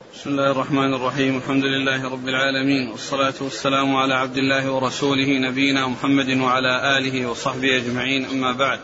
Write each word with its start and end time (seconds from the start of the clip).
بسم 0.00 0.30
الله 0.30 0.50
الرحمن 0.50 0.94
الرحيم 0.94 1.36
الحمد 1.36 1.64
لله 1.64 2.08
رب 2.08 2.28
العالمين 2.28 2.88
والصلاة 2.88 3.34
والسلام 3.40 3.96
على 3.96 4.14
عبد 4.14 4.36
الله 4.36 4.70
ورسوله 4.72 5.38
نبينا 5.38 5.86
محمد 5.86 6.36
وعلى 6.40 6.98
آله 6.98 7.26
وصحبه 7.26 7.76
أجمعين 7.76 8.24
أما 8.24 8.52
بعد 8.52 8.80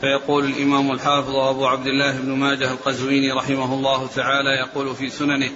فيقول 0.00 0.44
الإمام 0.44 0.92
الحافظ 0.92 1.36
أبو 1.36 1.66
عبد 1.66 1.86
الله 1.86 2.12
بن 2.20 2.32
ماجه 2.32 2.72
القزويني 2.72 3.32
رحمه 3.32 3.74
الله 3.74 4.06
تعالى 4.06 4.50
يقول 4.50 4.94
في 4.94 5.08
سننه 5.08 5.50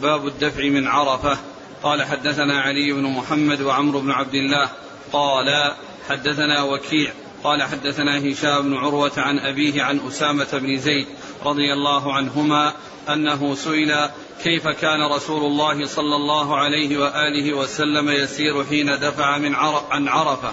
باب 0.00 0.26
الدفع 0.26 0.64
من 0.64 0.86
عرفة 0.86 1.38
قال 1.82 2.02
حدثنا 2.02 2.60
علي 2.60 2.92
بن 2.92 3.02
محمد 3.02 3.60
وعمرو 3.60 4.00
بن 4.00 4.10
عبد 4.10 4.34
الله 4.34 4.68
قال 5.12 5.74
حدثنا 6.08 6.62
وكيع 6.62 7.12
قال 7.44 7.62
حدثنا 7.62 8.18
هشام 8.32 8.62
بن 8.62 8.74
عروة 8.76 9.12
عن 9.16 9.38
أبيه 9.38 9.82
عن 9.82 10.00
أسامة 10.08 10.48
بن 10.52 10.76
زيد 10.76 11.06
رضي 11.44 11.72
الله 11.72 12.12
عنهما 12.14 12.72
أنه 13.08 13.54
سئل 13.54 14.08
كيف 14.42 14.68
كان 14.68 15.12
رسول 15.12 15.44
الله 15.44 15.86
صلى 15.86 16.16
الله 16.16 16.56
عليه 16.56 16.98
وآله 16.98 17.54
وسلم 17.54 18.10
يسير 18.10 18.64
حين 18.64 18.98
دفع 19.00 19.38
من 19.38 19.54
عن 19.90 20.08
عرفة؟ 20.08 20.52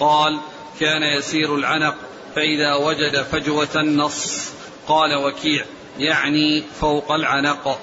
قال 0.00 0.40
كان 0.80 1.02
يسير 1.02 1.54
العنق 1.54 1.94
فإذا 2.34 2.74
وجد 2.74 3.22
فجوة 3.22 3.76
نص 3.76 4.48
قال 4.88 5.14
وكيع 5.14 5.64
يعني 5.98 6.64
فوق 6.80 7.12
العنق. 7.12 7.78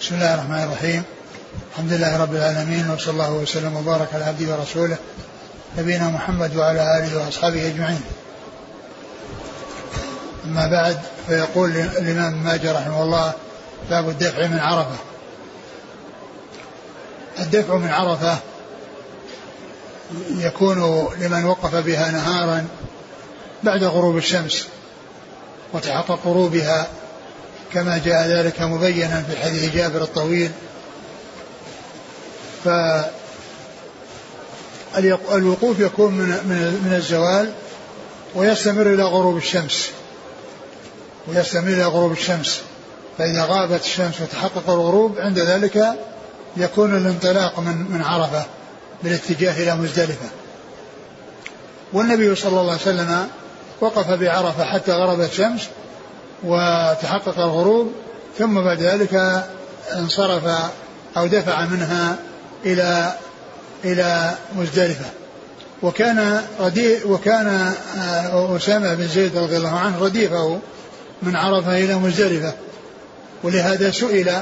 بسم 0.00 0.14
الله 0.14 0.34
الرحمن 0.34 0.62
الرحيم. 0.64 1.02
الحمد 1.72 1.92
لله 1.92 2.22
رب 2.22 2.34
العالمين 2.34 2.90
وصلى 2.90 3.12
الله 3.12 3.32
وسلم 3.32 3.76
وبارك 3.76 4.08
على 4.14 4.24
عبده 4.24 4.54
ورسوله 4.54 4.98
نبينا 5.78 6.08
محمد 6.10 6.56
وعلى 6.56 6.98
آله 6.98 7.24
وأصحابه 7.24 7.66
أجمعين. 7.66 8.02
أما 10.44 10.66
بعد 10.66 11.00
فيقول 11.26 11.70
الإمام 11.70 12.44
ماجه 12.44 12.72
رحمه 12.72 13.02
الله 13.02 13.32
باب 13.90 14.08
الدفع 14.08 14.46
من 14.46 14.58
عرفة. 14.58 14.96
الدفع 17.38 17.76
من 17.76 17.88
عرفة 17.88 18.38
يكون 20.30 21.08
لمن 21.18 21.44
وقف 21.44 21.74
بها 21.74 22.10
نهارا 22.10 22.66
بعد 23.62 23.84
غروب 23.84 24.16
الشمس 24.16 24.66
وتحقق 25.72 26.18
غروبها 26.26 26.86
كما 27.72 27.98
جاء 27.98 28.26
ذلك 28.26 28.60
مبينا 28.60 29.22
في 29.22 29.36
حديث 29.36 29.74
جابر 29.74 30.02
الطويل. 30.02 30.50
ف 32.64 32.68
الوقوف 35.32 35.80
يكون 35.80 36.12
من 36.12 36.28
من 36.84 36.94
الزوال 36.96 37.52
ويستمر 38.34 38.94
إلى 38.94 39.02
غروب 39.02 39.36
الشمس. 39.36 39.90
ويستمر 41.28 41.68
إلى 41.68 41.84
غروب 41.84 42.12
الشمس. 42.12 42.62
فإذا 43.18 43.44
غابت 43.44 43.84
الشمس 43.84 44.20
وتحقق 44.20 44.70
الغروب 44.70 45.18
عند 45.18 45.38
ذلك 45.38 45.84
يكون 46.56 46.96
الانطلاق 46.96 47.60
من 47.60 47.90
من 47.90 48.02
عرفة 48.02 48.44
بالاتجاه 49.02 49.62
إلى 49.62 49.76
مزدلفة. 49.76 50.28
والنبي 51.92 52.34
صلى 52.34 52.60
الله 52.60 52.72
عليه 52.72 52.82
وسلم 52.82 53.28
وقف 53.80 54.10
بعرفة 54.10 54.64
حتى 54.64 54.92
غربت 54.92 55.30
الشمس 55.30 55.68
وتحقق 56.42 57.38
الغروب 57.38 57.92
ثم 58.38 58.60
بعد 58.60 58.80
ذلك 58.80 59.44
انصرف 59.94 60.44
أو 61.16 61.26
دفع 61.26 61.64
منها 61.64 62.16
إلى 62.64 63.12
إلى 63.84 64.34
مزدلفة. 64.56 65.06
وكان 65.82 66.42
رديء 66.60 67.08
وكان 67.08 67.74
آه، 67.98 68.56
أسامة 68.56 68.94
بن 68.94 69.08
زيد 69.08 69.36
رضي 69.36 69.56
الله 69.56 69.78
عنه 69.78 69.98
رديفه 69.98 70.58
من 71.22 71.36
عرفة 71.36 71.78
إلى 71.78 71.94
مزدلفة. 71.94 72.52
ولهذا 73.42 73.90
سئل 73.90 74.32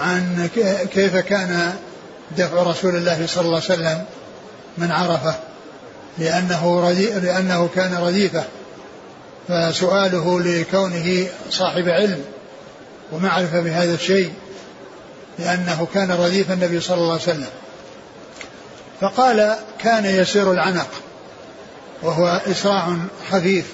عن 0.00 0.48
كيف 0.92 1.16
كان 1.16 1.74
دفع 2.36 2.62
رسول 2.62 2.96
الله 2.96 3.26
صلى 3.26 3.44
الله 3.44 3.62
عليه 3.64 3.74
وسلم 3.74 4.04
من 4.78 4.90
عرفة 4.90 5.34
لأنه 6.18 6.90
لأنه 7.22 7.68
كان 7.74 7.94
رديفة 7.94 8.44
فسؤاله 9.48 10.40
لكونه 10.40 11.26
صاحب 11.50 11.88
علم 11.88 12.24
ومعرفة 13.12 13.60
بهذا 13.60 13.94
الشيء 13.94 14.32
لأنه 15.38 15.86
كان 15.94 16.10
رديف 16.10 16.50
النبي 16.50 16.80
صلى 16.80 16.96
الله 16.96 17.12
عليه 17.12 17.22
وسلم. 17.22 17.48
فقال 19.00 19.56
كان 19.78 20.04
يسير 20.04 20.52
العنق 20.52 20.88
وهو 22.02 22.40
إسراع 22.46 22.96
خفيف 23.30 23.64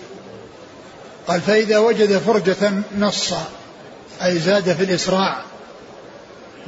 قال 1.28 1.40
فإذا 1.40 1.78
وجد 1.78 2.18
فرجة 2.18 2.72
نص 2.98 3.34
أي 4.24 4.38
زاد 4.38 4.72
في 4.72 4.84
الإسراع. 4.84 5.42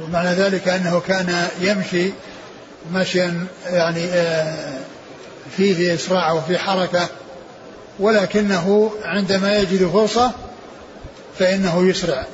ومعنى 0.01 0.29
ذلك 0.29 0.67
أنه 0.67 0.99
كان 0.99 1.47
يمشي 1.61 2.11
مشيا 2.93 3.47
يعني 3.65 4.05
آه، 4.05 4.77
فيه 5.57 5.95
إسراع 5.95 6.31
وفي 6.31 6.57
حركة. 6.57 7.07
ولكنه 7.99 8.91
عندما 9.03 9.57
يجد 9.57 9.87
فرصة 9.87 10.31
فإنه 11.39 11.89
يسرع 11.89 12.25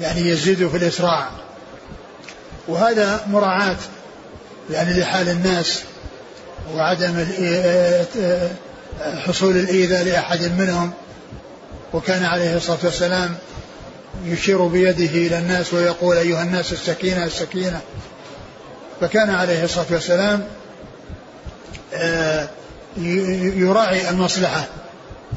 يعني 0.00 0.20
يزيد 0.20 0.68
في 0.68 0.76
الإسراع. 0.76 1.28
وهذا 2.68 3.26
مراعاة 3.26 3.76
يعني 4.70 5.00
لحال 5.00 5.28
الناس 5.28 5.82
وعدم 6.74 7.26
حصول 9.26 9.56
الإيذاء 9.56 10.04
لأحد 10.04 10.42
منهم. 10.58 10.92
وكان 11.92 12.24
عليه 12.24 12.56
الصلاة 12.56 12.78
والسلام 12.84 13.36
يشير 14.24 14.66
بيده 14.66 15.04
إلى 15.04 15.38
الناس 15.38 15.74
ويقول 15.74 16.16
أيها 16.16 16.42
الناس 16.42 16.72
السكينة 16.72 17.24
السكينة. 17.24 17.80
فكان 19.00 19.30
عليه 19.30 19.64
الصلاة 19.64 19.86
والسلام 19.90 20.44
آه، 21.94 22.48
يراعي 23.56 24.10
المصلحة. 24.10 24.64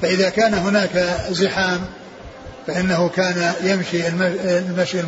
فإذا 0.02 0.30
كان 0.30 0.54
هناك 0.54 1.18
زحام 1.30 1.80
فإنه 2.68 3.10
كان 3.10 3.54
يمشي 3.64 4.08
المشي 4.08 5.00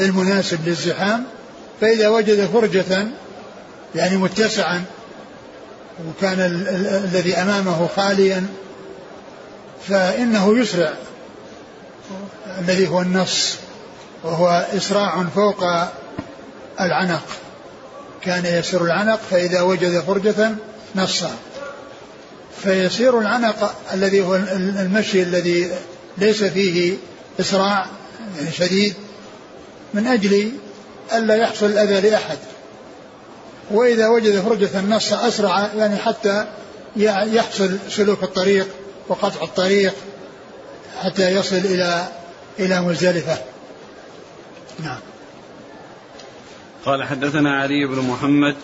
المناسب 0.00 0.58
للزحام. 0.68 1.24
فإذا 1.80 2.08
وجد 2.08 2.46
فرجة 2.52 3.06
يعني 3.94 4.16
متسعا 4.16 4.84
وكان 6.08 6.40
ال- 6.40 6.68
ال- 6.68 7.04
الذي 7.04 7.34
أمامه 7.36 7.88
خاليا 7.96 8.46
فإنه 9.88 10.58
يسرع. 10.58 10.92
الذي 12.58 12.88
هو 12.88 13.00
النص 13.00 13.56
وهو 14.24 14.66
إسراع 14.76 15.24
فوق 15.34 15.64
العنق. 16.80 17.26
كان 18.22 18.46
يسير 18.46 18.84
العنق 18.84 19.20
فإذا 19.30 19.60
وجد 19.60 20.00
فرجة 20.00 20.50
نصا 20.96 21.30
فيسير 22.62 23.18
العنق 23.18 23.74
الذي 23.92 24.20
هو 24.20 24.36
المشي 24.36 25.22
الذي 25.22 25.70
ليس 26.18 26.44
فيه 26.44 26.96
إسراع 27.40 27.86
يعني 28.38 28.52
شديد 28.52 28.94
من 29.94 30.06
أجل 30.06 30.52
ألا 31.12 31.34
يحصل 31.34 31.66
الأذى 31.66 32.10
لأحد. 32.10 32.38
وإذا 33.70 34.08
وجد 34.08 34.40
فرجة 34.40 34.78
النص 34.78 35.12
أسرع 35.12 35.70
يعني 35.76 35.96
حتى 35.96 36.46
يحصل 36.96 37.78
سلوك 37.90 38.22
الطريق 38.22 38.68
وقطع 39.08 39.44
الطريق 39.44 39.94
حتى 41.02 41.30
يصل 41.30 41.56
إلى 41.56 42.08
إلى 42.60 42.80
مزدلفة 42.80 43.38
نعم 44.84 44.98
قال 46.84 47.04
حدثنا 47.04 47.60
علي 47.60 47.86
بن 47.86 47.98
محمد 47.98 48.56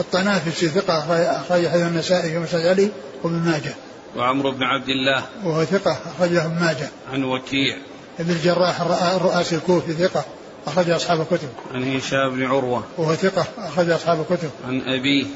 الطنافسي 0.00 0.68
ثقة 0.68 0.98
أخرج 1.40 1.68
حديث 1.68 1.86
النسائي 1.86 2.30
في 2.30 2.38
مسجد 2.38 2.66
علي 2.66 2.90
وابن 3.22 3.36
ماجه 3.36 3.74
وعمرو 4.16 4.50
بن 4.50 4.62
عبد 4.62 4.88
الله 4.88 5.22
وهو 5.44 5.64
ثقة 5.64 5.98
أخرج 6.06 6.32
له 6.32 6.46
ابن 6.46 6.60
ماجه 6.60 6.88
عن 7.12 7.24
وكيع 7.24 7.76
ابن 8.20 8.30
الجراح 8.30 8.80
الرؤاسي 8.80 9.56
الكوفي 9.56 9.92
ثقة 9.92 10.24
أخرج 10.66 10.90
أصحاب 10.90 11.20
الكتب. 11.20 11.48
عن 11.74 11.96
هشام 11.96 12.30
بن 12.30 12.44
عروة. 12.44 12.84
وهو 12.98 13.14
ثقة 13.14 13.46
أخرج 13.58 13.90
أصحاب 13.90 14.20
الكتب. 14.20 14.50
عن 14.66 14.80
أبيه. 14.80 15.26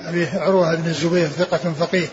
أبيه 0.00 0.30
عروة 0.34 0.74
بن 0.74 0.86
الزبير 0.86 1.26
ثقة 1.26 1.72
فقيه 1.72 2.08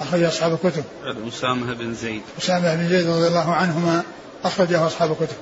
أخرج 0.00 0.22
أصحاب 0.22 0.52
الكتب. 0.52 0.84
عن 1.04 1.28
أسامة 1.28 1.74
بن 1.74 1.94
زيد. 1.94 2.22
أسامة 2.38 2.74
بن 2.74 2.88
زيد 2.88 3.08
رضي 3.08 3.26
الله 3.26 3.52
عنهما 3.52 4.02
أخرجه 4.44 4.86
أصحاب 4.86 5.10
الكتب. 5.10 5.36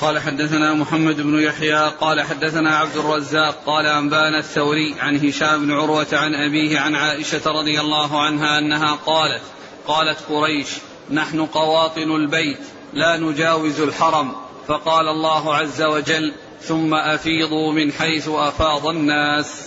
قال 0.00 0.18
حدثنا 0.18 0.74
محمد 0.74 1.20
بن 1.20 1.40
يحيى 1.40 1.88
قال 2.00 2.20
حدثنا 2.20 2.76
عبد 2.76 2.96
الرزاق 2.96 3.62
قال 3.66 3.86
أنبأنا 3.86 4.38
الثوري 4.38 4.94
عن 5.00 5.28
هشام 5.28 5.66
بن 5.66 5.72
عروة 5.72 6.06
عن 6.12 6.34
أبيه 6.34 6.78
عن 6.78 6.94
عائشة 6.94 7.40
رضي 7.46 7.80
الله 7.80 8.20
عنها 8.22 8.58
أنها 8.58 8.98
قالت 9.06 9.42
قالت 9.86 10.18
قريش 10.28 10.68
نحن 11.10 11.46
قواطن 11.46 12.10
البيت 12.10 12.58
لا 12.92 13.16
نجاوز 13.16 13.80
الحرم 13.80 14.32
فقال 14.68 15.08
الله 15.08 15.54
عز 15.54 15.82
وجل 15.82 16.32
ثم 16.62 16.94
أفيضوا 16.94 17.72
من 17.72 17.92
حيث 17.92 18.28
أفاض 18.28 18.86
الناس 18.86 19.66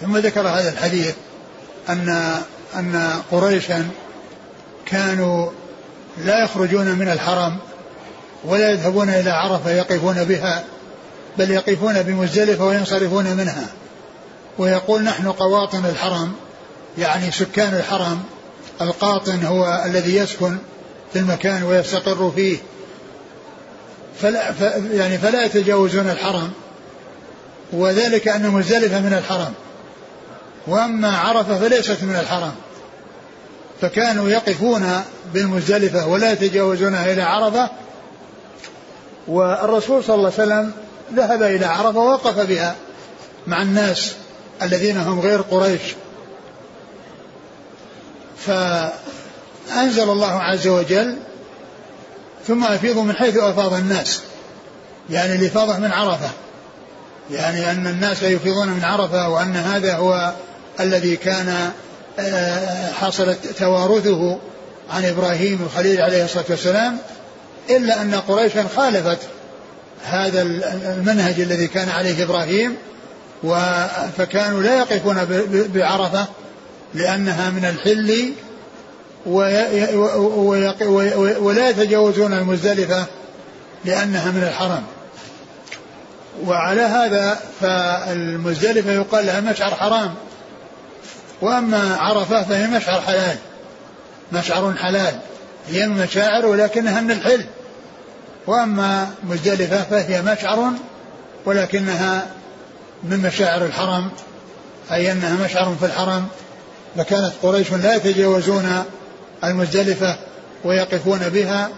ثم 0.00 0.16
ذكر 0.16 0.40
هذا 0.40 0.72
الحديث 0.72 1.14
ان 1.88 2.08
أن 2.74 3.22
قريشا 3.30 3.88
كانوا 4.86 5.50
لا 6.24 6.44
يخرجون 6.44 6.86
من 6.86 7.08
الحرم 7.08 7.56
ولا 8.44 8.70
يذهبون 8.70 9.08
إلى 9.08 9.30
عرفة 9.30 9.70
يقفون 9.70 10.24
بها 10.24 10.64
بل 11.38 11.50
يقفون 11.50 12.02
بمزدلفة 12.02 12.64
وينصرفون 12.64 13.24
منها. 13.24 13.66
ويقول 14.58 15.02
نحن 15.02 15.32
قواطن 15.32 15.84
الحرم 15.84 16.32
يعني 16.98 17.30
سكان 17.30 17.74
الحرم 17.74 18.22
القاطن 18.80 19.44
هو 19.44 19.82
الذي 19.86 20.16
يسكن 20.16 20.56
في 21.12 21.18
المكان 21.18 21.62
ويستقر 21.62 22.32
فيه. 22.36 22.56
فلا 24.20 24.52
ف 24.52 24.60
يعني 24.92 25.18
فلا 25.18 25.44
يتجاوزون 25.44 26.10
الحرم 26.10 26.52
وذلك 27.72 28.28
أن 28.28 28.50
مزدلفة 28.50 29.00
من 29.00 29.12
الحرم. 29.12 29.52
وأما 30.66 31.16
عرفة 31.16 31.58
فليست 31.58 32.02
من 32.02 32.16
الحرم. 32.16 32.52
فكانوا 33.80 34.28
يقفون 34.28 35.02
بالمزدلفة 35.34 36.06
ولا 36.06 36.32
يتجاوزونها 36.32 37.12
إلى 37.12 37.22
عرفة. 37.22 37.70
والرسول 39.28 40.04
صلى 40.04 40.14
الله 40.14 40.32
عليه 40.38 40.44
وسلم 40.44 40.72
ذهب 41.14 41.42
إلى 41.42 41.66
عرفة 41.66 41.98
ووقف 41.98 42.38
بها 42.38 42.76
مع 43.46 43.62
الناس 43.62 44.14
الذين 44.62 44.96
هم 44.96 45.20
غير 45.20 45.40
قريش. 45.40 45.82
فأنزل 48.38 50.10
الله 50.10 50.42
عز 50.42 50.66
وجل 50.66 51.16
ثم 52.46 52.64
أفيضوا 52.64 53.02
من 53.02 53.16
حيث 53.16 53.36
أفاض 53.36 53.72
الناس 53.72 54.20
يعني 55.10 55.34
الإفاضة 55.34 55.78
من 55.78 55.92
عرفة. 55.92 56.30
يعني 57.30 57.70
أن 57.70 57.86
الناس 57.86 58.22
يفيضون 58.22 58.68
من 58.68 58.84
عرفة 58.84 59.28
وأن 59.28 59.56
هذا 59.56 59.96
هو 59.96 60.32
الذي 60.80 61.16
كان 61.16 61.72
آه، 62.18 62.92
حصلت 62.92 63.46
توارثه 63.58 64.38
عن 64.90 65.04
إبراهيم 65.04 65.62
الخليل 65.62 66.00
عليه 66.00 66.24
الصلاة 66.24 66.44
والسلام 66.50 66.98
إلا 67.70 68.02
أن 68.02 68.14
قريشا 68.14 68.66
خالفت 68.76 69.18
هذا 70.04 70.42
المنهج 70.42 71.40
الذي 71.40 71.66
كان 71.66 71.88
عليه 71.88 72.24
إبراهيم 72.24 72.76
فكانوا 74.18 74.62
لا 74.62 74.78
يقفون 74.78 75.18
بعرفة 75.74 76.26
لأنها 76.94 77.50
من 77.50 77.64
الحل 77.64 78.32
ولا 81.40 81.70
يتجاوزون 81.70 82.32
المزدلفة 82.32 83.06
لأنها 83.84 84.30
من 84.30 84.42
الحرم 84.42 84.82
وعلى 86.46 86.80
هذا 86.80 87.40
فالمزدلفة 87.60 88.92
يقال 88.92 89.26
لها 89.26 89.40
مشعر 89.40 89.70
حرام. 89.70 90.14
وأما 91.40 91.96
عرفة 91.96 92.42
فهي 92.42 92.66
مشعر 92.66 93.00
حلال. 93.00 93.36
مشعر 94.32 94.74
حلال. 94.74 95.18
هي 95.68 95.86
من 95.86 96.02
مشاعر 96.02 96.46
ولكنها 96.46 97.00
من 97.00 97.10
الحل 97.10 97.44
وأما 98.46 99.10
مزدلفة 99.24 99.82
فهي 99.82 100.22
مشعر 100.22 100.72
ولكنها 101.44 102.26
من 103.02 103.18
مشاعر 103.18 103.64
الحرم. 103.64 104.10
أي 104.92 105.12
أنها 105.12 105.44
مشعر 105.44 105.76
في 105.80 105.86
الحرم. 105.86 106.26
فكانت 106.96 107.32
قريش 107.42 107.72
لا 107.72 107.94
يتجاوزون 107.94 108.84
المزدلفة 109.44 110.16
ويقفون 110.64 111.18
بها 111.18 111.68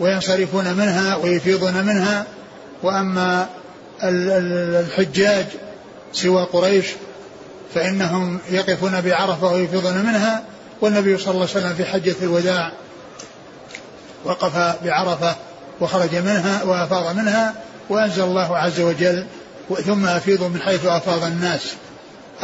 وينصرفون 0.00 0.72
منها 0.74 1.16
ويفيضون 1.16 1.74
منها. 1.74 2.24
وأما 2.82 3.46
الحجاج 4.02 5.46
سوى 6.12 6.42
قريش 6.44 6.86
فإنهم 7.74 8.38
يقفون 8.50 9.00
بعرفة 9.00 9.52
ويفيضون 9.52 9.98
منها 9.98 10.42
والنبي 10.80 11.18
صلى 11.18 11.30
الله 11.30 11.48
عليه 11.48 11.60
وسلم 11.60 11.74
في 11.74 11.84
حجة 11.84 12.14
الوداع 12.22 12.72
وقف 14.24 14.84
بعرفة 14.84 15.34
وخرج 15.80 16.16
منها 16.16 16.62
وأفاض 16.64 17.16
منها 17.16 17.54
وأنزل 17.88 18.22
الله 18.22 18.58
عز 18.58 18.80
وجل 18.80 19.26
ثم 19.86 20.06
أفيضوا 20.06 20.48
من 20.48 20.60
حيث 20.60 20.86
أفاض 20.86 21.24
الناس 21.24 21.74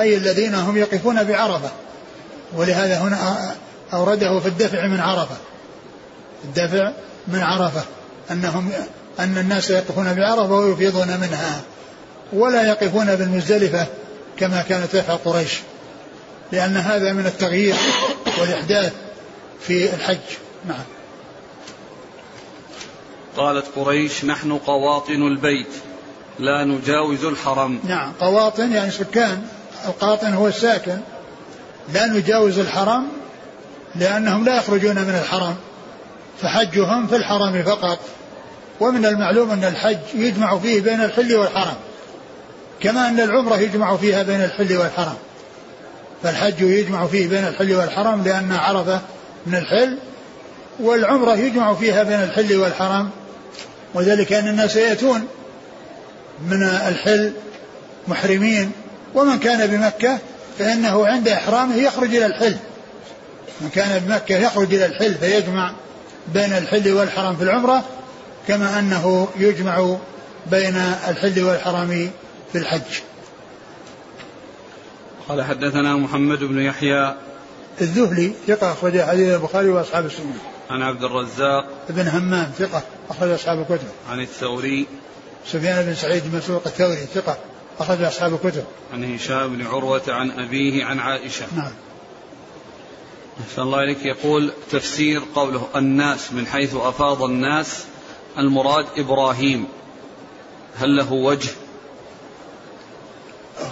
أي 0.00 0.16
الذين 0.16 0.54
هم 0.54 0.76
يقفون 0.76 1.24
بعرفة. 1.24 1.70
ولهذا 2.56 2.98
هنا 2.98 3.54
أورده 3.92 4.40
في 4.40 4.48
الدفع 4.48 4.86
من 4.86 5.00
عرفة. 5.00 5.36
الدفع 6.44 6.92
من 7.28 7.40
عرفة. 7.40 7.82
أنهم 8.30 8.72
أن 9.20 9.38
الناس 9.38 9.70
يقفون 9.70 10.14
بعرفة 10.14 10.52
ويفيضون 10.52 11.06
منها. 11.06 11.60
ولا 12.32 12.68
يقفون 12.68 13.16
بالمزدلفة. 13.16 13.86
كما 14.36 14.62
كانت 14.62 14.92
تفعل 14.92 15.16
قريش 15.16 15.60
لأن 16.52 16.76
هذا 16.76 17.12
من 17.12 17.26
التغيير 17.26 17.74
والإحداث 18.40 18.92
في 19.60 19.94
الحج. 19.94 20.18
نعم. 20.68 20.84
قالت 23.36 23.66
قريش 23.76 24.24
نحن 24.24 24.58
قواطن 24.58 25.22
البيت 25.22 25.66
لا 26.38 26.64
نجاوز 26.64 27.24
الحرم. 27.24 27.80
نعم. 27.84 28.12
قواطن 28.20 28.72
يعني 28.72 28.90
سكان. 28.90 29.42
القاطن 29.86 30.34
هو 30.34 30.48
الساكن. 30.48 30.98
لا 31.92 32.06
نجاوز 32.06 32.58
الحرم 32.58 33.08
لأنهم 33.94 34.44
لا 34.44 34.56
يخرجون 34.56 34.94
من 34.94 35.20
الحرم 35.22 35.56
فحجهم 36.42 37.06
في 37.06 37.16
الحرم 37.16 37.62
فقط. 37.62 37.98
ومن 38.80 39.06
المعلوم 39.06 39.50
أن 39.50 39.64
الحج 39.64 39.98
يجمع 40.14 40.58
فيه 40.58 40.80
بين 40.80 41.00
الحل 41.04 41.34
والحرم. 41.34 41.76
كما 42.82 43.08
أن 43.08 43.20
العمرة 43.20 43.56
يجمع 43.56 43.96
فيها 43.96 44.22
بين 44.22 44.44
الحل 44.44 44.76
والحرم 44.76 45.16
فالحج 46.22 46.60
يجمع 46.60 47.06
فيه 47.06 47.28
بين 47.28 47.46
الحل 47.46 47.74
والحرم 47.74 48.24
لأن 48.24 48.52
عرفة 48.52 49.00
من 49.46 49.54
الحل 49.54 49.98
والعمرة 50.80 51.34
يجمع 51.34 51.74
فيها 51.74 52.02
بين 52.02 52.22
الحل 52.22 52.56
والحرم 52.56 53.10
وذلك 53.94 54.32
أن 54.32 54.48
الناس 54.48 54.76
يأتون 54.76 55.26
من 56.48 56.62
الحل 56.62 57.32
محرمين. 58.08 58.72
ومن 59.14 59.38
كان 59.38 59.66
بمكة 59.66 60.18
فإنه 60.58 61.06
عند 61.06 61.28
إحرامه 61.28 61.76
يخرج 61.76 62.14
إلى 62.14 62.26
الحل. 62.26 62.56
من 63.60 63.68
كان 63.68 63.98
بمكة 63.98 64.36
يخرج 64.36 64.74
إلى 64.74 64.86
الحل 64.86 65.14
فيجمع 65.14 65.72
بين 66.34 66.52
الحل 66.52 66.92
والحرم 66.92 67.36
في 67.36 67.42
العمرة 67.42 67.84
كما 68.48 68.78
أنه 68.78 69.28
يجمع 69.38 69.96
بين 70.50 70.76
الحل 71.08 71.42
والحرم 71.42 72.10
في 72.56 72.62
الحج. 72.62 73.00
قال 75.28 75.42
حدثنا 75.42 75.96
محمد 75.96 76.44
بن 76.44 76.62
يحيى. 76.62 77.14
الذهلي 77.80 78.32
ثقة 78.46 78.72
أخرج 78.72 79.00
حديث 79.00 79.34
البخاري 79.34 79.68
وأصحاب 79.68 80.06
السنة. 80.06 80.38
عن 80.70 80.82
عبد 80.82 81.04
الرزاق. 81.04 81.68
بن 81.88 82.08
همام 82.08 82.52
ثقة 82.58 82.82
أخرج 83.10 83.30
أصحاب 83.30 83.60
الكتب. 83.60 83.88
عن 84.10 84.20
الثوري. 84.20 84.86
سفيان 85.46 85.86
بن 85.86 85.94
سعيد 85.94 86.22
بن 86.26 86.38
مسروق 86.38 86.62
الثوري 86.66 86.96
ثقة 86.96 87.38
أخرج 87.78 88.02
أصحاب 88.02 88.34
الكتب. 88.34 88.64
عن 88.92 89.14
هشام 89.14 89.56
بن 89.56 89.66
عروة 89.66 90.02
عن 90.08 90.30
أبيه 90.30 90.84
عن 90.84 90.98
عائشة. 90.98 91.46
نعم. 91.56 91.72
أحسن 93.40 93.62
الله 93.62 93.82
إليك. 93.82 94.04
يقول 94.04 94.52
تفسير 94.70 95.22
قوله 95.34 95.68
الناس 95.76 96.32
من 96.32 96.46
حيث 96.46 96.74
أفاض 96.74 97.22
الناس 97.22 97.84
المراد 98.38 98.86
إبراهيم. 98.96 99.66
هل 100.78 100.96
له 100.96 101.12
وجه؟ 101.12 101.50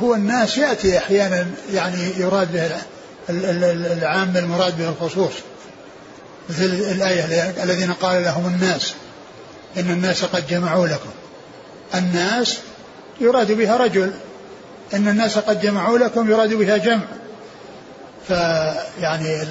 هو 0.02 0.14
الناس 0.14 0.58
يأتي 0.58 0.98
أحيانا 0.98 1.46
يعني 1.72 2.12
يراد 2.18 2.52
به 2.52 2.70
العام 3.92 4.36
المراد 4.36 4.78
به 4.78 4.88
الخصوص. 4.88 5.32
مثل 6.50 6.64
الآية 6.64 7.54
الذين 7.62 7.92
قال 7.92 8.22
لهم 8.22 8.46
الناس 8.46 8.94
إن 9.76 9.90
الناس 9.90 10.24
قد 10.24 10.46
جمعوا 10.46 10.86
لكم. 10.86 11.10
الناس 11.94 12.58
يراد 13.20 13.52
بها 13.52 13.76
رجل 13.76 14.12
إن 14.94 15.08
الناس 15.08 15.38
قد 15.38 15.60
جمعوا 15.60 15.98
لكم 15.98 16.30
يراد 16.30 16.54
بها 16.54 16.76
جمع. 16.76 17.04
فيعني 18.28 19.42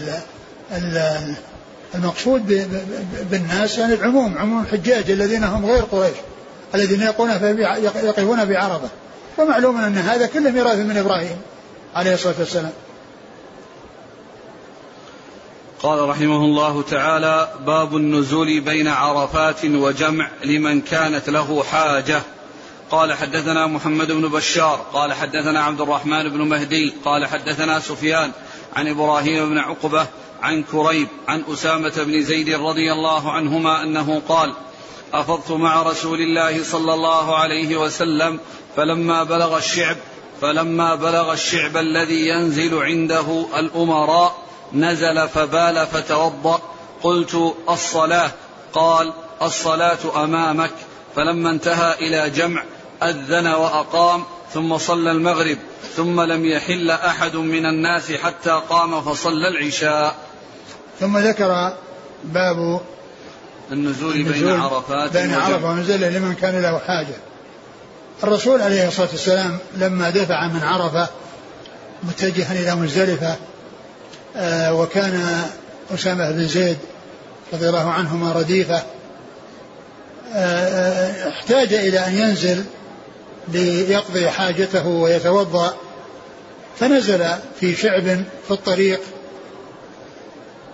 المقصود 1.96 2.70
بالناس 3.32 3.78
يعني 3.78 3.94
العموم 3.94 4.38
عموم 4.38 4.64
الحجاج 4.64 5.12
الذين 5.12 5.44
هم 5.44 5.66
غير 5.66 5.84
قريش 5.84 6.18
الذين 6.76 7.02
يقفون 7.02 8.46
بعرفة. 8.46 8.90
ومعلوم 9.38 9.78
أن 9.78 9.98
هذا 9.98 10.26
كله 10.28 10.52
ميراث 10.52 10.78
من 10.78 10.98
إبراهيم 10.98 11.42
عليه 11.96 12.14
الصلاة 12.14 12.36
والسلام. 12.40 12.74
قال 15.84 16.10
رحمه 16.10 16.46
الله 16.46 16.82
تعالى 16.82 17.50
باب 17.66 17.96
النزول 17.96 18.60
بين 18.60 18.88
عرفات 18.88 19.66
وجمع 19.66 20.30
لمن 20.46 20.82
كانت 20.82 21.30
له 21.30 21.64
حاجة 21.64 22.22
قال 22.92 23.14
حدثنا 23.14 23.68
محمد 23.68 24.12
بن 24.12 24.28
بشار 24.28 24.86
قال 24.94 25.14
حدثنا 25.14 25.64
عبد 25.64 25.82
الرحمن 25.82 26.30
بن 26.30 26.42
مهدي 26.42 26.94
قال 27.06 27.26
حدثنا 27.26 27.80
سفيان 27.80 28.32
عن 28.76 28.88
إبراهيم 28.88 29.50
بن 29.50 29.58
عقبة 29.58 30.08
عن 30.42 30.64
كريب 30.64 31.08
عن 31.28 31.44
أسامة 31.54 31.94
بن 31.98 32.24
زيد 32.24 32.50
رضي 32.50 32.92
الله 32.92 33.32
عنهما 33.32 33.84
أنه 33.84 34.22
قال 34.30 34.54
أفضت 35.14 35.52
مع 35.52 35.82
رسول 35.82 36.22
الله 36.22 36.64
صلى 36.64 36.94
الله 36.94 37.38
عليه 37.38 37.78
وسلم 37.78 38.40
فلما 38.76 39.24
بلغ 39.24 39.58
الشعب 39.58 39.98
فلما 40.42 40.96
بلغ 40.96 41.34
الشعب 41.34 41.78
الذي 41.78 42.28
ينزل 42.28 42.76
عنده 42.76 43.46
الأمراء 43.58 44.36
نزل 44.74 45.28
فبال 45.28 45.88
فتوضأ. 45.88 46.62
قلت 47.04 47.56
الصلاة. 47.70 48.32
قال 48.74 49.14
الصلاة 49.42 50.24
أمامك. 50.24 50.72
فلما 51.16 51.50
انتهى 51.50 51.94
إلى 51.94 52.30
جمع 52.30 52.64
أذن 53.04 53.48
وأقام 53.48 54.24
ثم 54.54 54.78
صلى 54.78 55.12
المغرب 55.12 55.58
ثم 55.96 56.22
لم 56.22 56.46
يحل 56.46 56.92
أحد 56.92 57.36
من 57.36 57.66
الناس 57.66 58.12
حتى 58.12 58.62
قام 58.70 59.02
فصلى 59.02 59.48
العشاء. 59.48 60.16
ثم 61.00 61.18
ذكر 61.18 61.74
باب 62.24 62.82
النزول, 63.72 64.16
النزول 64.16 64.34
بين 64.34 64.62
عرفات 64.62 65.18
بين 65.18 65.34
عرفة 65.34 65.70
ومزدلفة 65.70 66.10
لمن 66.10 66.36
كان 66.36 66.62
له 66.62 66.80
حاجة. 66.80 67.33
الرسول 68.24 68.62
عليه 68.62 68.88
الصلاة 68.88 69.10
والسلام 69.12 69.58
لما 69.78 70.10
دفع 70.10 70.48
من 70.48 70.64
عرفة 70.64 71.08
متجها 72.04 72.52
إلى 72.52 72.76
مزدلفة 72.76 73.36
آه 74.38 74.74
وكان 74.74 75.44
أسامة 75.94 76.32
بن 76.32 76.48
زيد 76.48 76.78
رضي 77.54 77.70
الله 77.70 77.92
عنهما 77.92 78.32
رديفة 78.32 78.84
آه 80.34 81.30
احتاج 81.30 81.74
إلى 81.74 82.00
أن 82.08 82.18
ينزل 82.18 82.64
ليقضي 83.48 84.30
حاجته 84.30 84.88
ويتوضأ 84.88 85.74
فنزل 86.80 87.26
في 87.60 87.76
شعب 87.76 88.04
في 88.48 88.52
الطريق 88.52 89.00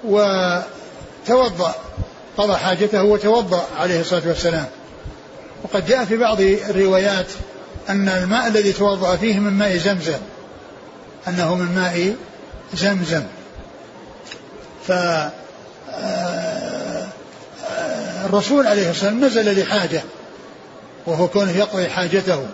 وتوضأ 0.03 1.75
قضى 2.37 2.57
حاجته 2.57 3.03
وتوضأ 3.03 3.65
عليه 3.77 4.01
الصلاة 4.01 4.27
والسلام. 4.27 4.65
وقد 5.63 5.85
جاء 5.85 6.05
في 6.05 6.17
بعض 6.17 6.41
الروايات 6.41 7.25
أن 7.89 8.09
الماء 8.09 8.47
الذي 8.47 8.73
توضأ 8.73 9.15
فيه 9.15 9.39
من 9.39 9.53
ماء 9.53 9.77
زمزم 9.77 10.19
أنه 11.27 11.55
من 11.55 11.75
ماء 11.75 12.15
زمزم. 12.73 13.23
ف 14.87 14.91
آه، 15.91 17.07
الرسول 18.25 18.67
عليه 18.67 18.89
الصلاة 18.89 19.13
والسلام 19.13 19.25
نزل 19.25 19.61
لحاجة 19.61 20.03
وهو 21.05 21.27
كونه 21.27 21.57
يقضي 21.57 21.89
حاجته. 21.89 22.45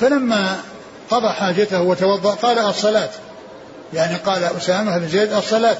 فلما 0.00 0.56
قضى 1.10 1.28
حاجته 1.28 1.80
وتوضأ 1.82 2.34
قال 2.34 2.58
الصلاة 2.58 3.10
يعني 3.94 4.16
قال 4.16 4.44
أسامة 4.44 4.98
بن 4.98 5.08
زيد 5.08 5.32
الصلاة 5.32 5.76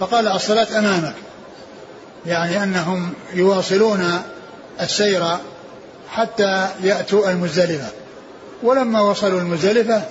فقال 0.00 0.28
الصلاة 0.28 0.78
أمامك 0.78 1.14
يعني 2.26 2.62
أنهم 2.62 3.12
يواصلون 3.34 4.22
السير 4.80 5.36
حتى 6.10 6.68
يأتوا 6.82 7.30
المزدلفة. 7.30 7.88
ولما 8.62 9.00
وصلوا 9.00 9.40
المزدلفة 9.40 10.02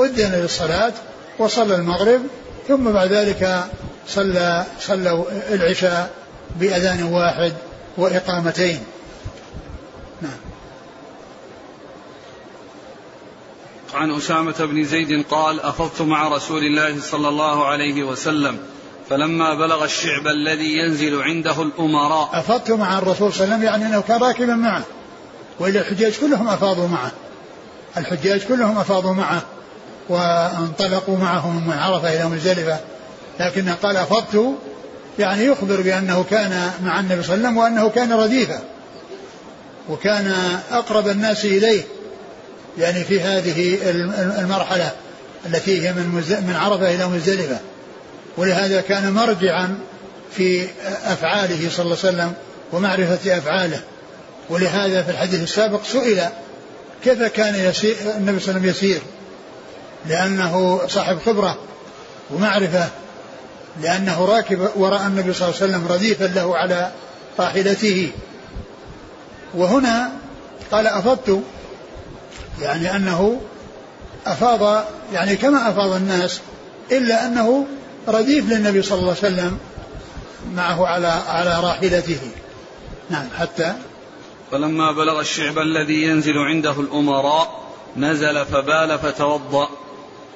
أذن 0.00 0.32
للصلاة 0.32 0.92
وصلى 1.38 1.74
المغرب 1.74 2.20
ثم 2.68 2.90
بعد 2.90 3.12
ذلك 3.12 3.64
صلى 4.08 4.64
صلوا 4.80 5.24
العشاء 5.50 6.10
بأذان 6.56 7.02
واحد 7.02 7.52
وإقامتين. 7.96 8.84
نعم. 10.22 10.50
عن 13.94 14.10
أسامة 14.10 14.54
بن 14.58 14.84
زيد 14.84 15.24
قال 15.30 15.60
أخذت 15.60 16.02
مع 16.02 16.28
رسول 16.28 16.62
الله 16.62 17.00
صلى 17.00 17.28
الله 17.28 17.66
عليه 17.66 18.02
وسلم 18.02 18.58
فلما 19.10 19.54
بلغ 19.54 19.84
الشعب 19.84 20.26
الذي 20.26 20.78
ينزل 20.78 21.22
عنده 21.22 21.62
الأمراء 21.62 22.30
أفضت 22.32 22.70
مع 22.70 22.98
الرسول 22.98 23.32
صلى 23.32 23.44
الله 23.44 23.54
عليه 23.54 23.56
وسلم 23.56 23.62
يعني 23.62 23.86
أنه 23.86 24.02
كان 24.02 24.20
راكبا 24.20 24.54
معه. 24.54 24.82
وإلا 25.60 25.80
الحجاج 25.80 26.12
كلهم 26.20 26.48
أفاضوا 26.48 26.88
معه. 26.88 27.10
الحجاج 27.96 28.40
كلهم 28.44 28.78
أفاضوا 28.78 29.12
معه 29.14 29.42
وانطلقوا 30.08 31.16
معه 31.18 31.50
من 31.50 31.72
عرفة 31.72 32.14
إلى 32.14 32.28
مزدلفة. 32.28 32.78
لكنه 33.40 33.74
قال 33.74 33.96
أفضت 33.96 34.54
يعني 35.18 35.44
يخبر 35.44 35.80
بأنه 35.80 36.24
كان 36.30 36.70
مع 36.82 37.00
النبي 37.00 37.22
صلى 37.22 37.34
الله 37.34 37.48
عليه 37.48 37.58
وسلم 37.58 37.58
وأنه 37.58 37.90
كان 37.90 38.12
رديفا 38.12 38.60
وكان 39.88 40.34
أقرب 40.72 41.08
الناس 41.08 41.44
إليه. 41.44 41.82
يعني 42.78 43.04
في 43.04 43.20
هذه 43.20 43.78
المرحلة 44.40 44.92
التي 45.46 45.88
هي 45.88 45.92
من 45.92 46.06
من 46.48 46.56
عرفة 46.56 46.94
إلى 46.94 47.06
مزدلفة. 47.06 47.58
ولهذا 48.40 48.80
كان 48.80 49.12
مرجعا 49.12 49.78
في 50.36 50.66
أفعاله 51.04 51.70
صلى 51.70 51.84
الله 51.84 51.96
عليه 52.04 52.14
وسلم 52.14 52.32
ومعرفة 52.72 53.38
أفعاله. 53.38 53.80
ولهذا 54.50 55.02
في 55.02 55.10
الحديث 55.10 55.42
السابق 55.42 55.84
سئل 55.84 56.22
كيف 57.04 57.22
كان 57.22 57.54
يسير 57.54 57.96
النبي 58.16 58.40
صلى 58.40 58.50
الله 58.50 58.60
عليه 58.60 58.60
وسلم 58.60 58.64
يسير؟ 58.64 59.00
لأنه 60.06 60.80
صاحب 60.88 61.18
خبرة 61.26 61.58
ومعرفة 62.30 62.88
لأنه 63.82 64.24
راكب 64.24 64.68
وراء 64.76 65.06
النبي 65.06 65.32
صلى 65.32 65.48
الله 65.48 65.60
عليه 65.62 65.72
وسلم 65.72 65.88
رديفا 65.92 66.24
له 66.24 66.56
على 66.56 66.90
راحلته. 67.38 68.10
وهنا 69.54 70.10
قال 70.72 70.86
أفضت 70.86 71.42
يعني 72.62 72.96
أنه 72.96 73.40
أفاض 74.26 74.84
يعني 75.12 75.36
كما 75.36 75.70
أفاض 75.70 75.92
الناس 75.92 76.40
إلا 76.92 77.26
أنه 77.26 77.66
رديف 78.10 78.50
للنبي 78.50 78.82
صلى 78.82 78.98
الله 78.98 79.16
عليه 79.22 79.34
وسلم 79.34 79.58
معه 80.54 80.86
على 80.86 81.06
على 81.06 81.60
راحلته. 81.60 82.20
نعم 83.10 83.26
حتى 83.38 83.74
فلما 84.52 84.92
بلغ 84.92 85.20
الشعب 85.20 85.58
الذي 85.58 86.02
ينزل 86.02 86.38
عنده 86.38 86.80
الأمراء 86.80 87.60
نزل 87.96 88.44
فبال 88.44 88.98
فتوضأ. 88.98 89.68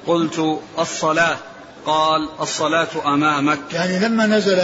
قلت 0.07 0.59
الصلاة. 0.79 1.37
قال 1.85 2.29
الصلاة 2.41 2.87
أمامك. 3.05 3.59
يعني 3.73 3.99
لما 3.99 4.25
نزل 4.25 4.57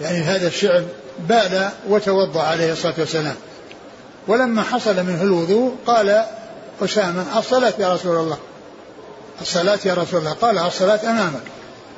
يعني 0.00 0.18
هذا 0.18 0.46
الشعب 0.46 0.84
بال 1.18 1.70
وتوضأ 1.88 2.42
عليه 2.42 2.72
الصلاة 2.72 2.94
والسلام. 2.98 3.36
ولما 4.28 4.62
حصل 4.62 4.96
منه 4.96 5.22
الوضوء 5.22 5.76
قال 5.86 6.24
أسامة 6.82 7.38
الصلاة 7.38 7.74
يا 7.78 7.94
رسول 7.94 8.16
الله. 8.16 8.38
الصلاة 9.40 9.78
يا 9.84 9.94
رسول 9.94 10.20
الله. 10.20 10.32
قال 10.32 10.58
الصلاة 10.58 11.10
أمامك. 11.10 11.42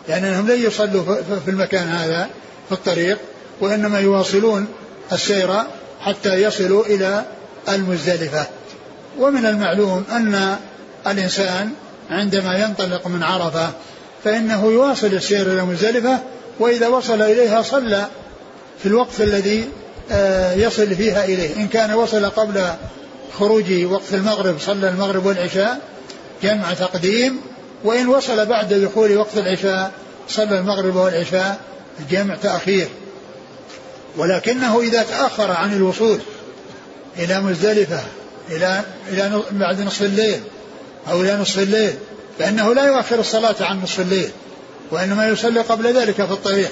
يعني 0.08 0.28
أنهم 0.28 0.48
لن 0.48 0.62
يصلوا 0.62 1.14
في 1.44 1.50
المكان 1.50 1.88
هذا 1.88 2.28
في 2.68 2.72
الطريق 2.72 3.18
وإنما 3.60 4.00
يواصلون 4.00 4.66
السير 5.12 5.50
حتى 6.00 6.42
يصلوا 6.42 6.86
إلى 6.86 7.24
المزدلفة. 7.68 8.46
ومن 9.18 9.46
المعلوم 9.46 10.04
أن 10.10 10.56
الإنسان 11.06 11.70
عندما 12.10 12.58
ينطلق 12.58 13.06
من 13.06 13.22
عرفة 13.22 13.70
فإنه 14.24 14.66
يواصل 14.66 15.06
السير 15.06 15.52
إلى 15.52 15.62
مزدلفة 15.62 16.18
وإذا 16.58 16.88
وصل 16.88 17.22
إليها 17.22 17.62
صلى 17.62 18.06
في 18.82 18.86
الوقت 18.86 19.20
الذي 19.20 19.68
آه، 20.10 20.54
يصل 20.54 20.94
فيها 20.94 21.24
إليه. 21.24 21.56
إن 21.56 21.68
كان 21.68 21.92
وصل 21.94 22.30
قبل 22.30 22.64
خروج 23.38 23.84
وقت 23.84 24.14
المغرب 24.14 24.60
صلى 24.60 24.88
المغرب 24.88 25.26
والعشاء 25.26 25.80
جمع 26.42 26.74
تقديم 26.74 27.40
وإن 27.86 28.08
وصل 28.08 28.46
بعد 28.46 28.74
دخول 28.74 29.16
وقت 29.16 29.36
العشاء 29.36 29.92
صلى 30.28 30.58
المغرب 30.58 30.96
والعشاء 30.96 31.60
جمع 32.10 32.36
تأخير. 32.36 32.88
ولكنه 34.16 34.80
إذا 34.80 35.02
تأخر 35.02 35.50
عن 35.50 35.76
الوصول 35.76 36.18
إلى 37.18 37.40
مزدلفة 37.40 38.00
إلى 38.50 38.82
إلى 39.08 39.42
بعد 39.50 39.80
نصف 39.80 40.02
الليل 40.02 40.40
أو 41.10 41.20
إلى 41.20 41.36
نصف 41.36 41.58
الليل 41.58 41.94
فإنه 42.38 42.74
لا 42.74 42.86
يؤخر 42.86 43.20
الصلاة 43.20 43.54
عن 43.60 43.82
نصف 43.82 44.00
الليل 44.00 44.30
وإنما 44.90 45.28
يصلي 45.28 45.60
قبل 45.60 45.92
ذلك 45.92 46.14
في 46.14 46.32
الطريق. 46.32 46.70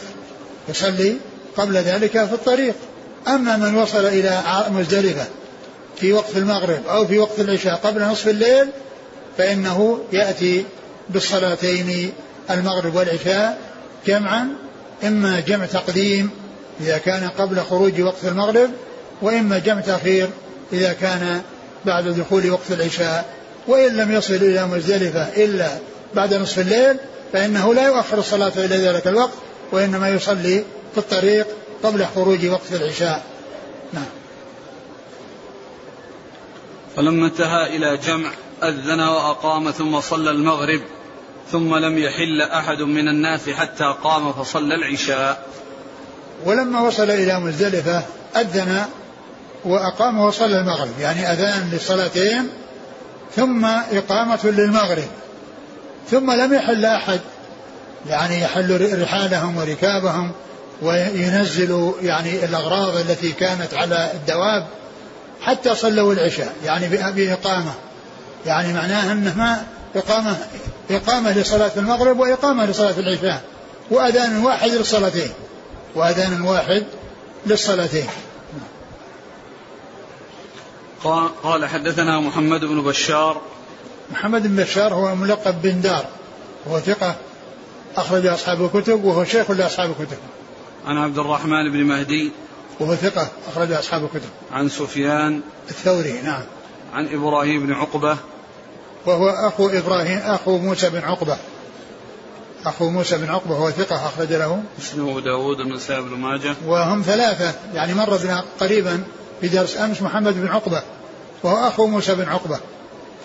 يصلي 0.68 1.16
قبل 1.56 1.76
ذلك 1.76 2.10
في 2.10 2.32
الطريق. 2.32 2.74
أما 3.28 3.56
من 3.56 3.74
وصل 3.74 4.06
إلى 4.06 4.42
مزدلفة 4.70 5.24
في 5.96 6.12
وقت 6.12 6.36
المغرب 6.36 6.86
أو 6.86 7.06
في 7.06 7.18
وقت 7.18 7.40
العشاء 7.40 7.74
قبل 7.74 8.02
نصف 8.02 8.28
الليل 8.28 8.68
فإنه 9.38 10.00
يأتي 10.12 10.64
بالصلاتين 11.08 12.12
المغرب 12.50 12.94
والعشاء 12.94 13.58
جمعا 14.06 14.48
إما 15.04 15.40
جمع 15.40 15.66
تقديم 15.66 16.30
إذا 16.80 16.98
كان 16.98 17.28
قبل 17.38 17.60
خروج 17.60 18.00
وقت 18.00 18.24
المغرب 18.24 18.70
وإما 19.22 19.58
جمع 19.58 19.80
تأخير 19.80 20.28
إذا 20.72 20.92
كان 20.92 21.42
بعد 21.84 22.08
دخول 22.08 22.50
وقت 22.50 22.70
العشاء. 22.70 23.34
وإن 23.68 23.96
لم 23.96 24.12
يصل 24.12 24.34
إلى 24.34 24.66
مزدلفة 24.66 25.44
إلا 25.44 25.68
بعد 26.14 26.34
نصف 26.34 26.58
الليل 26.58 26.96
فإنه 27.32 27.74
لا 27.74 27.86
يؤخر 27.86 28.18
الصلاة 28.18 28.52
إلى 28.56 28.76
ذلك 28.76 29.06
الوقت 29.06 29.32
وإنما 29.72 30.08
يصلي 30.08 30.64
في 30.92 30.98
الطريق 30.98 31.46
قبل 31.82 32.06
خروج 32.14 32.46
وقت 32.46 32.72
العشاء. 32.72 33.22
نعم. 33.92 34.04
فلما 36.96 37.26
انتهى 37.26 37.76
إلى 37.76 37.96
جمع 37.96 38.30
أذن 38.68 39.00
وأقام 39.00 39.70
ثم 39.70 40.00
صلى 40.00 40.30
المغرب 40.30 40.80
ثم 41.52 41.74
لم 41.76 41.98
يحل 41.98 42.42
أحد 42.42 42.82
من 42.82 43.08
الناس 43.08 43.50
حتى 43.50 43.94
قام 44.04 44.32
فصلى 44.32 44.74
العشاء. 44.74 45.46
ولما 46.44 46.80
وصل 46.80 47.10
إلى 47.10 47.40
مزدلفة 47.40 48.02
أذن 48.36 48.84
وأقام 49.64 50.18
وصلى 50.18 50.60
المغرب 50.60 51.00
يعني 51.00 51.32
أذان 51.32 51.70
للصلاتين 51.72 52.48
ثم 53.36 53.64
إقامة 53.92 54.38
للمغرب 54.44 55.08
ثم 56.10 56.30
لم 56.30 56.54
يحل 56.54 56.84
أحد 56.84 57.20
يعني 58.08 58.40
يحل 58.40 59.02
رحالهم 59.02 59.56
وركابهم 59.56 60.32
وينزل 60.82 61.92
يعني 62.02 62.44
الأغراض 62.44 62.96
التي 62.96 63.32
كانت 63.32 63.74
على 63.74 64.12
الدواب 64.14 64.66
حتى 65.40 65.74
صلوا 65.74 66.12
العشاء 66.12 66.52
يعني 66.64 66.88
بإقامة. 66.88 67.74
يعني 68.46 68.72
معناها 68.72 69.12
أنه 69.12 69.38
ما 69.38 69.66
إقامة 69.96 70.38
إقامة 70.90 71.38
لصلاة 71.38 71.70
المغرب 71.76 72.18
وإقامة 72.18 72.66
لصلاة 72.66 72.98
العشاء 72.98 73.42
وأذان 73.90 74.44
واحد 74.44 74.70
للصلاتين 74.70 75.30
وأذان 75.94 76.40
واحد 76.40 76.84
للصلاتين. 77.46 78.06
قال 81.42 81.66
حدثنا 81.66 82.20
محمد 82.20 82.60
بن 82.60 82.82
بشار. 82.82 83.40
محمد 84.12 84.42
بن 84.46 84.56
بشار 84.56 84.94
هو 84.94 85.14
ملقب 85.14 85.62
بن 85.62 85.80
دار 85.80 86.04
وهو 86.66 86.80
ثقة 86.80 87.14
أخرج 87.96 88.26
أصحاب 88.26 88.64
الكتب 88.64 89.04
وهو 89.04 89.24
شيخ 89.24 89.50
لأصحاب 89.50 89.90
الكتب. 89.90 90.18
عن 90.86 90.98
عبد 90.98 91.18
الرحمن 91.18 91.72
بن 91.72 91.84
مهدي. 91.84 92.32
وهو 92.80 92.94
ثقة 92.94 93.28
أخرج 93.48 93.72
أصحاب 93.72 94.04
الكتب. 94.04 94.30
عن 94.52 94.68
سفيان. 94.68 95.40
الثوري 95.70 96.20
نعم. 96.22 96.42
عن 96.94 97.08
إبراهيم 97.14 97.66
بن 97.66 97.72
عقبة. 97.72 98.16
وهو 99.06 99.28
أخو 99.28 99.68
إبراهيم 99.68 100.18
أخو 100.18 100.58
موسى 100.58 100.90
بن 100.90 100.98
عقبة. 100.98 101.36
أخو 102.66 102.90
موسى 102.90 103.18
بن 103.18 103.30
عقبة 103.30 103.54
هو 103.54 103.70
ثقة 103.70 104.06
أخرج 104.06 104.32
له. 104.32 104.62
مسلم 104.78 105.08
أبو 105.08 105.20
داود 105.20 105.60
النسائي 105.60 106.02
بن 106.02 106.16
ماجه. 106.16 106.54
وهم 106.66 107.02
ثلاثة 107.02 107.54
يعني 107.74 107.94
مر 107.94 108.16
بنا 108.16 108.44
قريبا 108.60 109.04
في 109.40 109.48
درس 109.48 109.76
أمس 109.76 110.02
محمد 110.02 110.40
بن 110.40 110.48
عقبة 110.48 110.82
وهو 111.42 111.68
أخو 111.68 111.86
موسى 111.86 112.14
بن 112.14 112.28
عقبة. 112.28 112.58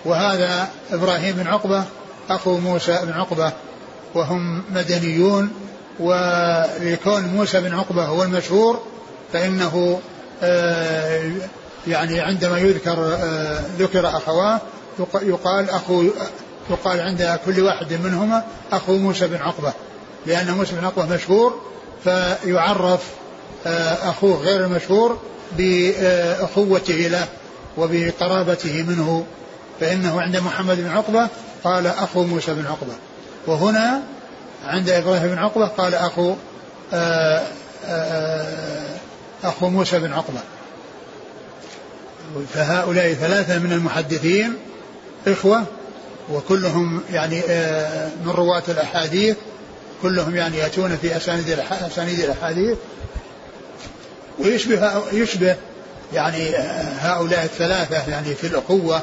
وهذا 0.06 0.70
إبراهيم 0.92 1.36
بن 1.36 1.48
عقبة 1.48 1.84
أخو 2.30 2.58
موسى 2.58 3.00
بن 3.04 3.12
عقبة. 3.12 3.52
وهم 4.16 4.64
مدنيون 4.72 5.52
ولكون 6.00 7.22
موسى 7.22 7.62
بن 7.62 7.74
عقبة 7.74 8.06
هو 8.06 8.24
المشهور 8.24 8.80
فإنه 9.34 10.00
آه، 10.44 11.32
يعني 11.88 12.20
عندما 12.20 12.60
يذكر 12.60 13.18
آه، 13.22 13.62
ذكر 13.80 14.08
أخواه 14.08 14.62
يقال 15.22 15.70
أخو 15.70 16.04
يقال 16.70 17.00
عند 17.00 17.40
كل 17.46 17.62
واحد 17.62 17.94
منهما 17.94 18.44
أخو 18.72 18.98
موسى 18.98 19.28
بن 19.28 19.36
عقبة. 19.36 19.74
لأن 20.26 20.52
موسى 20.52 20.76
بن 20.76 20.86
عقبة 20.86 21.06
مشهور 21.06 21.62
فيعرف 22.04 23.04
آه، 23.68 24.10
أخوه 24.10 24.38
غير 24.38 24.66
المشهور 24.66 25.18
بأخوته 25.58 26.94
له 26.94 27.28
وبقرابته 27.78 28.84
منه. 28.84 29.26
فإنه 29.80 30.22
عند 30.22 30.38
محمد 30.38 30.78
بن 30.78 30.90
عقبة 30.90 31.28
قال 31.64 31.88
أخو 31.88 32.24
موسى 32.24 32.54
بن 32.54 32.66
عقبة. 32.66 32.94
وهنا 33.48 34.02
عند 34.66 34.90
إبراهيم 34.90 35.28
بن 35.28 35.38
عقبة 35.38 35.68
قال 35.68 35.96
أخو 35.96 36.36
آآ 36.94 37.44
آآ 37.86 38.98
أخو 39.44 39.70
موسى 39.70 40.00
بن 40.00 40.14
عقبة. 40.14 40.40
فهؤلاء 42.54 43.14
ثلاثة 43.14 43.60
من 43.60 43.72
المحدثين 43.72 44.54
إخوة 45.28 45.64
وكلهم 46.32 47.02
يعني 47.12 47.42
من 48.26 48.32
رواة 48.32 48.64
الأحاديث 48.68 49.38
كلهم 50.02 50.36
يعني 50.36 50.58
يأتون 50.58 50.98
في 50.98 51.18
أسانيد 51.18 51.60
أسانيد 51.72 52.20
الأحاديث. 52.20 52.78
ويشبه 54.40 55.04
يشبه 55.14 55.56
يعني 56.14 56.56
هؤلاء 57.00 57.44
الثلاثة 57.44 58.12
يعني 58.12 58.36
في 58.36 58.48
الأخوة 58.48 59.02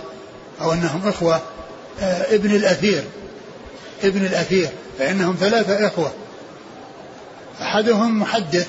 أو 0.60 0.72
أنهم 0.72 1.08
إخوة 1.08 1.40
ابن 2.30 2.50
الأثير. 2.50 3.04
ابن 4.04 4.26
الأثير 4.26 4.68
فإنهم 4.98 5.36
ثلاثة 5.40 5.86
إخوة. 5.86 6.12
أحدهم 7.62 8.20
محدث 8.20 8.66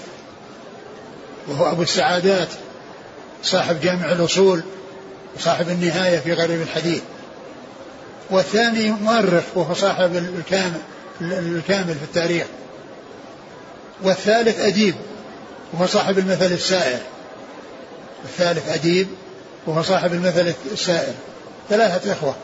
وهو 1.47 1.71
أبو 1.71 1.81
السعادات 1.81 2.47
صاحب 3.43 3.81
جامع 3.81 4.11
الأصول 4.11 4.63
وصاحب 5.37 5.69
النهاية 5.69 6.19
في 6.19 6.33
غريب 6.33 6.61
الحديث. 6.61 7.01
والثاني 8.29 8.91
مؤرخ 8.91 9.43
وهو 9.55 9.73
صاحب 9.73 10.15
الكامل 10.15 10.81
الكامل 11.21 11.95
في 11.95 12.03
التاريخ. 12.03 12.45
والثالث 14.03 14.59
أديب 14.59 14.95
وهو 15.73 15.85
صاحب 15.85 16.17
المثل 16.17 16.51
السائر. 16.51 16.99
الثالث 18.23 18.69
أديب 18.69 19.07
وهو 19.65 19.81
صاحب 19.81 20.13
المثل 20.13 20.53
السائر. 20.71 21.13
ثلاثة 21.69 22.13
إخوة 22.13 22.35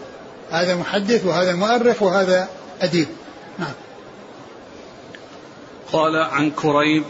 هذا 0.52 0.76
محدث 0.76 1.26
وهذا 1.26 1.56
مؤرخ 1.56 2.02
وهذا 2.02 2.48
أديب. 2.82 3.08
نعم. 3.60 3.74
قال 5.92 6.16
عن 6.16 6.52
كريب. 6.52 7.04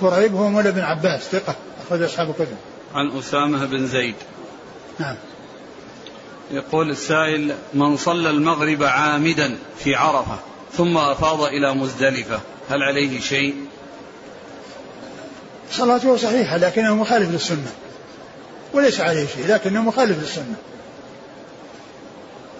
كريب 0.00 0.34
هو 0.34 0.48
مولى 0.48 0.72
بن 0.72 0.80
عباس 0.80 1.20
ثقة 1.20 1.54
أخرج 1.86 2.02
أصحاب 2.02 2.30
الكتب. 2.30 2.56
عن 2.94 3.18
أسامة 3.18 3.66
بن 3.66 3.86
زيد. 3.86 4.14
نعم. 4.98 5.16
يقول 6.52 6.90
السائل 6.90 7.54
من 7.74 7.96
صلى 7.96 8.30
المغرب 8.30 8.82
عامدا 8.82 9.56
في 9.78 9.94
عرفة 9.94 10.38
ثم 10.76 10.96
أفاض 10.96 11.42
إلى 11.42 11.74
مزدلفة 11.74 12.40
هل 12.70 12.82
عليه 12.82 13.20
شيء؟ 13.20 13.54
صلاته 15.72 16.16
صحيحة 16.16 16.56
لكنه 16.56 16.94
مخالف 16.94 17.30
للسنة. 17.30 17.72
وليس 18.72 19.00
عليه 19.00 19.26
شيء 19.26 19.46
لكنه 19.46 19.82
مخالف 19.82 20.18
للسنة. 20.18 20.54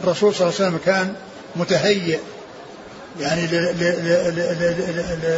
الرسول 0.05 0.35
صلى 0.35 0.48
الله 0.48 0.61
عليه 0.61 0.68
وسلم 0.68 0.81
كان 0.85 1.14
متهيئ 1.57 2.18
يعني 3.20 3.46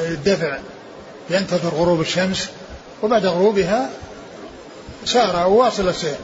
للدفع. 0.09 0.59
ينتظر 1.31 1.69
غروب 1.69 2.01
الشمس 2.01 2.49
وبعد 3.03 3.27
غروبها 3.27 3.91
سار 5.05 5.49
وواصل 5.49 5.89
السير. 5.89 6.17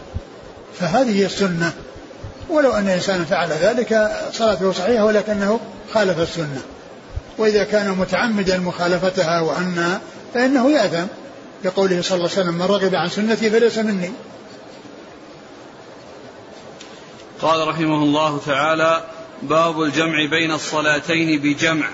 فهذه 0.81 1.21
هي 1.21 1.27
السنة. 1.27 1.73
ولو 2.51 2.73
أن 2.73 2.89
إنسانا 2.89 3.25
فعل 3.25 3.49
ذلك 3.49 4.11
صلاته 4.33 4.73
صحيحة 4.73 5.05
ولكنه 5.05 5.61
خالف 5.95 6.19
السنة. 6.21 6.63
وإذا 7.39 7.65
كان 7.65 7.91
متعمدا 7.91 8.59
مخالفتها 8.59 9.41
وأن 9.41 9.99
فإنه 10.35 10.71
يأثم. 10.71 11.07
لقوله 11.65 12.03
صلى 12.03 12.17
الله 12.17 12.31
عليه 12.31 12.41
وسلم 12.41 12.55
من 12.55 12.63
رغب 12.63 12.95
عن 12.95 13.09
سنتي 13.09 13.51
فليس 13.51 13.79
مني. 13.79 14.11
قال 17.43 17.69
رحمه 17.69 18.03
الله 18.03 18.41
تعالى 18.47 19.05
باب 19.43 19.83
الجمع 19.83 20.27
بين 20.31 20.53
الصلاتين 20.53 21.41
بجمع. 21.41 21.87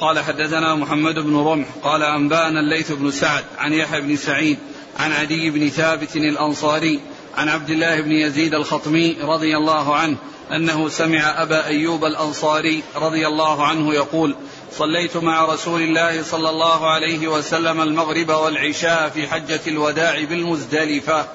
قال 0.00 0.18
حدثنا 0.18 0.74
محمد 0.74 1.14
بن 1.14 1.36
رمح 1.36 1.66
قال 1.82 2.02
أنبأنا 2.02 2.60
الليث 2.60 2.92
بن 2.92 3.10
سعد 3.10 3.44
عن 3.58 3.72
يحيى 3.72 4.00
بن 4.00 4.16
سعيد 4.16 4.58
عن 4.98 5.12
عدي 5.12 5.50
بن 5.50 5.68
ثابت 5.68 6.16
الأنصاري 6.16 7.00
عن 7.36 7.48
عبد 7.48 7.70
الله 7.70 8.00
بن 8.00 8.12
يزيد 8.12 8.54
الخطمي 8.54 9.16
رضي 9.22 9.56
الله 9.56 9.96
عنه 9.96 10.16
أنه 10.52 10.88
سمع 10.88 11.42
أبا 11.42 11.66
أيوب 11.66 12.04
الأنصاري 12.04 12.82
رضي 12.96 13.26
الله 13.26 13.66
عنه 13.66 13.94
يقول 13.94 14.36
صليت 14.72 15.16
مع 15.16 15.44
رسول 15.44 15.82
الله 15.82 16.22
صلى 16.22 16.50
الله 16.50 16.90
عليه 16.90 17.28
وسلم 17.28 17.80
المغرب 17.80 18.28
والعشاء 18.28 19.08
في 19.08 19.28
حجة 19.28 19.60
الوداع 19.66 20.24
بالمزدلفة. 20.24 21.26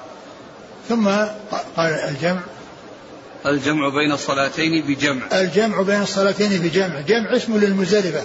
ثم 0.88 1.08
قال 1.76 1.92
الجمع. 2.08 2.40
الجمع 3.46 3.88
بين 3.88 4.12
الصلاتين 4.12 4.82
بجمع. 4.82 5.22
الجمع 5.32 5.82
بين 5.82 6.02
الصلاتين 6.02 6.62
بجمع. 6.62 7.00
جمع 7.00 7.36
اسم 7.36 7.56
للمزدلفة 7.56 8.22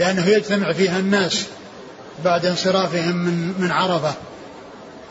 لأنه 0.00 0.26
يجتمع 0.26 0.72
فيها 0.72 0.98
الناس 0.98 1.46
بعد 2.24 2.46
انصرافهم 2.46 3.16
من 3.16 3.54
من 3.58 3.70
عرفة 3.70 4.14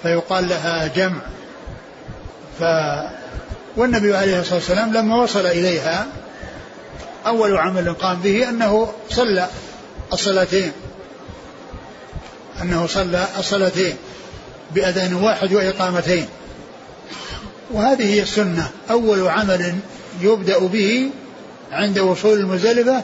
فيقال 0.04 0.50
لها 0.50 0.88
جمع. 0.88 1.22
ف 2.60 2.64
والنبي 3.78 4.16
عليه 4.16 4.40
الصلاة 4.40 4.56
والسلام 4.56 4.94
لما 4.94 5.24
وصل 5.24 5.46
إليها 5.46 6.08
أول 7.28 7.58
عمل 7.58 7.94
قام 7.94 8.20
به 8.20 8.50
أنه 8.50 8.94
صلى 9.10 9.48
الصلاتين. 10.14 10.72
أنه 12.62 12.88
صلى 12.88 13.28
الصلاتين 13.40 13.96
بأذان 14.72 15.14
واحد 15.14 15.54
وإقامتين. 15.54 16.28
وهذه 17.72 18.14
هي 18.14 18.22
السنة. 18.22 18.70
أول 18.90 19.28
عمل 19.28 19.76
يبدأ 20.22 20.60
به 20.60 21.10
عند 21.72 22.00
وصول 22.00 22.40
المزدلفة 22.40 23.04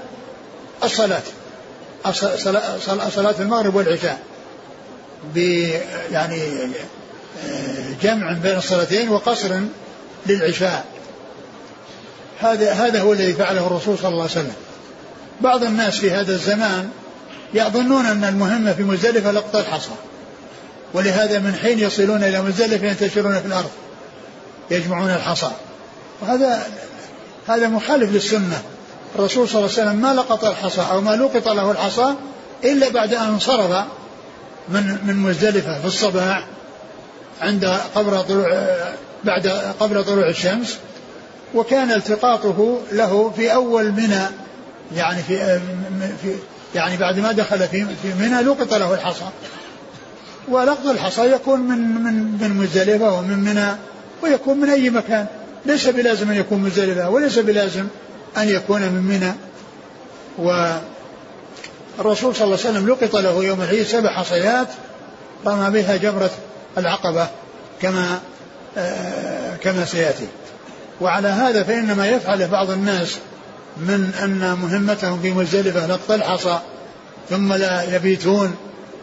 الصلاة. 0.84 1.22
صلاة 3.10 3.36
المغرب 3.40 3.76
والعشاء. 3.76 4.20
يعني 6.12 6.40
جمع 8.02 8.34
بين 8.34 8.58
الصلاتين 8.58 9.10
وقصر 9.10 9.60
للعشاء. 10.26 10.86
هذا 12.40 12.74
هذا 12.74 13.02
هو 13.02 13.14
الذي 13.14 13.34
فعله 13.34 13.68
الرسول 13.68 13.98
صلى 13.98 14.10
الله 14.10 14.22
عليه 14.22 14.32
وسلم. 14.32 14.54
بعض 15.42 15.64
الناس 15.64 15.98
في 15.98 16.12
هذا 16.12 16.32
الزمان 16.32 16.90
يظنون 17.54 18.06
أن 18.06 18.24
المهمه 18.24 18.74
في 18.74 18.84
مزدلفة 18.84 19.32
لقط 19.32 19.56
الحصى. 19.56 19.92
ولهذا 20.94 21.40
من 21.40 21.56
حين 21.56 21.80
يصلون 21.80 22.24
إلى 22.24 22.42
مزدلفة 22.42 22.88
ينتشرون 22.88 23.40
في 23.40 23.46
الأرض 23.46 23.72
يجمعون 24.72 25.10
الحصى. 25.10 25.52
وهذا 26.22 26.68
هذا 27.48 27.68
مخالف 27.68 28.12
للسنة. 28.12 28.62
الرسول 29.16 29.50
صلى 29.50 29.60
الله 29.60 29.72
عليه 29.78 29.90
وسلم 29.90 30.02
ما 30.02 30.14
لقط 30.14 30.46
الحصى 30.46 30.82
أو 30.92 31.02
ما 31.02 31.16
لقط 31.16 31.48
له 31.48 31.72
الحصى 31.72 32.14
إلا 32.64 32.90
بعد 32.90 33.14
أن 33.14 33.28
انصرف 33.28 33.86
من 34.70 34.98
من 35.04 35.16
مزدلفة 35.16 35.80
في 35.80 35.86
الصباح 35.86 36.46
عند 37.42 37.66
قبل 37.96 38.24
طلوع 38.24 38.68
بعد 39.24 39.48
قبل 39.80 40.04
طلوع 40.04 40.30
الشمس 40.30 40.78
وكان 41.56 41.92
التقاطه 41.92 42.80
له 42.92 43.32
في 43.36 43.54
أول 43.54 43.92
منى 43.92 44.26
يعني 44.96 45.24
في, 45.24 45.60
في 46.22 46.36
يعني 46.76 46.98
بعد 46.98 47.20
ما 47.20 47.32
دخل 47.32 47.60
في 47.60 47.86
في 48.02 48.14
منى 48.20 48.42
لقط 48.42 48.74
له 48.74 48.94
الحصى. 48.94 49.26
ولقط 50.48 50.86
الحصى 50.86 51.32
يكون 51.32 51.60
من 51.60 51.78
من 52.04 52.38
من 52.42 52.58
مزدلفة 52.58 53.14
ومن 53.14 53.40
منى 53.40 53.76
ويكون 54.24 54.58
من 54.58 54.70
أي 54.70 54.90
مكان. 54.90 55.26
ليس 55.66 55.88
بلازم 55.88 56.32
أن 56.32 56.38
يكون 56.38 56.60
مزدلفة 56.60 57.10
وليس 57.10 57.40
بلازم 57.40 57.88
أن 58.38 58.50
يكون 58.50 58.82
من 58.82 59.04
منى. 59.04 59.34
والرسول 61.98 62.36
صلى 62.36 62.44
الله 62.44 62.58
عليه 62.60 62.70
وسلم 62.70 62.88
لقط 62.88 63.16
له 63.16 63.44
يوم 63.44 63.62
العيد 63.62 63.84
سبع 63.84 64.10
حصيات 64.10 64.68
رمى 65.46 65.70
بها 65.70 65.98
جمرة 65.98 66.32
العقبة 66.78 67.28
كما 67.82 68.20
آه 68.78 69.56
كما 69.56 69.86
سيأتي. 69.86 70.28
وعلى 71.02 71.28
هذا 71.28 71.64
فإنما 71.64 72.08
يفعل 72.08 72.48
بعض 72.48 72.70
الناس 72.70 73.18
من 73.78 74.14
أن 74.24 74.58
مهمتهم 74.62 75.22
في 75.22 75.32
مزدلفة 75.32 75.88
لقط 75.88 76.12
الحصى 76.12 76.60
ثم 77.30 77.54
لا 77.54 77.96
يبيتون 77.96 78.56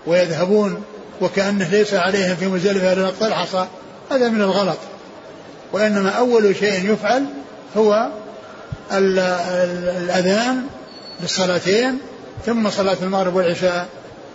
ويذهبون 0.07 0.83
وكأنه 1.21 1.69
ليس 1.69 1.95
عليهم 1.95 2.37
في 2.37 2.47
مزدلفة 2.47 2.93
إلا 2.93 3.13
الحصى 3.23 3.67
هذا 4.11 4.29
من 4.29 4.43
الغلط. 4.43 4.79
وإنما 5.73 6.11
أول 6.11 6.57
شيء 6.57 6.93
يفعل 6.93 7.25
هو 7.77 8.09
الأذان 8.93 10.63
بالصلاتين 11.21 11.99
ثم 12.47 12.71
صلاة 12.71 12.97
المغرب 13.03 13.35
والعشاء 13.35 13.87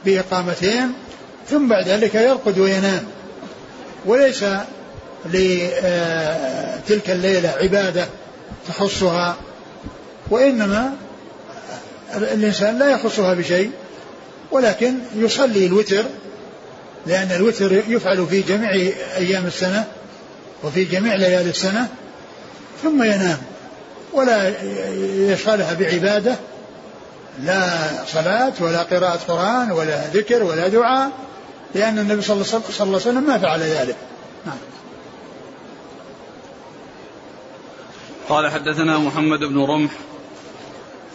بإقامتين 0.05 0.93
ثم 1.49 1.67
بعد 1.67 1.87
ذلك 1.87 2.15
يرقد 2.15 2.59
وينام. 2.59 3.03
وليس 4.05 4.45
لتلك 5.25 7.09
الليلة 7.09 7.49
عبادة 7.49 8.07
تخصها 8.67 9.35
وإنما 10.29 10.93
الإنسان 12.15 12.79
لا 12.79 12.89
يخصها 12.89 13.33
بشيء 13.33 13.71
ولكن 14.51 14.93
يصلي 15.15 15.65
الوتر 15.65 16.03
لأن 17.07 17.31
الوتر 17.31 17.81
يفعل 17.87 18.27
في 18.27 18.41
جميع 18.41 18.71
أيام 19.17 19.45
السنة 19.45 19.85
وفي 20.63 20.83
جميع 20.83 21.15
ليالي 21.15 21.49
السنة 21.49 21.87
ثم 22.83 23.03
ينام 23.03 23.37
ولا 24.13 24.53
يشغلها 25.03 25.73
بعبادة 25.73 26.35
لا 27.43 27.73
صلاة 28.07 28.53
ولا 28.59 28.83
قراءة 28.83 29.19
قرآن 29.27 29.71
ولا 29.71 30.07
ذكر 30.13 30.43
ولا 30.43 30.67
دعاء. 30.67 31.11
لأن 31.75 31.99
النبي 31.99 32.21
صلى 32.21 32.35
الله 32.35 32.71
عليه 32.79 32.91
وسلم 32.91 33.23
ما 33.23 33.37
فعل 33.37 33.59
ذلك. 33.59 33.95
نعم. 34.45 34.57
قال 38.29 38.51
حدثنا 38.51 38.97
محمد 38.97 39.39
بن 39.39 39.63
رمح 39.63 39.91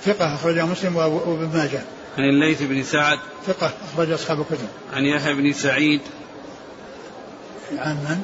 ثقة 0.05 0.35
أخرجه 0.35 0.67
مسلم 0.67 0.97
وابن 0.97 1.51
ماجه. 1.55 1.83
عن 2.19 2.25
الليث 2.25 2.63
بن 2.63 2.83
سعد 2.83 3.19
ثقة 3.47 3.73
أخرج 3.93 4.11
أصحاب 4.11 4.41
الكتب. 4.41 4.69
عن 4.93 5.05
يحيى 5.05 5.35
بن 5.35 5.53
سعيد 5.53 6.01
عن 7.79 7.95
من؟ 7.95 8.23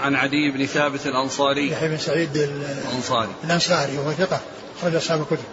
عن 0.00 0.14
عدي 0.14 0.50
بن 0.50 0.66
ثابت 0.66 1.06
الأنصاري. 1.06 1.72
يحيى 1.72 1.88
بن 1.88 1.98
سعيد 1.98 2.36
الأنصاري. 2.36 3.30
الأنصاري 3.44 3.98
وهو 3.98 4.12
ثقة 4.12 4.40
أخرج 4.78 4.94
أصحاب 4.94 5.20
الكتب. 5.20 5.44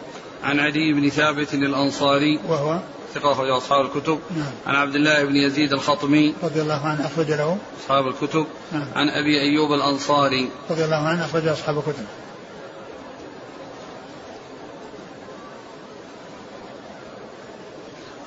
عن 0.43 0.59
عدي 0.59 0.93
بن 0.93 1.09
ثابت 1.09 1.53
الأنصاري. 1.53 2.39
وهو؟ 2.47 2.79
ثقة 3.13 3.31
أخرج 3.31 3.49
أصحاب 3.49 3.85
الكتب. 3.85 4.19
نعم. 4.37 4.51
عن 4.67 4.75
عبد 4.75 4.95
الله 4.95 5.23
بن 5.23 5.35
يزيد 5.35 5.73
الخطمي. 5.73 6.33
رضي 6.43 6.61
الله 6.61 6.85
عنه 6.85 7.07
أخرج 7.07 7.31
له. 7.31 7.57
أصحاب 7.81 8.07
الكتب. 8.07 8.45
نعم. 8.71 8.87
عن 8.95 9.09
أبي 9.09 9.41
أيوب 9.41 9.73
الأنصاري. 9.73 10.49
رضي 10.69 10.85
الله 10.85 11.07
عنه 11.07 11.25
أخرج 11.25 11.47
أصحاب 11.47 11.77
الكتب. 11.77 12.05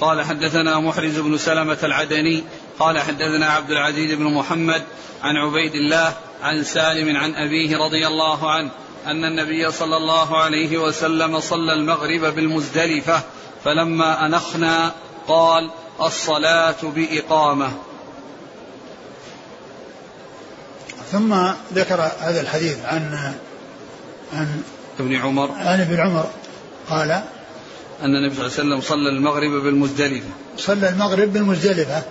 قال 0.01 0.23
حدثنا 0.23 0.81
محرز 0.81 1.19
بن 1.19 1.39
سلمة 1.39 1.79
العدني. 1.83 2.45
قال 2.79 2.99
حدثنا 2.99 3.47
عبد 3.47 3.71
العزيز 3.71 4.15
بن 4.15 4.25
محمد 4.25 4.83
عن 5.23 5.37
عبيد 5.37 5.75
الله 5.75 6.17
عن 6.43 6.65
سالم 6.65 7.17
عن 7.17 7.35
أبيه 7.35 7.77
رضي 7.77 8.07
الله 8.07 8.51
عنه 8.51 8.71
أن 9.07 9.25
النبي 9.25 9.71
صلى 9.71 9.97
الله 9.97 10.43
عليه 10.43 10.79
وسلم 10.79 11.41
صلى 11.41 11.73
المغرب 11.73 12.35
بالمزدلفة 12.35 13.23
فلما 13.67 14.27
أنخنا 14.27 14.93
قال 15.29 15.71
الصلاة 16.01 16.83
بإقامة. 16.83 17.73
ثم 21.13 21.35
ذكر 21.75 22.11
هذا 22.21 22.41
الحديث 22.41 22.85
عن 22.85 23.33
عن 24.33 24.63
ابن 25.01 25.17
عمر. 25.17 25.51
عن 25.51 25.81
ابن 25.81 26.01
عمر 26.01 26.27
قال 26.91 27.11
أن 28.03 28.17
النبي 28.17 28.35
صلى 28.35 28.47
الله 28.47 28.59
عليه 28.59 28.69
وسلم 28.69 28.81
صلى 28.81 29.09
المغرب 29.09 29.51
بالمزدلفة. 29.51 30.29
صلى 30.57 30.89
المغرب 30.89 31.33
بالمزدلفة. 31.33 32.03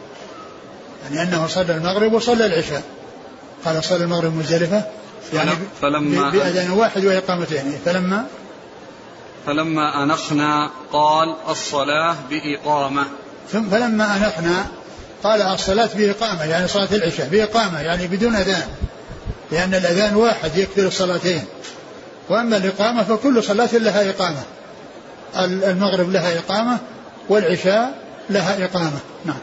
يعني 1.03 1.23
أنه 1.23 1.47
صلى 1.47 1.75
المغرب 1.75 2.13
وصلى 2.13 2.45
العشاء. 2.45 2.83
قال 3.65 3.83
صلى 3.83 4.03
المغرب 4.03 4.31
بالمزدلفة 4.31 4.83
يعني 5.33 5.51
فلما 5.81 6.29
بأذان 6.29 6.71
واحد 6.71 7.05
وإقامتين. 7.05 7.79
فلما 7.85 8.27
فلما 9.45 10.03
أنخنا 10.03 10.69
قال 10.91 11.35
الصلاة 11.49 12.15
بإقامة. 12.29 13.05
ثم 13.51 13.69
فلما 13.69 14.17
أنخنا 14.17 14.65
قال 15.23 15.41
الصلاة 15.41 15.89
بإقامة 15.95 16.43
يعني 16.43 16.67
صلاة 16.67 16.87
العشاء 16.91 17.27
بإقامة 17.27 17.81
يعني 17.81 18.07
بدون 18.07 18.35
أذان 18.35 18.67
لأن 19.51 19.73
الأذان 19.73 20.15
واحد 20.15 20.57
يكفي 20.57 20.87
الصلاتين. 20.87 21.45
وأما 22.29 22.57
الإقامة 22.57 23.03
فكل 23.03 23.43
صلاة 23.43 23.69
لها 23.73 24.09
إقامة. 24.09 24.43
المغرب 25.69 26.11
لها 26.11 26.39
إقامة 26.39 26.77
والعشاء 27.29 27.99
لها 28.29 28.65
إقامة. 28.65 28.99
نعم. 29.25 29.39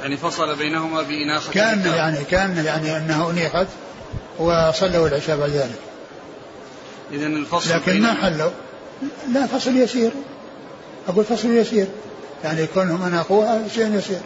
يعني 0.00 0.16
فصل 0.16 0.56
بينهما 0.56 1.02
بإناخة 1.02 1.52
كان 1.52 1.86
يعني 1.86 2.24
كان 2.24 2.64
يعني 2.64 2.96
أنه 2.96 3.30
أنيخت 3.30 3.66
وصلوا 4.38 5.08
العشاء 5.08 5.36
بعد 5.36 5.50
ذلك. 5.50 5.80
إذا 7.12 7.26
الفصل 7.26 7.74
لكن 7.74 8.00
ما 8.00 8.14
حلوا. 8.14 8.50
لا 9.32 9.46
فصل 9.46 9.76
يسير. 9.76 10.10
أقول 11.08 11.24
فصل 11.24 11.48
يسير. 11.48 11.86
يعني 12.44 12.66
كونهم 12.66 13.02
أناقوها 13.02 13.68
شيء 13.74 13.94
يسير. 13.94 14.20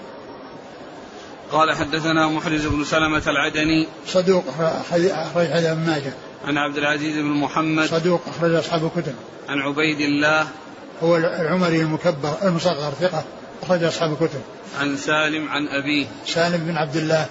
قال 1.53 1.77
حدثنا 1.77 2.29
محرز 2.29 2.67
بن 2.67 2.85
سلمة 2.85 3.23
العدني. 3.27 3.89
صدوق 4.07 4.45
أخرج 4.59 5.13
حديث 5.35 5.65
ابن 5.67 5.87
ماجه. 5.87 6.13
عن 6.45 6.59
عبد 6.59 6.77
العزيز 6.77 7.17
بن 7.17 7.33
محمد. 7.33 7.87
صدوق 7.87 8.21
أخرج 8.27 8.55
أصحاب 8.55 8.85
الكتب. 8.85 9.15
عن 9.49 9.59
عبيد 9.59 10.01
الله. 10.01 10.47
هو 11.03 11.17
العمري 11.17 11.81
المكبر 11.81 12.35
المصغر 12.43 12.93
ثقة 13.01 13.25
أخرج 13.63 13.85
أصحاب 13.85 14.13
الكتب. 14.13 14.41
عن 14.81 14.97
سالم 14.97 15.49
عن 15.49 15.69
أبيه. 15.69 16.07
سالم 16.27 16.67
بن 16.67 16.77
عبد 16.77 16.97
الله 16.97 17.27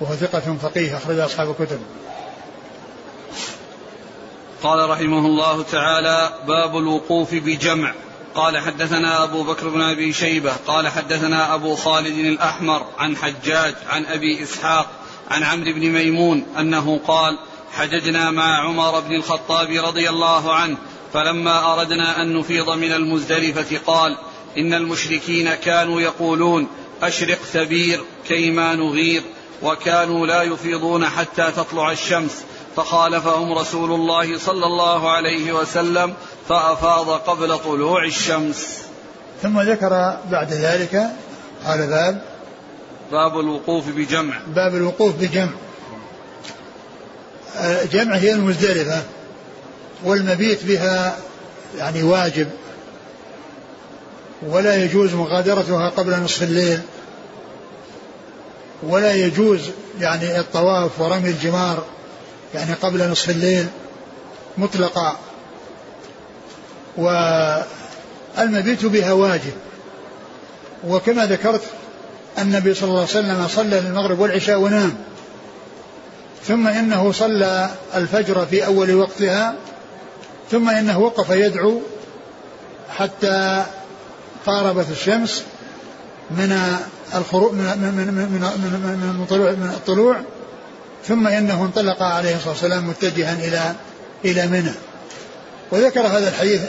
وهو 0.00 0.14
ثقة 0.14 0.56
فقيه 0.62 0.96
أخرج 0.96 1.18
أصحاب 1.18 1.50
الكتب. 1.50 1.78
قال 4.62 4.90
رحمه 4.90 5.26
الله 5.26 5.62
تعالى 5.62 6.32
باب 6.46 6.78
الوقوف 6.78 7.34
بجمع. 7.34 7.94
قال 8.34 8.58
حدثنا 8.58 9.24
أبو 9.24 9.42
بكر 9.42 9.68
بن 9.68 9.82
أبي 9.82 10.12
شيبة 10.12 10.52
قال 10.66 10.88
حدثنا 10.88 11.54
أبو 11.54 11.76
خالد 11.76 12.18
الأحمر 12.18 12.86
عن 12.98 13.16
حجاج 13.16 13.74
عن 13.88 14.06
أبي 14.06 14.42
إسحاق 14.42 14.86
عن 15.30 15.42
عمرو 15.42 15.72
بن 15.72 15.88
ميمون 15.90 16.46
أنه 16.58 17.00
قال 17.06 17.38
حججنا 17.72 18.30
مع 18.30 18.68
عمر 18.68 19.00
بن 19.00 19.14
الخطاب 19.14 19.70
رضي 19.70 20.10
الله 20.10 20.54
عنه 20.54 20.76
فلما 21.12 21.72
أردنا 21.72 22.22
أن 22.22 22.36
نفيض 22.36 22.70
من 22.70 22.92
المزدلفة 22.92 23.78
قال 23.86 24.16
إن 24.58 24.74
المشركين 24.74 25.54
كانوا 25.54 26.00
يقولون 26.00 26.68
أشرق 27.02 27.38
ثبير 27.38 28.00
كيما 28.28 28.74
نغير 28.74 29.22
وكانوا 29.62 30.26
لا 30.26 30.42
يفيضون 30.42 31.06
حتى 31.06 31.52
تطلع 31.56 31.92
الشمس. 31.92 32.44
فخالفهم 32.76 33.52
رسول 33.52 33.92
الله 33.92 34.38
صلى 34.38 34.66
الله 34.66 35.10
عليه 35.10 35.52
وسلم 35.52 36.14
فأفاض 36.48 37.10
قبل 37.10 37.58
طلوع 37.58 38.04
الشمس. 38.04 38.78
ثم 39.42 39.60
ذكر 39.60 40.18
بعد 40.30 40.52
ذلك 40.52 41.10
قال 41.66 41.86
باب. 41.86 42.22
باب 43.12 43.40
الوقوف 43.40 43.88
بجمع. 43.88 44.40
باب 44.46 44.74
الوقوف 44.74 45.14
بجمع. 45.14 45.52
جمع 47.92 48.16
هي 48.16 48.32
المزدلفة 48.32 49.02
والمبيت 50.04 50.64
بها 50.64 51.16
يعني 51.78 52.02
واجب. 52.02 52.48
ولا 54.48 54.84
يجوز 54.84 55.14
مغادرتها 55.14 55.88
قبل 55.88 56.20
نصف 56.20 56.42
الليل. 56.42 56.80
ولا 58.82 59.14
يجوز 59.14 59.60
يعني 60.00 60.40
الطواف 60.40 61.00
ورمي 61.00 61.30
الجمار. 61.30 61.84
يعني 62.54 62.74
قبل 62.74 63.10
نصف 63.10 63.30
الليل 63.30 63.66
مطلقا 64.58 65.16
والمبيت 66.96 68.84
بها 68.84 69.12
واجب. 69.12 69.52
وكما 70.86 71.26
ذكرت 71.26 71.62
النبي 72.38 72.74
صلى 72.74 72.88
الله 72.88 73.00
عليه 73.00 73.10
وسلم 73.10 73.48
صلى 73.48 73.78
المغرب 73.78 74.18
والعشاء 74.18 74.58
ونام. 74.58 74.96
ثم 76.44 76.66
إنه 76.66 77.12
صلى 77.12 77.70
الفجر 77.94 78.46
في 78.46 78.66
أول 78.66 78.94
وقتها. 78.94 79.54
ثم 80.50 80.70
إنه 80.70 80.98
وقف 80.98 81.30
يدعو 81.30 81.80
حتى 82.96 83.64
قاربت 84.46 84.86
الشمس 84.90 85.42
من 86.30 86.78
الخروج 87.14 87.52
من 87.52 87.58
من 87.58 87.94
من 87.94 88.14
من, 88.14 88.40
من, 88.40 89.16
من, 89.18 89.26
طلوع 89.26 89.50
من 89.50 89.70
الطلوع. 89.76 90.20
ثم 91.08 91.26
إنه 91.26 91.64
انطلق 91.64 92.02
عليه 92.02 92.36
الصلاة 92.36 92.50
والسلام 92.52 92.88
متجها 92.88 93.32
إلى 93.32 93.74
إلى 94.24 94.46
منى. 94.46 94.72
وذكر 95.70 96.00
هذا 96.00 96.28
الحديث 96.28 96.60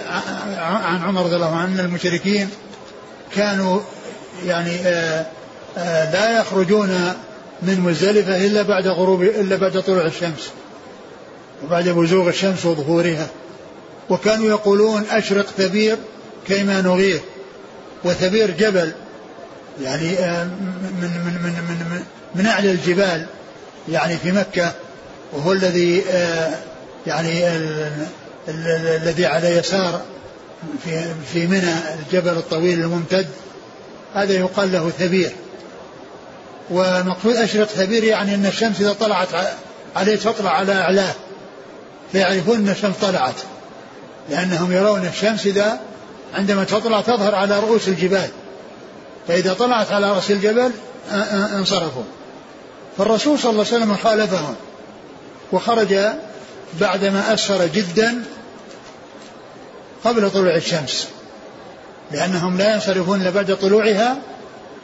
عن 0.58 1.04
عمر 1.04 1.24
رضي 1.24 1.36
الله 1.36 1.56
عنه 1.56 1.74
أن 1.74 1.86
المشركين 1.86 2.50
كانوا 3.36 3.80
يعني 4.46 4.76
آآ 4.76 5.26
آآ 5.78 6.12
لا 6.12 6.40
يخرجون 6.40 7.14
من 7.62 7.80
مزدلفة 7.80 8.46
إلا 8.46 8.62
بعد 8.62 8.88
غروب 8.88 9.22
إلا 9.22 9.56
بعد 9.56 9.82
طلوع 9.82 10.06
الشمس 10.06 10.50
وبعد 11.64 11.90
بزوغ 11.90 12.30
الشمس 12.30 12.66
وظهورها. 12.66 13.28
وكانوا 14.10 14.46
يقولون 14.46 15.04
أشرق 15.12 15.46
ثبير 15.58 15.98
كيما 16.48 16.82
نغير 16.82 17.22
وثبير 18.04 18.52
جبل 18.52 18.92
يعني 19.82 20.10
من 20.10 21.12
من 21.26 21.40
من 21.44 21.54
من 21.70 21.86
من, 21.92 22.04
من 22.36 22.46
أعلى 22.48 22.72
الجبال. 22.72 23.26
يعني 23.90 24.18
في 24.18 24.32
مكة 24.32 24.72
وهو 25.34 25.52
الذي 25.52 26.04
يعني 27.08 27.48
الذي 28.48 29.26
على 29.26 29.50
يسار 29.50 30.02
في 30.84 31.14
في 31.34 31.48
منى 31.48 31.74
الجبل 32.00 32.32
الطويل 32.32 32.80
الممتد. 32.80 33.28
هذا 34.16 34.34
يقال 34.34 34.72
له 34.72 34.90
ثبير. 34.90 35.32
ومقصود 36.70 37.36
أشرق 37.36 37.68
ثبير 37.68 38.04
يعني 38.04 38.36
أن 38.36 38.46
الشمس 38.46 38.82
إذا 38.82 38.94
طلعت 38.94 39.28
عليه 39.96 40.16
تطلع 40.16 40.50
على 40.50 40.74
أعلاه. 40.74 41.14
فيعرفون 42.12 42.56
أن 42.56 42.70
الشمس 42.70 42.96
طلعت 43.02 43.36
لأنهم 44.30 44.72
يرون 44.72 45.06
الشمس 45.06 45.46
إذا 45.46 45.80
عندما 46.34 46.64
تطلع 46.64 47.02
تظهر 47.02 47.36
على 47.36 47.60
رؤوس 47.60 47.88
الجبال. 47.88 48.30
فإذا 49.28 49.54
طلعت 49.54 49.92
على 49.92 50.12
رأس 50.12 50.32
الجبل 50.32 50.72
انصرفوا. 51.56 52.04
فالرسول 52.98 53.40
صلى 53.40 53.52
الله 53.52 53.66
عليه 53.66 53.76
وسلم 53.76 53.96
خالفهم 53.96 54.56
وخرج 55.52 55.96
بعدما 56.82 57.34
أسفر 57.34 57.66
جدا 57.66 58.24
قبل 60.04 60.32
طلوع 60.32 60.56
الشمس 60.56 61.08
لأنهم 62.12 62.58
لا 62.58 62.74
ينصرفون 62.74 63.22
إلا 63.22 63.30
بعد 63.30 63.58
طلوعها 63.58 64.18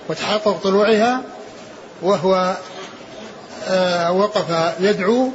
وتحقق 0.10 0.60
طلوعها 0.64 1.22
وهو 2.02 2.58
آه 3.68 4.12
وقف 4.12 4.74
يدعو 4.80 5.32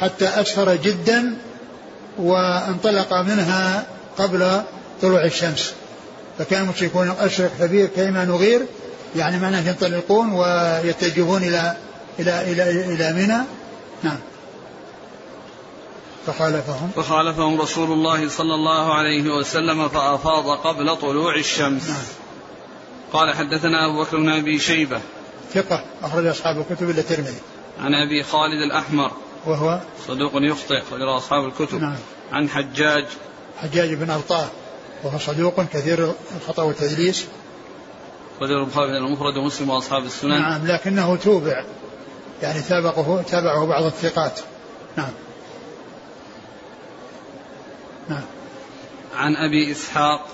حتى 0.00 0.28
أسفر 0.28 0.74
جدا 0.74 1.36
وانطلق 2.18 3.14
منها 3.14 3.86
قبل 4.18 4.62
طلوع 5.02 5.24
الشمس. 5.24 5.72
فكان 6.38 6.62
المشركون 6.62 7.14
أشرق 7.20 7.50
كبير 7.60 7.86
كيما 7.86 8.24
نغير 8.24 8.66
يعني 9.16 9.38
معناه 9.38 9.68
ينطلقون 9.68 10.32
ويتجهون 10.32 11.42
إلى 11.42 11.76
إلى 12.18 12.52
إلى 12.52 12.94
إلى 12.94 13.12
منى؟ 13.12 13.42
نعم. 14.02 14.18
فخالفهم. 16.26 16.90
فخالفهم 16.96 17.60
رسول 17.60 17.92
الله 17.92 18.28
صلى 18.28 18.54
الله 18.54 18.94
عليه 18.94 19.30
وسلم 19.30 19.88
فأفاض 19.88 20.48
قبل 20.48 20.96
طلوع 20.96 21.36
الشمس. 21.36 21.88
نعم. 21.88 22.02
قال 23.12 23.34
حدثنا 23.34 23.86
أبو 23.86 24.02
بكر 24.02 24.16
بن 24.16 24.28
أبي 24.28 24.58
شيبة. 24.58 25.00
ثقة. 25.54 25.84
أخرج 26.02 26.26
أصحاب 26.26 26.60
الكتب 26.60 26.90
إلا 26.90 27.00
الترمذي. 27.00 27.38
عن 27.80 27.94
أبي 27.94 28.22
خالد 28.22 28.62
الأحمر. 28.62 29.10
وهو؟ 29.46 29.80
صدوق 30.08 30.32
يخطئ. 30.34 30.78
أخرج 30.78 31.02
أصحاب 31.02 31.44
الكتب. 31.44 31.80
نعم. 31.80 31.96
عن 32.32 32.48
حجاج. 32.48 33.06
حجاج 33.58 33.94
بن 33.94 34.10
أرطاه 34.10 34.46
وهو 35.04 35.18
صدوق 35.18 35.62
كثير 35.62 36.12
الخطأ 36.36 36.62
والتدليس. 36.62 37.26
رجل 38.42 38.58
البخاري 38.58 38.98
المفرد 38.98 39.36
ومسلم 39.36 39.70
وأصحاب 39.70 40.04
السنن. 40.04 40.40
نعم. 40.40 40.66
لكنه 40.66 41.16
توبع. 41.16 41.64
يعني 42.44 42.60
تابعه 42.60 43.24
تابعه 43.30 43.66
بعض 43.66 43.84
الثقات. 43.84 44.40
نعم. 44.96 45.10
نعم. 48.08 48.24
عن 49.14 49.36
أبي 49.36 49.72
إسحاق. 49.72 50.26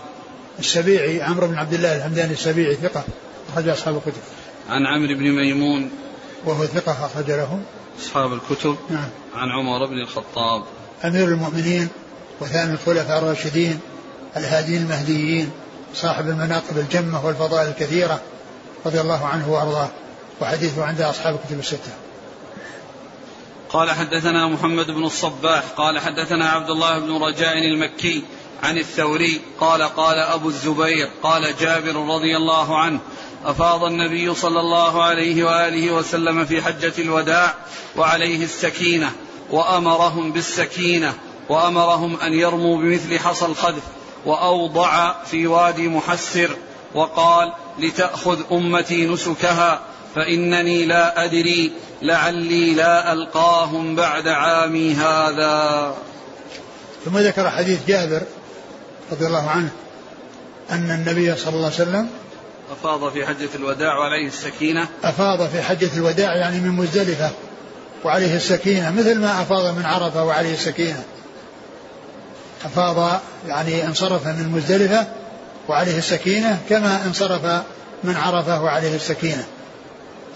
السبيعي 0.59 1.23
عمرو 1.23 1.47
بن 1.47 1.55
عبد 1.55 1.75
الله 1.75 1.97
الحمداني 1.97 2.33
السبيعي 2.33 2.75
ثقة 2.75 3.05
أخرج 3.53 3.69
أصحاب 3.69 3.97
الكتب. 3.97 4.23
عن 4.69 4.87
عمرو 4.87 5.15
بن 5.15 5.31
ميمون. 5.31 5.91
وهو 6.45 6.67
ثقة 6.67 7.07
أخرج 7.07 7.31
له. 7.31 7.63
أصحاب 8.01 8.33
الكتب. 8.33 8.77
نعم. 8.91 9.09
عن 9.35 9.49
عمر 9.49 9.87
بن 9.87 10.03
الخطاب. 10.03 10.65
أمير 11.05 11.29
المؤمنين 11.29 11.89
وثاني 12.41 12.73
الخلفاء 12.73 13.19
الراشدين 13.19 13.81
الهادين 14.37 14.83
المهديين 14.83 15.51
صاحب 15.95 16.29
المناقب 16.29 16.79
الجمة 16.79 17.27
والفضائل 17.27 17.69
الكثيرة 17.69 18.21
رضي 18.87 19.01
الله 19.01 19.27
عنه 19.27 19.53
وأرضاه. 19.53 19.89
وحديثه 20.41 20.85
عند 20.85 21.01
أصحاب 21.01 21.35
الكتب 21.35 21.59
الستة. 21.59 21.93
قال 23.69 23.91
حدثنا 23.91 24.47
محمد 24.47 24.87
بن 24.87 25.05
الصباح 25.05 25.63
قال 25.77 25.99
حدثنا 25.99 26.51
عبد 26.51 26.71
الله 26.71 26.99
بن 26.99 27.23
رجاء 27.23 27.59
المكي 27.59 28.23
عن 28.63 28.79
الثوري 28.79 29.41
قال 29.61 29.83
قال 29.83 30.19
أبو 30.19 30.49
الزبير 30.49 31.11
قال 31.23 31.57
جابر 31.61 32.15
رضي 32.15 32.37
الله 32.37 32.79
عنه 32.79 32.99
أفاض 33.45 33.85
النبي 33.85 34.35
صلى 34.35 34.61
الله 34.61 35.03
عليه 35.03 35.45
وآله 35.45 35.91
وسلم 35.91 36.45
في 36.45 36.63
حجة 36.63 36.93
الوداع 36.99 37.55
وعليه 37.97 38.45
السكينة 38.45 39.13
وأمرهم 39.51 40.33
بالسكينة 40.33 41.15
وأمرهم 41.49 42.17
أن 42.21 42.33
يرموا 42.33 42.79
بمثل 42.79 43.19
حصى 43.19 43.47
الخذف 43.47 43.83
وأوضع 44.27 45.23
في 45.23 45.47
وادي 45.47 45.89
محسر 45.89 46.57
وقال 46.95 47.53
لتأخذ 47.79 48.41
أمتي 48.53 49.07
نسكها 49.07 49.81
فإنني 50.15 50.85
لا 50.85 51.25
أدري 51.25 51.73
لعلي 52.03 52.75
لا 52.75 53.13
ألقاهم 53.13 53.97
بعد 53.97 54.29
عامي 54.29 54.95
هذا. 54.95 55.95
ثم 57.05 57.19
ذكر 57.19 57.51
حديث 57.51 57.79
جابر 57.87 58.23
رضي 59.13 59.27
الله 59.27 59.51
عنه 59.51 59.71
أن 60.71 60.91
النبي 60.91 61.37
صلى 61.37 61.55
الله 61.55 61.65
عليه 61.65 61.75
وسلم 61.75 62.09
أفاض 62.73 63.13
في 63.13 63.27
حجة 63.27 63.49
الوداع 63.55 63.99
وعليه 63.99 64.27
السكينة. 64.27 64.89
أفاض 65.05 65.49
في 65.49 65.63
حجة 65.63 65.91
الوداع 65.97 66.37
يعني 66.37 66.61
من 66.61 66.71
مزدلفة 66.71 67.31
وعليه 68.05 68.37
السكينة 68.37 68.91
مثل 68.91 69.21
ما 69.21 69.43
أفاض 69.43 69.77
من 69.77 69.85
عرفة 69.85 70.25
وعليه 70.25 70.53
السكينة. 70.53 71.05
أفاض 72.65 73.21
يعني 73.47 73.87
انصرف 73.87 74.27
من 74.27 74.49
مزدلفة 74.49 75.07
وعليه 75.69 75.99
السكينة 75.99 76.59
كما 76.69 77.05
انصرف 77.07 77.45
من 78.05 78.17
عرفة 78.17 78.63
وعليه 78.63 78.97
السكينة. 78.97 79.45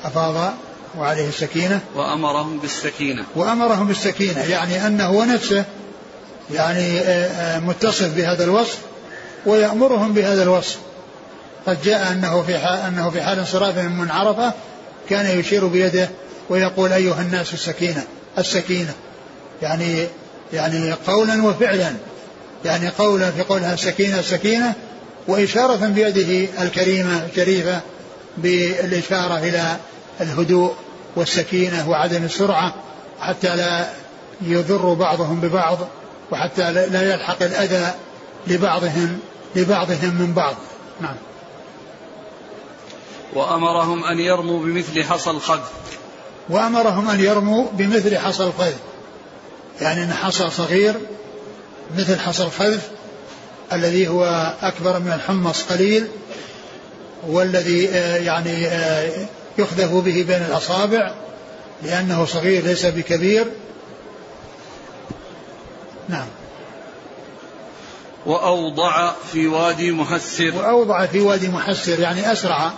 أفاض 0.04 0.54
وعليه 0.98 1.28
السكينة. 1.28 1.80
وأمرهم 1.94 2.58
بالسكينة. 2.58 3.24
وأمرهم 3.36 3.86
بالسكينة 3.86 4.40
يعني 4.40 4.86
أنه 4.86 5.06
هو 5.06 5.24
نفسه 5.24 5.64
يعني 6.50 6.98
آه، 6.98 7.28
آه، 7.28 7.58
متصف 7.58 8.14
بهذا 8.14 8.44
الوصف 8.44 8.78
ويأمرهم 9.46 10.12
بهذا 10.12 10.42
الوصف. 10.42 10.78
قد 11.66 11.82
جاء 11.82 12.12
أنه 12.12 12.42
في 12.42 12.58
حال 12.58 12.78
أنه 12.78 13.10
في 13.10 13.22
حال 13.22 13.38
انصرافهم 13.38 14.00
من 14.00 14.10
عرفة 14.10 14.52
كان 15.08 15.38
يشير 15.38 15.66
بيده 15.66 16.08
ويقول 16.50 16.92
أيها 16.92 17.20
الناس 17.20 17.54
السكينة 17.54 18.04
السكينة. 18.38 18.92
يعني 19.62 20.06
يعني 20.52 20.92
قولا 20.92 21.44
وفعلا. 21.44 21.92
يعني 22.64 22.88
قولا 22.88 23.30
في 23.30 23.42
قولها 23.42 23.76
سكينة 23.76 24.20
سكينة 24.20 24.74
وإشارة 25.28 25.86
بيده 25.86 26.62
الكريمة 26.62 27.26
الشريفة 27.30 27.80
بالإشارة 28.36 29.38
إلى 29.38 29.76
الهدوء 30.20 30.74
والسكينة 31.16 31.90
وعدم 31.90 32.24
السرعة 32.24 32.74
حتى 33.20 33.56
لا 33.56 33.90
يضر 34.42 34.94
بعضهم 34.94 35.40
ببعض 35.40 35.78
وحتى 36.32 36.72
لا 36.72 37.14
يلحق 37.14 37.42
الأذى 37.42 37.94
لبعضهم 38.46 39.18
لبعضهم 39.56 40.14
من 40.14 40.32
بعض. 40.36 40.54
نعم. 41.00 41.16
وأمرهم 43.34 44.04
أن 44.04 44.18
يرموا 44.18 44.60
بمثل 44.60 45.04
حصى 45.04 45.30
الخذف. 45.30 45.70
وأمرهم 46.48 47.08
أن 47.08 47.20
يرموا 47.20 47.66
بمثل 47.72 48.18
حصى 48.18 48.42
الخذف. 48.42 48.78
يعني 49.80 50.02
أن 50.02 50.12
حصى 50.12 50.50
صغير 50.50 50.94
مثل 51.98 52.20
حصى 52.20 52.42
الخذف 52.42 52.90
الذي 53.72 54.08
هو 54.08 54.54
أكبر 54.62 54.98
من 54.98 55.12
الحمص 55.12 55.62
قليل 55.62 56.08
والذي 57.26 57.88
آه، 57.88 58.16
يعني 58.16 58.66
آه، 58.66 59.26
يخذف 59.58 59.92
به 59.92 60.24
بين 60.28 60.42
الأصابع 60.42 61.14
لأنه 61.82 62.24
صغير 62.24 62.64
ليس 62.64 62.86
بكبير. 62.86 63.46
نعم. 66.08 66.26
وأوضع 68.26 69.12
في 69.32 69.46
وادي 69.46 69.92
محسر 69.92 70.52
وأوضع 70.56 71.06
في 71.06 71.20
وادي 71.20 71.48
محسر 71.48 72.00
يعني 72.00 72.32
أسرع 72.32 72.72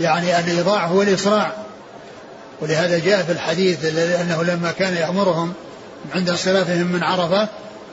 يعني 0.00 0.38
الإيضاع 0.38 0.86
هو 0.86 1.02
الإسراع. 1.02 1.52
ولهذا 2.60 2.98
جاء 2.98 3.22
في 3.22 3.32
الحديث 3.32 3.84
أنه 4.20 4.42
لما 4.42 4.72
كان 4.72 4.94
يأمرهم 4.94 5.52
عند 6.14 6.30
انصرافهم 6.30 6.86
من 6.86 7.02
عرفة 7.02 7.48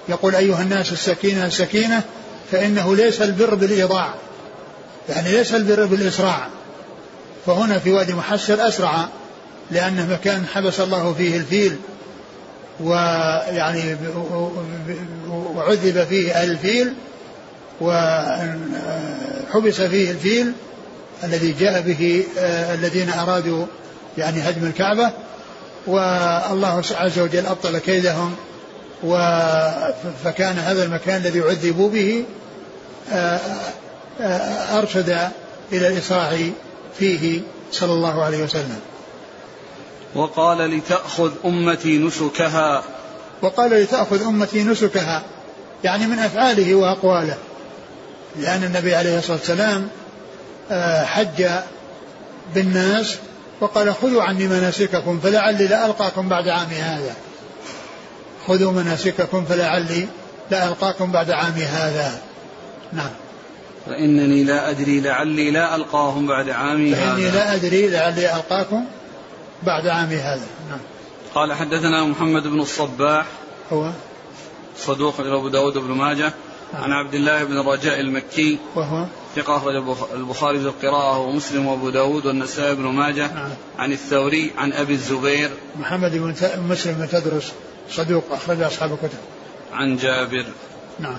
يقول 0.09 0.35
أيها 0.35 0.61
الناس 0.61 0.91
السكينة 0.91 1.45
السكينة 1.45 2.01
فإنه 2.51 2.95
ليس 2.95 3.21
البر 3.21 3.55
بالإيضاع 3.55 4.13
يعني 5.09 5.31
ليس 5.31 5.53
البر 5.53 5.85
بالإسراع. 5.85 6.47
فهنا 7.45 7.79
في 7.79 7.91
وادي 7.91 8.13
محسر 8.13 8.67
أسرع 8.67 9.07
لأنه 9.71 10.13
مكان 10.13 10.45
حبس 10.45 10.79
الله 10.79 11.13
فيه 11.13 11.37
الفيل 11.37 11.77
ويعني 12.79 13.97
وعذب 15.29 16.03
فيه 16.09 16.43
الفيل 16.43 16.93
وحبس 17.81 18.61
فيه 19.81 20.11
الفيل 20.11 20.51
الذي 21.23 21.51
جاء 21.59 21.81
به 21.81 22.23
آه، 22.39 22.73
الذين 22.73 23.09
أرادوا 23.09 23.65
يعني 24.17 24.49
هدم 24.49 24.67
الكعبة. 24.67 25.11
والله 25.87 26.83
عز 26.91 27.19
وجل 27.19 27.45
أبطل 27.45 27.77
كيدهم 27.77 28.35
فكان 30.23 30.57
هذا 30.57 30.83
المكان 30.83 31.21
الذي 31.21 31.39
عذبوا 31.39 31.89
به 31.89 32.23
آه، 33.13 33.39
آه، 34.21 34.77
أرشد 34.77 35.09
إلى 35.71 35.87
الإسراع 35.87 36.37
فيه 36.99 37.41
صلى 37.71 37.93
الله 37.93 38.23
عليه 38.23 38.43
وسلم. 38.43 38.79
وقال 40.15 40.57
لتأخذ 40.57 41.31
أمتي 41.45 41.97
نسكها. 41.97 42.83
وقال 43.41 43.71
لتأخذ 43.71 44.25
أمتي 44.25 44.63
نسكها 44.63 45.23
يعني 45.83 46.07
من 46.07 46.19
أفعاله 46.19 46.75
وأقواله. 46.75 47.37
لأن 48.35 48.63
النبي 48.63 48.95
عليه 48.95 49.19
الصلاة 49.19 49.37
والسلام 49.37 49.87
آه، 50.71 51.05
حج 51.05 51.47
بالناس 52.55 53.17
وقال 53.61 53.95
خذوا 53.95 54.23
عني 54.23 54.47
مناسككم 54.47 55.19
فلعلي 55.19 55.67
لا 55.67 55.85
ألقاكم 55.85 56.29
بعد 56.29 56.47
عامي 56.47 56.75
هذا. 56.75 57.15
خذوا 58.47 58.71
مناسككم 58.71 59.45
فلعلي 59.45 60.07
لا 60.51 60.67
ألقاكم 60.67 61.11
بعد 61.11 61.31
عامي 61.31 61.63
هذا. 61.63 62.21
نعم. 62.93 63.24
فإنني 63.85 64.43
لا 64.43 64.69
أدري 64.69 64.99
لعلي 64.99 65.51
لا 65.51 65.75
ألقاهم 65.75 66.27
بعد 66.27 66.49
عامي 66.49 66.95
هذا. 66.95 67.15
فإني 67.15 67.31
لا 67.31 67.55
أدري 67.55 67.89
لعلي 67.89 68.35
ألقاكم 68.35 68.85
بعد 69.63 69.87
عامي 69.87 70.15
هذا. 70.15 70.47
نعم. 70.69 70.79
قال 71.35 71.53
حدثنا 71.53 72.03
محمد 72.03 72.43
بن 72.43 72.59
الصباح 72.59 73.25
هو؟ 73.73 73.91
صدوق 74.77 75.19
أبو 75.19 75.47
داود 75.47 75.77
بن 75.77 75.91
ماجه. 75.91 76.33
نعم. 76.73 76.83
عن 76.83 76.91
عبد 76.91 77.13
الله 77.13 77.43
بن 77.43 77.57
الرجاء 77.57 77.99
المكي 77.99 78.57
وهو؟ 78.75 79.05
ثقة 79.35 79.57
أخرج 79.57 79.75
البخاري 80.13 80.59
في 80.59 80.65
القراءة 80.65 81.19
ومسلم 81.19 81.65
وأبو 81.65 81.89
داود 81.89 82.25
والنسائي 82.25 82.75
بن 82.75 82.83
ماجه. 82.83 83.33
نعم. 83.33 83.49
عن 83.79 83.91
الثوري 83.91 84.51
عن 84.57 84.73
أبي 84.73 84.93
الزبير. 84.93 85.49
محمد 85.79 86.11
بن 86.11 86.35
مسلم 86.57 86.93
بن 86.93 87.09
تدرس 87.09 87.51
صدوق 87.89 88.23
أخرج 88.31 88.61
أصحاب 88.61 88.91
الكتب. 88.91 89.19
عن 89.73 89.97
جابر. 89.97 90.45
نعم. 90.99 91.17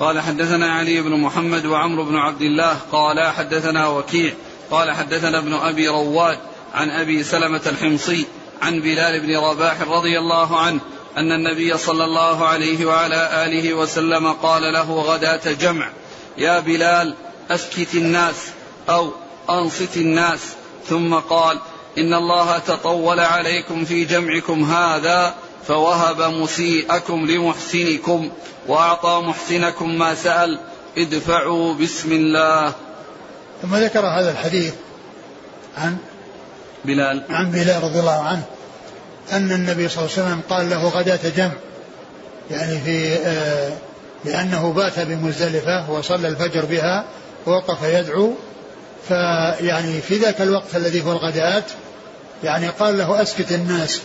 قال 0.00 0.20
حدثنا 0.20 0.72
علي 0.72 1.02
بن 1.02 1.20
محمد 1.20 1.66
وعمرو 1.66 2.04
بن 2.04 2.16
عبد 2.16 2.42
الله 2.42 2.78
قال 2.92 3.26
حدثنا 3.26 3.88
وكيع 3.88 4.32
قال 4.70 4.90
حدثنا 4.90 5.38
ابن 5.38 5.54
أبي 5.54 5.88
رواد 5.88 6.38
عن 6.74 6.90
أبي 6.90 7.24
سلمة 7.24 7.60
الحمصي 7.66 8.26
عن 8.62 8.80
بلال 8.80 9.20
بن 9.20 9.36
رباح 9.36 9.80
رضي 9.80 10.18
الله 10.18 10.60
عنه 10.60 10.80
أن 11.16 11.32
النبي 11.32 11.78
صلى 11.78 12.04
الله 12.04 12.46
عليه 12.46 12.86
وعلى 12.86 13.44
آله 13.46 13.74
وسلم 13.74 14.32
قال 14.32 14.62
له 14.62 14.92
غداة 14.92 15.52
جمع 15.52 15.88
يا 16.38 16.60
بلال 16.60 17.14
أسكت 17.50 17.94
الناس 17.94 18.34
أو 18.88 19.10
أنصت 19.50 19.96
الناس. 19.96 20.40
ثم 20.88 21.14
قال 21.14 21.58
إن 21.98 22.14
الله 22.14 22.58
تطول 22.58 23.20
عليكم 23.20 23.84
في 23.84 24.04
جمعكم 24.04 24.64
هذا 24.64 25.34
فوهب 25.68 26.22
مسيئكم 26.22 27.26
لمحسنكم 27.26 28.30
وأعطى 28.68 29.22
محسنكم 29.26 29.98
ما 29.98 30.14
سأل. 30.14 30.58
ادفعوا 30.98 31.74
بسم 31.74 32.12
الله. 32.12 32.72
ثم 33.62 33.76
ذكر 33.76 34.06
هذا 34.06 34.30
الحديث 34.30 34.74
عن 35.78 35.96
بلال. 36.84 37.22
عن 37.30 37.50
بلال 37.50 37.82
رضي 37.82 38.00
الله 38.00 38.22
عنه 38.22 38.42
أن 39.32 39.52
النبي 39.52 39.88
صلى 39.88 40.04
الله 40.04 40.14
عليه 40.16 40.26
وسلم 40.26 40.40
قال 40.50 40.70
له 40.70 40.88
غداة 40.88 41.28
جمع 41.36 41.52
يعني 42.50 42.80
في 42.80 43.14
آه 43.14 43.72
لأنه 44.24 44.72
بات 44.72 45.00
بمزدلفة 45.00 45.90
وصلى 45.90 46.28
الفجر 46.28 46.64
بها 46.64 47.04
ووقف 47.46 47.82
يدعو. 47.82 48.34
فيعني 49.08 50.00
في 50.00 50.16
ذاك 50.16 50.40
الوقت 50.40 50.76
الذي 50.76 51.02
هو 51.02 51.12
الغداة 51.12 51.62
يعني 52.44 52.68
قال 52.68 52.98
له 52.98 53.22
أسكت 53.22 53.52
الناس. 53.52 54.00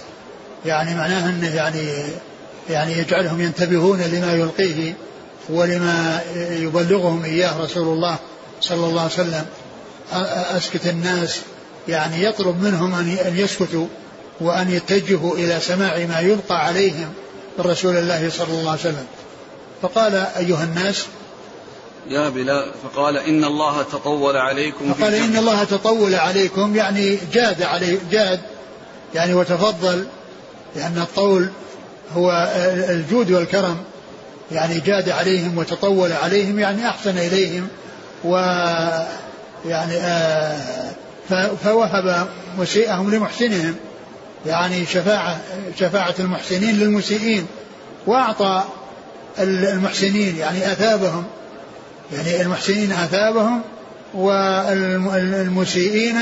يعني 0.65 0.95
معناه 0.95 1.29
أنه 1.29 1.55
يعني 1.55 2.03
يعني 2.69 2.97
يجعلهم 2.97 3.41
ينتبهون 3.41 4.01
لما 4.01 4.33
يلقيه 4.33 4.93
ولما 5.49 6.21
يبلغهم 6.35 7.23
إياه 7.23 7.61
رسول 7.61 7.87
الله 7.87 8.17
صلى 8.61 8.85
الله 8.85 9.01
عليه 9.01 9.13
وسلم. 9.13 9.45
أسكت 10.57 10.87
الناس. 10.87 11.41
يعني 11.87 12.23
يطلب 12.23 12.63
منهم 12.63 12.93
أن 13.25 13.33
يسكتوا 13.37 13.87
وأن 14.41 14.71
يتجهوا 14.71 15.35
إلى 15.35 15.59
سماع 15.59 16.05
ما 16.05 16.19
يلقى 16.19 16.65
عليهم 16.65 17.13
من 17.57 17.65
رسول 17.65 17.97
الله 17.97 18.29
صلى 18.29 18.59
الله 18.59 18.71
عليه 18.71 18.81
وسلم. 18.81 19.05
فقال 19.81 20.15
أيها 20.15 20.63
الناس 20.63 21.05
يا 22.07 22.29
بلال 22.29 22.71
فقال 22.83 23.17
إن 23.17 23.43
الله 23.43 23.81
تطول 23.83 24.37
عليكم 24.37 24.93
فقال 24.93 25.13
إن 25.13 25.37
الله 25.37 25.63
تطول 25.63 26.15
عليكم 26.15 26.75
يعني 26.75 27.17
جاد 27.33 27.61
عليه 27.61 27.99
جاد 28.11 28.39
يعني 29.15 29.33
وتفضل 29.33 30.07
لأن 30.75 30.97
الطول 30.97 31.49
هو 32.15 32.51
الجود 32.89 33.31
والكرم 33.31 33.77
يعني 34.51 34.79
جاد 34.79 35.09
عليهم 35.09 35.57
وتطول 35.57 36.13
عليهم 36.13 36.59
يعني 36.59 36.87
أحسن 36.87 37.17
إليهم 37.17 37.67
و 38.23 38.35
يعني 39.65 39.97
آه 39.97 40.57
فوهب 41.63 42.27
مسيئهم 42.57 43.11
لمحسنهم 43.11 43.75
يعني 44.45 44.85
شفاعة 44.85 45.39
شفاعة 45.79 46.15
المحسنين 46.19 46.79
للمسيئين 46.79 47.47
وأعطى 48.07 48.63
المحسنين 49.39 50.37
يعني 50.37 50.71
أثابهم 50.71 51.23
يعني 52.13 52.41
المحسنين 52.41 52.91
أثابهم 52.91 53.61
والمسيئين 54.13 56.17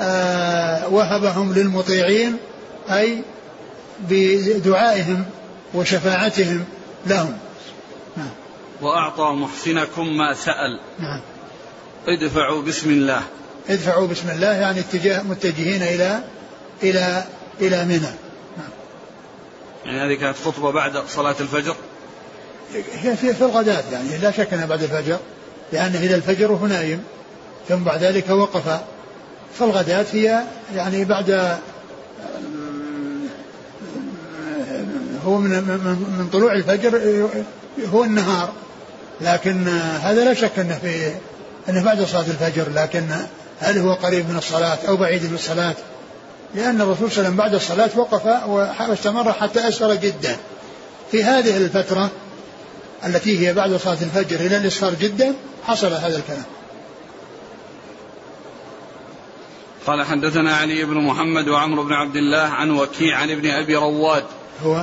آه 0.00 0.88
وهبهم 0.88 1.54
للمطيعين 1.54 2.36
أي 2.90 3.22
بدعائهم 4.08 5.24
وشفاعتهم 5.74 6.64
لهم. 7.06 7.38
نعم. 8.16 8.30
وأعطى 8.82 9.32
محسنكم 9.32 10.16
ما 10.16 10.34
سأل. 10.34 10.80
نعم. 10.98 11.20
ادفعوا 12.08 12.62
بسم 12.62 12.90
الله. 12.90 13.22
ادفعوا 13.68 14.06
بسم 14.06 14.30
الله 14.30 14.52
يعني 14.52 14.80
اتجاه 14.80 15.22
متجهين 15.22 15.82
إلى 15.82 16.20
إلى 16.82 17.24
إلى 17.60 17.84
منى. 17.84 18.00
نعم. 18.56 18.70
يعني 19.84 20.00
هذه 20.00 20.18
كانت 20.20 20.36
خطبة 20.44 20.70
بعد 20.72 20.96
صلاة 21.08 21.36
الفجر؟ 21.40 21.76
هي 22.74 23.16
في, 23.16 23.34
في 23.34 23.44
الغداة 23.44 23.84
يعني 23.92 24.18
لا 24.18 24.30
شك 24.30 24.52
أنها 24.54 24.66
بعد 24.66 24.82
الفجر 24.82 25.18
لأنه 25.72 25.98
إلى 25.98 26.14
الفجر 26.14 26.52
وهو 26.52 26.66
نايم 26.66 27.04
ثم 27.68 27.84
بعد 27.84 28.02
ذلك 28.02 28.30
وقف. 28.30 28.80
فالغداة 29.58 30.06
هي 30.12 30.42
يعني 30.74 31.04
بعد 31.04 31.58
هو 35.26 35.38
من 35.38 35.50
من 36.18 36.28
طلوع 36.32 36.52
الفجر 36.52 37.00
هو 37.92 38.04
النهار 38.04 38.52
لكن 39.20 39.68
هذا 40.02 40.24
لا 40.24 40.34
شك 40.34 40.58
أنه 40.58 40.78
في 40.82 41.12
أنه 41.68 41.84
بعد 41.84 42.04
صلاة 42.04 42.20
الفجر 42.20 42.68
لكن 42.74 43.06
هل 43.60 43.78
هو 43.78 43.94
قريب 43.94 44.30
من 44.30 44.36
الصلاة 44.36 44.78
أو 44.88 44.96
بعيد 44.96 45.22
من 45.24 45.34
الصلاة؟ 45.34 45.74
لأن 46.54 46.80
الرسول 46.80 47.10
صلى 47.12 47.18
الله 47.18 47.20
عليه 47.20 47.28
وسلم 47.28 47.36
بعد 47.36 47.54
الصلاة 47.54 47.90
وقف 47.96 48.48
واستمر 48.88 49.32
حتى 49.32 49.68
أسفر 49.68 49.94
جدا. 49.94 50.36
في 51.10 51.24
هذه 51.24 51.56
الفترة 51.56 52.10
التي 53.06 53.48
هي 53.48 53.54
بعد 53.54 53.76
صلاة 53.76 53.98
الفجر 54.02 54.40
إلى 54.40 54.56
الإسفار 54.56 54.94
جدا 54.94 55.34
حصل 55.66 55.92
هذا 55.92 56.16
الكلام. 56.16 56.44
قال 59.86 60.06
حدثنا 60.06 60.56
علي 60.56 60.84
بن 60.84 60.94
محمد 60.94 61.48
وعمرو 61.48 61.84
بن 61.84 61.92
عبد 61.92 62.16
الله 62.16 62.38
عن 62.38 62.70
وكيع 62.70 63.18
عن 63.18 63.30
ابن 63.30 63.50
أبي 63.50 63.76
رواد 63.76 64.24
هو 64.64 64.82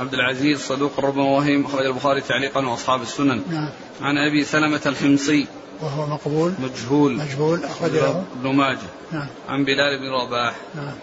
عبد 0.00 0.14
العزيز 0.14 0.60
صدوق 0.60 1.00
ربما 1.00 1.24
وهم 1.24 1.64
أخرج 1.64 1.86
البخاري 1.86 2.20
تعليقا 2.20 2.66
وأصحاب 2.66 3.02
السنن. 3.02 3.42
نعم. 3.50 3.68
عن 4.00 4.18
أبي 4.18 4.44
سلمة 4.44 4.80
الحمصي 4.86 5.46
وهو 5.80 6.06
مقبول. 6.06 6.54
مجهول. 6.58 7.16
مجهول 7.16 7.64
أخرج 7.64 7.90
له 7.90 8.24
ابن 8.40 8.54
ماجه. 8.56 8.78
نعم. 9.12 9.26
عن 9.48 9.64
بلال 9.64 9.98
بن 9.98 10.26
رباح. 10.26 10.54
نعم. 10.74 10.94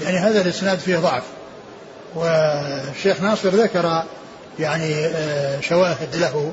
يعني 0.00 0.18
هذا 0.18 0.40
الإسناد 0.40 0.78
فيه 0.78 0.96
ضعف. 0.96 1.22
والشيخ 2.14 3.20
ناصر 3.20 3.48
ذكر 3.48 4.04
يعني 4.58 4.94
آه، 5.06 5.60
شواهد 5.60 6.16
له 6.16 6.52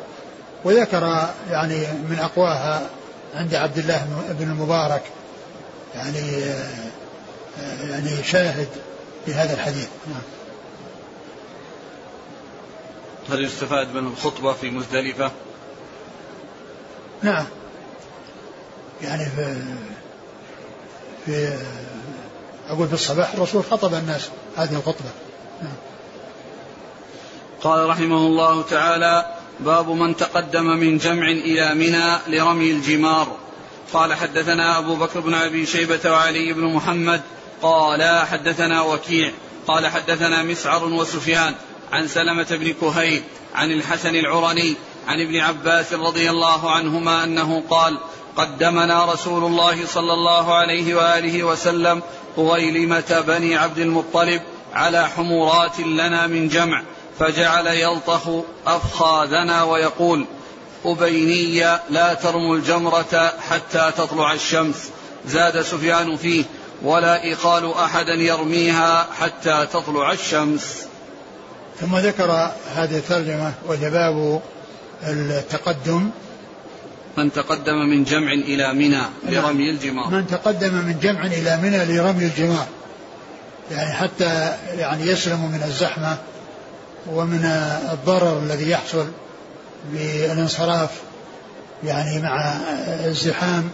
وذكر 0.63 1.29
يعني 1.51 1.87
من 2.09 2.19
أقواها 2.19 2.89
عند 3.35 3.55
عبد 3.55 3.77
الله 3.77 4.07
بن 4.39 4.51
المبارك 4.51 5.01
يعني 5.95 6.43
آه، 6.43 6.69
آه، 7.59 7.89
يعني 7.89 8.23
شاهد 8.23 8.67
في 9.25 9.33
هذا 9.33 9.53
الحديث. 9.53 9.87
نعم. 10.07 10.21
هل 13.29 13.45
يستفاد 13.45 13.95
من 13.95 14.07
الخطبة 14.07 14.53
في 14.53 14.69
مزدلفة؟ 14.69 15.31
نعم. 17.23 17.45
يعني 19.01 19.25
في 19.25 19.75
في 21.25 21.57
أقول 22.69 22.87
في 22.87 22.93
الصباح 22.93 23.33
الرسول 23.33 23.63
خطب 23.63 23.93
الناس 23.93 24.29
هذه 24.55 24.75
الخطبة. 24.75 25.09
نعم. 25.61 25.73
قال 27.61 27.89
رحمه 27.89 28.17
الله 28.17 28.61
تعالى 28.61 29.35
باب 29.59 29.89
من 29.89 30.15
تقدم 30.15 30.65
من 30.65 30.97
جمع 30.97 31.31
إلى 31.31 31.73
منى 31.73 32.17
لرمي 32.27 32.71
الجمار. 32.71 33.27
قال 33.93 34.13
حدثنا 34.13 34.79
أبو 34.79 34.95
بكر 34.95 35.19
بن 35.19 35.33
أبي 35.33 35.65
شيبة 35.65 36.11
وعلي 36.11 36.53
بن 36.53 36.73
محمد. 36.73 37.21
قال 37.61 38.25
حدثنا 38.25 38.81
وكيع. 38.81 39.31
قال 39.67 39.87
حدثنا 39.87 40.43
مسعر 40.43 40.85
وسفيان. 40.85 41.55
عن 41.91 42.07
سلمة 42.07 42.47
بن 42.49 42.73
كهيل 42.81 43.23
عن 43.55 43.71
الحسن 43.71 44.15
العرني 44.15 44.75
عن 45.07 45.21
ابن 45.21 45.39
عباس 45.39 45.93
رضي 45.93 46.29
الله 46.29 46.71
عنهما 46.71 47.23
أنه 47.23 47.63
قال 47.69 47.97
قدمنا 48.35 49.13
رسول 49.13 49.43
الله 49.43 49.85
صلى 49.85 50.13
الله 50.13 50.55
عليه 50.55 50.95
وآله 50.95 51.43
وسلم 51.43 52.01
قويلمة 52.37 53.23
بني 53.27 53.55
عبد 53.55 53.79
المطلب 53.79 54.41
على 54.73 55.09
حمورات 55.09 55.79
لنا 55.79 56.27
من 56.27 56.47
جمع 56.49 56.83
فجعل 57.19 57.67
يلطخ 57.67 58.29
أفخاذنا 58.67 59.63
ويقول 59.63 60.25
أبيني 60.85 61.59
لا 61.89 62.13
ترموا 62.13 62.55
الجمرة 62.55 63.33
حتى 63.49 63.91
تطلع 63.97 64.33
الشمس 64.33 64.89
زاد 65.27 65.61
سفيان 65.61 66.17
فيه 66.17 66.43
ولا 66.81 67.33
إقال 67.33 67.73
أحدا 67.73 68.13
يرميها 68.13 69.07
حتى 69.19 69.67
تطلع 69.73 70.11
الشمس. 70.11 70.86
ثم 71.81 71.97
ذكر 71.97 72.51
هذه 72.75 72.97
الترجمة 72.97 73.53
وجباب 73.67 74.41
التقدم. 75.07 76.09
من 77.17 77.33
تقدم 77.33 77.75
من 77.89 78.03
جمع 78.03 78.31
إلى 78.33 78.73
منى 78.73 79.01
لرمي 79.29 79.69
الجمار. 79.69 80.09
من 80.09 80.27
تقدم 80.27 80.73
من 80.73 80.99
جمع 81.01 81.25
إلى 81.25 81.57
منى 81.57 81.85
لرمي 81.85 82.25
الجمار. 82.25 82.67
يعني 83.71 83.93
حتى 83.93 84.57
يعني 84.77 85.07
يسلم 85.07 85.51
من 85.51 85.63
الزحمة 85.65 86.17
ومن 87.07 87.45
الضرر 87.91 88.39
الذي 88.39 88.69
يحصل 88.69 89.07
بالانصراف 89.93 90.89
يعني 91.83 92.19
مع 92.19 92.53
الزحام. 93.05 93.69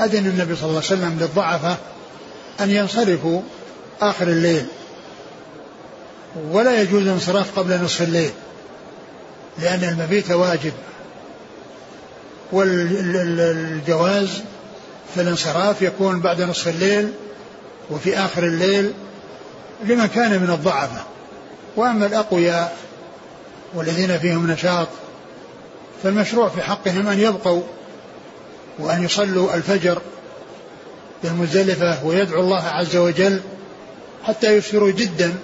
أذن 0.00 0.26
النبي 0.26 0.56
صلى 0.56 0.64
الله 0.64 0.82
عليه 0.90 1.02
وسلم 1.02 1.18
للضعفة 1.20 1.76
أن 2.60 2.70
ينصرفوا 2.70 3.42
آخر 4.00 4.28
الليل. 4.28 4.66
ولا 6.36 6.82
يجوز 6.82 7.02
الانصراف 7.02 7.58
قبل 7.58 7.82
نصف 7.82 8.02
الليل 8.02 8.30
لأن 9.58 9.84
المبيت 9.84 10.30
واجب. 10.30 10.72
والجواز 12.52 14.28
في 15.14 15.20
الانصراف 15.20 15.82
يكون 15.82 16.20
بعد 16.20 16.42
نصف 16.42 16.68
الليل 16.68 17.12
وفي 17.90 18.18
آخر 18.18 18.44
الليل 18.44 18.92
لمن 19.84 20.06
كان 20.06 20.30
من 20.30 20.50
الضعفة. 20.50 21.02
وأما 21.76 22.06
الأقوياء 22.06 22.76
والذين 23.74 24.18
فيهم 24.18 24.50
نشاط 24.50 24.88
فالمشروع 26.02 26.48
في 26.48 26.62
حقهم 26.62 27.08
أن 27.08 27.20
يبقوا 27.20 27.62
وأن 28.78 29.04
يصلوا 29.04 29.54
الفجر 29.54 30.02
بالمزدلفة 31.22 32.04
ويدعو 32.04 32.40
الله 32.40 32.62
عز 32.62 32.96
وجل 32.96 33.40
حتى 34.24 34.56
يسفروا 34.56 34.90
جدا 34.90 35.34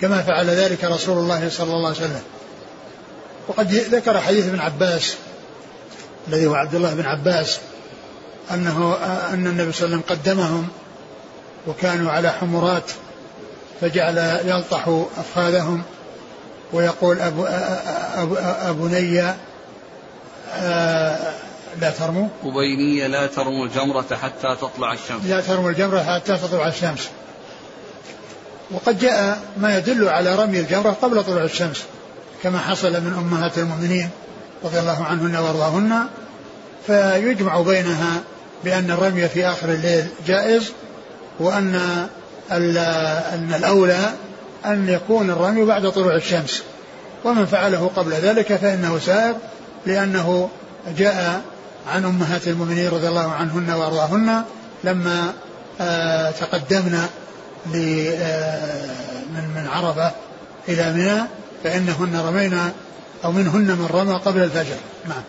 كما 0.00 0.22
فعل 0.22 0.46
ذلك 0.46 0.84
رسول 0.84 1.18
الله 1.18 1.48
صلى 1.50 1.74
الله 1.74 1.88
عليه 1.88 1.98
وسلم. 1.98 2.22
وقد 3.48 3.72
ذكر 3.72 4.20
حديث 4.20 4.46
ابن 4.46 4.60
عباس 4.60 5.16
الذي 6.28 6.46
هو 6.46 6.54
عبد 6.54 6.74
الله 6.74 6.94
بن 6.94 7.06
عباس 7.06 7.58
أنه 8.50 8.96
أن 9.32 9.46
النبي 9.46 9.72
صلى 9.72 9.86
الله 9.86 9.96
عليه 9.96 10.04
وسلم 10.04 10.04
قدمهم 10.08 10.68
وكانوا 11.66 12.12
على 12.12 12.30
حمرات 12.30 12.90
فجعل 13.80 14.18
يلطح 14.44 15.04
أفخاذهم 15.18 15.82
ويقول 16.72 17.20
أبو 17.20 17.44
أبو 18.14 18.36
أبني 18.36 19.34
لا 21.80 21.90
ترموا. 21.98 22.28
أبينية 22.44 23.06
لا 23.06 23.26
ترموا 23.26 23.66
الجمرة 23.66 24.16
حتى 24.22 24.56
تطلع 24.60 24.92
الشمس. 24.92 25.24
لا 25.24 25.40
ترموا 25.40 25.70
الجمرة 25.70 26.02
حتى 26.02 26.36
تطلع 26.36 26.68
الشمس. 26.68 27.08
وقد 28.70 28.98
جاء 28.98 29.38
ما 29.56 29.78
يدل 29.78 30.08
على 30.08 30.34
رمي 30.34 30.60
الجمرة 30.60 30.96
قبل 31.02 31.24
طلوع 31.24 31.42
الشمس 31.42 31.84
كما 32.42 32.58
حصل 32.58 32.92
من 32.92 33.14
أمهات 33.18 33.58
المؤمنين 33.58 34.10
رضي 34.64 34.78
الله 34.78 35.04
عنهن 35.04 35.36
وأرضاهن 35.36 36.06
فيجمع 36.86 37.60
بينها 37.60 38.20
بأن 38.64 38.90
الرمي 38.90 39.28
في 39.28 39.46
آخر 39.46 39.68
الليل 39.68 40.06
جائز 40.26 40.72
وأن 41.40 41.80
أن 42.50 43.54
الأولى 43.54 44.12
أن 44.66 44.88
يكون 44.88 45.30
الرمي 45.30 45.64
بعد 45.64 45.90
طلوع 45.90 46.14
الشمس. 46.14 46.62
ومن 47.24 47.46
فعله 47.46 47.90
قبل 47.96 48.12
ذلك 48.12 48.56
فإنه 48.56 48.98
سائر 48.98 49.34
لأنه 49.86 50.48
جاء 50.98 51.42
عن 51.88 52.04
أمهات 52.04 52.48
المؤمنين 52.48 52.88
رضي 52.88 53.08
الله 53.08 53.32
عنهن 53.32 53.70
وأرضاهن 53.70 54.42
لما 54.84 55.32
آه، 55.80 56.30
تقدمنا 56.30 57.08
من 57.74 59.52
من 59.54 59.68
عرفة 59.72 60.12
إلى 60.68 60.92
منى 60.92 61.22
فإنهن 61.64 62.20
رمينا 62.28 62.72
أو 63.24 63.32
منهن 63.32 63.66
من 63.66 63.88
رمى 63.92 64.14
قبل 64.14 64.42
الفجر. 64.42 64.76
نعم. 65.08 65.22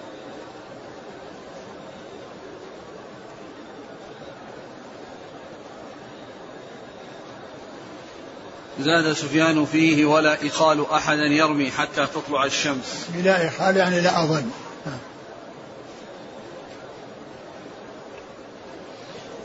زاد 8.79 9.13
سفيان 9.13 9.65
فيه 9.65 10.05
ولا 10.05 10.47
إخال 10.47 10.91
أحدا 10.91 11.25
يرمي 11.25 11.71
حتى 11.71 12.07
تطلع 12.15 12.45
الشمس. 12.45 13.07
لا 13.23 13.47
إخال 13.47 13.77
يعني 13.77 14.01
لا 14.01 14.23
أظن. 14.23 14.51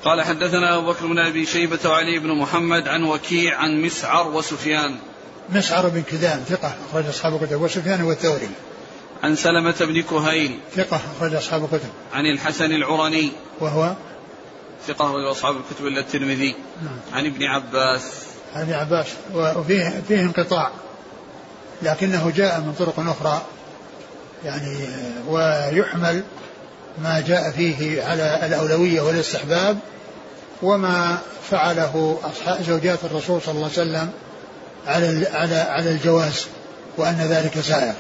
قال 0.05 0.23
حدثنا 0.23 0.77
أبو 0.77 0.93
بكر 0.93 1.07
بن 1.07 1.19
أبي 1.19 1.47
شيبة 1.47 1.91
وعلي 1.91 2.19
بن 2.19 2.33
محمد 2.39 2.89
عن 2.89 3.05
وكيع 3.05 3.57
عن 3.59 3.83
مسعر 3.83 4.29
وسفيان. 4.29 4.97
مسعر 5.49 5.89
بن 5.89 6.03
كدام 6.03 6.45
ثقة 6.49 6.75
أخرج 6.91 7.07
أصحاب 7.07 7.43
الكتب 7.43 7.61
وسفيان 7.61 8.03
والثوري. 8.03 8.51
عن 9.23 9.37
سلمة 9.37 9.75
بن 9.81 10.03
كهيل. 10.03 10.59
ثقة 10.77 11.01
أخرج 11.17 11.35
أصحاب 11.35 11.65
الكتب. 11.65 11.89
عن 12.13 12.27
الحسن 12.27 12.73
العرني 12.73 13.33
وهو؟ 13.61 13.95
ثقة 14.87 15.05
أخرج 15.05 15.27
أصحاب 15.27 15.57
الكتب 15.57 15.87
إلا 15.87 16.01
الترمذي. 16.01 16.55
نعم. 16.83 16.99
عن 17.13 17.27
ابن 17.27 17.43
عباس. 17.43 18.13
عن 18.55 18.63
ابن 18.63 18.73
عباس 18.73 19.07
وفيه 19.35 20.03
فيه 20.09 20.21
انقطاع. 20.21 20.71
لكنه 21.83 22.33
جاء 22.37 22.61
من 22.61 22.75
طرق 22.79 23.01
أخرى. 23.01 23.43
يعني 24.45 24.89
ويحمل 25.29 26.23
ما 26.99 27.21
جاء 27.21 27.51
فيه 27.51 28.05
على 28.05 28.47
الأولوية 28.47 29.01
والاستحباب 29.01 29.79
وما 30.63 31.19
فعله 31.51 32.19
أصحاب 32.25 32.63
زوجات 32.63 32.99
الرسول 33.05 33.43
صلى 33.43 33.55
الله 33.55 33.71
عليه 33.77 33.83
وسلم 33.83 34.11
على 34.87 35.27
على 35.33 35.57
على 35.57 35.91
الجواز 35.91 36.47
وأن 36.97 37.17
ذلك 37.17 37.61
سائر. 37.61 37.95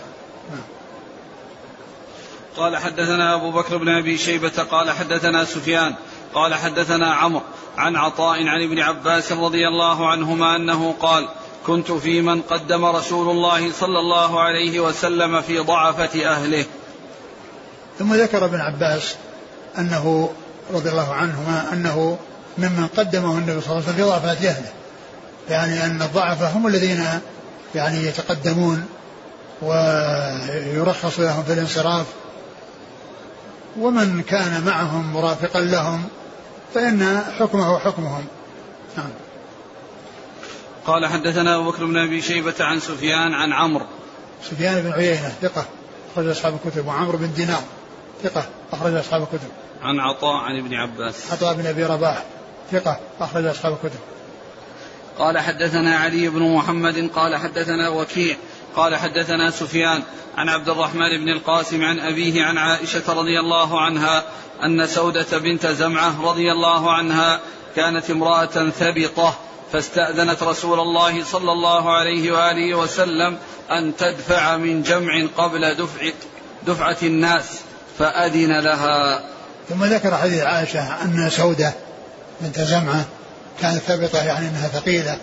قال 2.56 2.76
حدثنا 2.76 3.34
أبو 3.34 3.50
بكر 3.50 3.76
بن 3.76 3.88
أبي 3.88 4.18
شيبة 4.18 4.62
قال 4.70 4.90
حدثنا 4.90 5.44
سفيان 5.44 5.94
قال 6.34 6.54
حدثنا 6.54 7.14
عمرو 7.14 7.42
عن 7.76 7.96
عطاء 7.96 8.46
عن 8.46 8.62
ابن 8.62 8.78
عباس 8.78 9.32
رضي 9.32 9.68
الله 9.68 10.10
عنهما 10.10 10.56
أنه 10.56 10.94
قال 11.00 11.28
كنت 11.66 11.92
في 11.92 12.20
من 12.20 12.42
قدم 12.42 12.84
رسول 12.84 13.30
الله 13.30 13.72
صلى 13.72 13.98
الله 13.98 14.40
عليه 14.40 14.80
وسلم 14.80 15.40
في 15.40 15.58
ضعفة 15.58 16.26
أهله 16.26 16.64
ثم 17.98 18.14
ذكر 18.14 18.44
ابن 18.44 18.60
عباس 18.60 19.14
أنه 19.78 20.32
رضي 20.72 20.90
الله 20.90 21.12
عنهما 21.14 21.72
أنه 21.72 22.18
ممن 22.58 22.86
قدمه 22.96 23.38
النبي 23.38 23.60
صلى 23.60 23.72
الله 23.72 23.72
عليه 23.72 23.84
وسلم 23.84 23.94
في 23.94 24.02
ضعفة 24.02 24.48
أهله 24.48 24.72
يعني 25.50 25.86
أن 25.86 26.02
الضعفة 26.02 26.50
هم 26.50 26.66
الذين 26.66 27.04
يعني 27.74 28.06
يتقدمون 28.06 28.86
ويرخص 29.62 31.20
لهم 31.20 31.42
في 31.42 31.52
الانصراف. 31.52 32.06
ومن 33.78 34.22
كان 34.22 34.64
معهم 34.66 35.12
مرافقا 35.12 35.60
لهم 35.60 36.04
فإن 36.74 37.22
حكمه 37.38 37.78
حكمهم. 37.78 38.24
نعم. 38.96 39.10
قال 40.86 41.06
حدثنا 41.06 41.56
أبو 41.56 41.70
بكر 41.70 41.84
بن 41.84 41.96
أبي 41.96 42.22
شيبة 42.22 42.54
عن 42.60 42.80
سفيان 42.80 43.34
عن 43.34 43.52
عمرو. 43.52 43.86
سفيان 44.50 44.82
بن 44.82 44.92
عيينة 44.92 45.32
ثقة 45.42 45.64
أخرج 46.12 46.28
أصحاب 46.28 46.58
الكتب 46.64 46.86
وعمرو 46.86 47.18
بن 47.18 47.32
دينار. 47.32 47.62
ثقة 48.22 48.46
أخرج 48.72 48.94
أصحاب 48.94 49.22
الكتب. 49.22 49.48
عن 49.82 50.00
عطاء 50.00 50.36
عن 50.36 50.58
ابن 50.58 50.74
عباس. 50.74 51.32
عطاء 51.32 51.54
بن 51.54 51.66
أبي 51.66 51.84
رباح 51.84 52.24
ثقة 52.72 53.00
أخرج 53.20 53.46
أصحاب 53.46 53.72
الكتب. 53.72 54.00
قال 55.18 55.38
حدثنا 55.38 55.96
علي 55.96 56.28
بن 56.28 56.54
محمد 56.54 57.10
قال 57.14 57.36
حدثنا 57.36 57.88
وكيع 57.88 58.36
قال 58.76 58.96
حدثنا 58.96 59.50
سفيان 59.50 60.02
عن 60.36 60.48
عبد 60.48 60.68
الرحمن 60.68 61.18
بن 61.24 61.28
القاسم 61.28 61.84
عن 61.84 62.00
أبيه 62.00 62.42
عن 62.42 62.58
عائشة 62.58 63.12
رضي 63.12 63.40
الله 63.40 63.80
عنها 63.80 64.24
أن 64.64 64.86
سودة 64.86 65.38
بنت 65.38 65.66
زمعة 65.66 66.22
رضي 66.22 66.52
الله 66.52 66.92
عنها 66.92 67.40
كانت 67.76 68.10
امرأة 68.10 68.70
ثبطة 68.70 69.34
فاستأذنت 69.72 70.42
رسول 70.42 70.80
الله 70.80 71.24
صلى 71.24 71.52
الله 71.52 71.92
عليه 71.92 72.32
وآله 72.32 72.74
وسلم 72.74 73.38
أن 73.70 73.96
تدفع 73.96 74.56
من 74.56 74.82
جمع 74.82 75.26
قبل 75.36 75.74
دفع 75.74 76.10
دفعة 76.66 76.96
الناس. 77.02 77.60
فأذن 77.98 78.60
لها 78.60 79.24
ثم 79.68 79.84
ذكر 79.84 80.16
حديث 80.16 80.42
عائشة 80.42 81.02
أن 81.04 81.30
سودة 81.30 81.72
بنت 82.40 82.60
زمعة 82.60 83.04
كانت 83.60 83.78
ثبطة 83.78 84.22
يعني 84.22 84.48
أنها 84.48 84.68
ثقيلة 84.68 85.16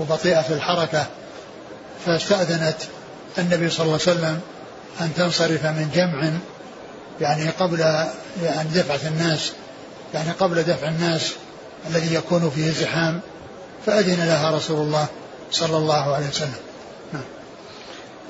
وبطيئة 0.00 0.40
في 0.40 0.54
الحركة 0.54 1.06
فاستأذنت 2.06 2.76
النبي 3.38 3.70
صلى 3.70 3.86
الله 3.86 3.98
عليه 4.06 4.18
وسلم 4.18 4.40
أن 5.00 5.14
تنصرف 5.16 5.64
من 5.64 5.90
جمع 5.94 6.30
يعني 7.20 7.50
قبل 7.50 7.80
يعني 8.42 8.68
دفعة 8.74 9.08
الناس 9.08 9.52
يعني 10.14 10.30
قبل 10.30 10.62
دفع 10.62 10.88
الناس 10.88 11.32
الذي 11.90 12.14
يكون 12.14 12.50
فيه 12.50 12.70
زحام 12.70 13.20
فأذن 13.86 14.24
لها 14.24 14.50
رسول 14.50 14.80
الله 14.80 15.06
صلى 15.50 15.76
الله 15.76 16.14
عليه 16.14 16.28
وسلم. 16.28 16.54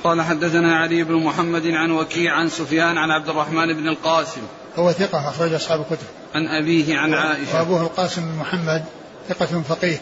قال 0.04 0.22
حدثنا 0.22 0.76
علي 0.76 1.04
بن 1.04 1.14
محمد 1.14 1.66
عن 1.66 1.90
وكيع 1.90 2.34
عن 2.34 2.48
سفيان 2.48 2.98
عن 2.98 3.10
عبد 3.10 3.28
الرحمن 3.28 3.72
بن 3.72 3.88
القاسم. 3.88 4.40
هو 4.76 4.92
ثقة 4.92 5.28
أخرج 5.28 5.52
أصحاب 5.52 5.80
الكتب. 5.80 6.06
عن 6.34 6.46
أبيه 6.48 6.98
عن 6.98 7.14
عائشة. 7.14 7.58
وأبوه 7.58 7.82
القاسم 7.82 8.22
بن 8.22 8.38
محمد 8.38 8.84
ثقة 9.28 9.62
فقيه 9.62 10.00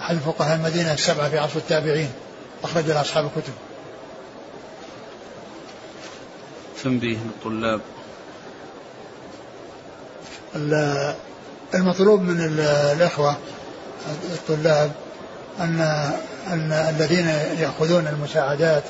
أحد 0.00 0.16
فقهاء 0.16 0.56
المدينة 0.56 0.92
السبعة 0.92 1.30
في 1.30 1.38
عصر 1.38 1.56
التابعين 1.56 2.10
أخرج 2.64 2.90
أصحاب 2.90 3.24
الكتب. 3.24 3.52
تنبيه 6.84 7.16
للطلاب 7.16 7.80
المطلوب 11.74 12.20
من 12.20 12.40
الإخوة 12.96 13.36
الطلاب 14.32 14.92
أن 15.60 15.80
أن 16.46 16.72
الذين 16.72 17.28
يأخذون 17.58 18.06
المساعدات 18.06 18.82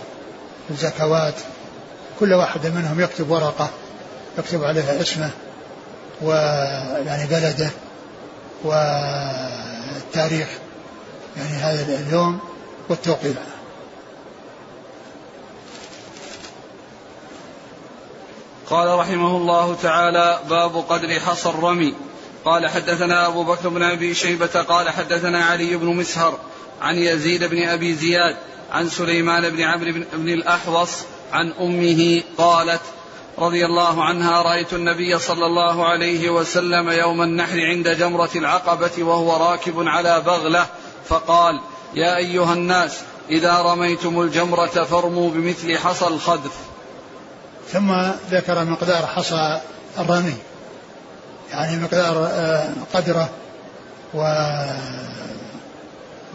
الزكوات 0.71 1.35
كل 2.21 2.33
واحد 2.35 2.67
منهم 2.67 3.01
يكتب 3.01 3.31
ورقة 3.31 3.71
يكتب 4.39 4.65
عليها 4.65 5.01
اسمه 5.01 5.31
ويعني 6.23 7.27
بلده 7.27 7.71
والتاريخ 8.65 10.49
يعني 11.37 11.49
هذا 11.49 11.99
اليوم 11.99 12.39
والتوقيع 12.89 13.33
قال 18.71 18.99
رحمه 18.99 19.37
الله 19.37 19.77
تعالى 19.83 20.41
باب 20.49 20.77
قدر 20.77 21.21
حصى 21.21 21.49
الرمي. 21.49 21.95
قال 22.45 22.69
حدثنا 22.69 23.27
أبو 23.27 23.45
بكر 23.45 23.69
بن 23.69 23.83
أبي 23.83 24.15
شيبة 24.15 24.47
قال 24.47 24.91
حدثنا 24.91 25.45
علي 25.45 25.77
بن 25.77 25.87
مسهر 25.87 26.39
عن 26.83 26.97
يزيد 26.97 27.45
بن 27.45 27.69
أبي 27.69 27.95
زياد 27.95 28.37
عن 28.77 28.89
سليمان 28.89 29.51
بن 29.51 29.61
عمرو 29.61 29.93
بن 30.13 30.29
الأحوص 30.29 30.91
عن 31.33 31.53
أمه 31.61 32.23
قالت 32.39 32.81
رضي 33.39 33.67
الله 33.67 34.05
عنها 34.05 34.43
رأيت 34.43 34.73
النبي 34.73 35.19
صلى 35.19 35.47
الله 35.47 35.87
عليه 35.87 36.31
وسلم 36.31 36.91
يوم 36.91 37.23
النحر 37.23 37.61
عند 37.61 37.89
جمرة 37.89 38.31
العقبة 38.37 38.91
وهو 38.99 39.37
راكب 39.51 39.89
على 39.89 40.21
بغلة 40.21 40.67
فقال 41.09 41.61
يا 41.95 42.17
أيها 42.17 42.53
الناس 42.53 43.01
إذا 43.31 43.59
رميتم 43.63 44.21
الجمرة 44.21 44.85
فارموا 44.85 45.31
بمثل 45.31 45.79
حصى 45.79 46.07
الخذف. 46.07 46.55
ثم 47.73 47.93
ذكر 48.31 48.65
مقدار 48.65 49.07
حصى 49.07 49.61
الرمي 49.99 50.37
يعني 51.51 51.83
مقدار 51.83 52.29
آه، 52.33 52.69
قدره 52.95 53.31
و 54.15 54.21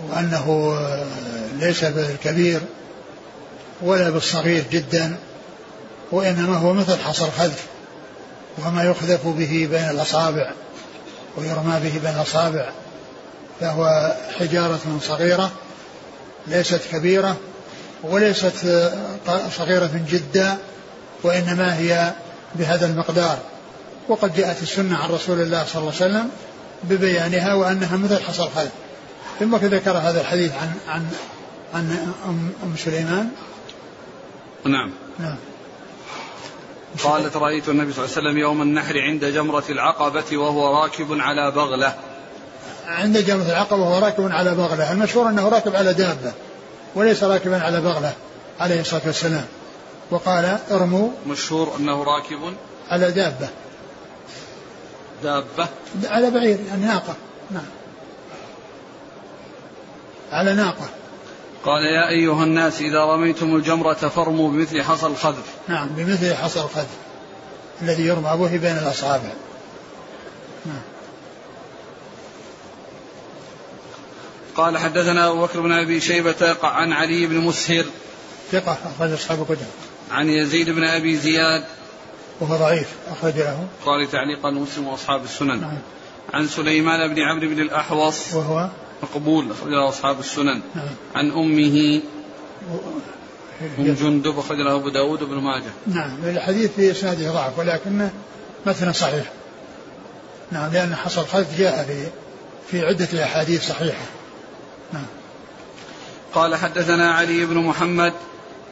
وأنه 0.09 0.77
ليس 1.59 1.85
بالكبير 1.85 2.61
ولا 3.81 4.09
بالصغير 4.09 4.63
جدا 4.71 5.15
وإنما 6.11 6.57
هو 6.57 6.73
مثل 6.73 6.99
حصى 6.99 7.25
الخذف 7.25 7.65
وما 8.65 8.83
يخذف 8.83 9.27
به 9.27 9.67
بين 9.71 9.89
الأصابع 9.89 10.51
ويرمى 11.37 11.79
به 11.83 11.99
بين 12.03 12.15
الأصابع 12.15 12.69
فهو 13.59 14.15
حجارة 14.39 14.99
صغيرة 15.01 15.51
ليست 16.47 16.81
كبيرة 16.91 17.37
وليست 18.03 18.91
صغيرة 19.57 19.89
جدا 20.09 20.57
وإنما 21.23 21.77
هي 21.77 22.11
بهذا 22.55 22.85
المقدار. 22.85 23.37
وقد 24.09 24.35
جاءت 24.35 24.63
السنة 24.63 24.97
عن 24.97 25.09
رسول 25.09 25.41
الله 25.41 25.65
صلى 25.65 25.81
الله 25.81 25.93
عليه 26.01 26.11
وسلم 26.11 26.29
ببيانها 26.83 27.53
وأنها 27.53 27.97
مثل 27.97 28.23
حصى 28.23 28.41
الخلف 28.41 28.71
ثم 29.39 29.55
ذكر 29.55 29.91
هذا 29.91 30.21
الحديث 30.21 30.51
عن 30.53 30.73
عن 30.87 31.07
عن 31.73 32.53
أم 32.63 32.75
سليمان. 32.77 33.29
نعم. 34.65 34.91
نعم. 35.19 35.37
قالت 37.03 37.37
رأيت 37.37 37.69
النبي 37.69 37.93
صلى 37.93 38.05
الله 38.05 38.17
عليه 38.17 38.27
وسلم 38.27 38.37
يوم 38.37 38.61
النحر 38.61 38.99
عند 38.99 39.25
جمرة 39.25 39.63
العقبة 39.69 40.37
وهو 40.37 40.81
راكب 40.81 41.07
على 41.11 41.51
بغلة. 41.51 41.95
عند 42.87 43.17
جمرة 43.17 43.45
العقبة 43.45 43.81
وهو 43.81 44.05
راكب 44.05 44.31
على 44.31 44.55
بغلة. 44.55 44.91
المشهور 44.91 45.29
أنه 45.29 45.49
راكب 45.49 45.75
على 45.75 45.93
دابة 45.93 46.33
وليس 46.95 47.23
راكبا 47.23 47.61
على 47.61 47.81
بغلة 47.81 48.13
عليه 48.59 48.81
الصلاة 48.81 49.01
والسلام. 49.05 49.45
وقال 50.11 50.57
ارموا 50.71 51.09
مشهور 51.27 51.75
أنه 51.79 52.03
راكب 52.03 52.53
على 52.89 53.11
دابة. 53.11 53.49
دابة. 55.23 55.67
على 56.03 56.31
بعير 56.31 56.59
يعني 56.67 56.85
ناقة. 56.85 57.15
نعم. 57.51 57.65
على 60.31 60.53
ناقة. 60.53 60.89
قال 61.65 61.83
يا 61.83 62.09
أيها 62.09 62.43
الناس 62.43 62.81
إذا 62.81 63.05
رميتم 63.05 63.55
الجمرة 63.55 63.93
فارموا 63.93 64.51
بمثل 64.51 64.81
حصى 64.81 65.05
الخذف 65.05 65.45
نعم 65.67 65.87
بمثل 65.87 66.35
حصى 66.35 66.59
الخذف 66.59 66.97
الذي 67.81 68.03
يرمى 68.03 68.37
به 68.37 68.57
بين 68.57 68.77
الأصابع. 68.77 69.33
نعم. 70.65 70.81
قال 74.55 74.77
حدثنا 74.77 75.29
أبو 75.29 75.41
بكر 75.41 75.59
بن 75.59 75.71
أبي 75.71 75.99
شيبة 75.99 76.55
عن 76.63 76.93
علي 76.93 77.25
بن 77.25 77.37
مسهر 77.37 77.85
ثقة 78.51 78.77
أخرج 78.95 79.11
أصحاب 79.11 79.41
الكتب. 79.41 79.67
عن 80.11 80.29
يزيد 80.29 80.69
بن 80.69 80.83
أبي 80.83 81.17
زياد 81.17 81.63
وهو 82.39 82.55
ضعيف 82.55 82.89
أخرج 83.11 83.37
له. 83.37 83.67
قال 83.85 84.11
تعليقا 84.11 84.51
مسلم 84.51 84.87
وأصحاب 84.87 85.23
السنن. 85.23 85.61
نعم. 85.61 85.77
عن 86.33 86.47
سليمان 86.47 87.13
بن 87.13 87.21
عمرو 87.21 87.47
بن 87.47 87.61
الأحوص 87.61 88.33
وهو 88.33 88.69
مقبول 89.03 89.51
أخرج 89.51 89.71
له 89.71 89.89
أصحاب 89.89 90.19
السنن. 90.19 90.61
نعم. 90.75 90.87
عن 91.15 91.31
أمه. 91.31 92.01
أم 93.79 93.93
جندب 93.93 94.39
أخرج 94.39 94.57
له 94.57 94.75
أبو 94.75 94.89
داود 94.89 95.23
بن 95.23 95.35
ماجه. 95.35 95.71
نعم 95.87 96.17
الحديث 96.23 96.71
في 96.75 96.91
إسناده 96.91 97.31
ضعف 97.31 97.59
ولكنه 97.59 98.11
مثلا 98.65 98.91
صحيح. 98.91 99.31
نعم 100.51 100.71
لأن 100.73 100.95
حصل 100.95 101.25
خلف 101.25 101.57
جاء 101.57 101.85
في 101.85 102.07
في 102.71 102.85
عدة 102.85 103.23
أحاديث 103.23 103.67
صحيحة. 103.67 104.05
نعم. 104.93 105.05
قال 106.33 106.55
حدثنا 106.55 107.11
علي 107.11 107.45
بن 107.45 107.57
محمد. 107.57 108.13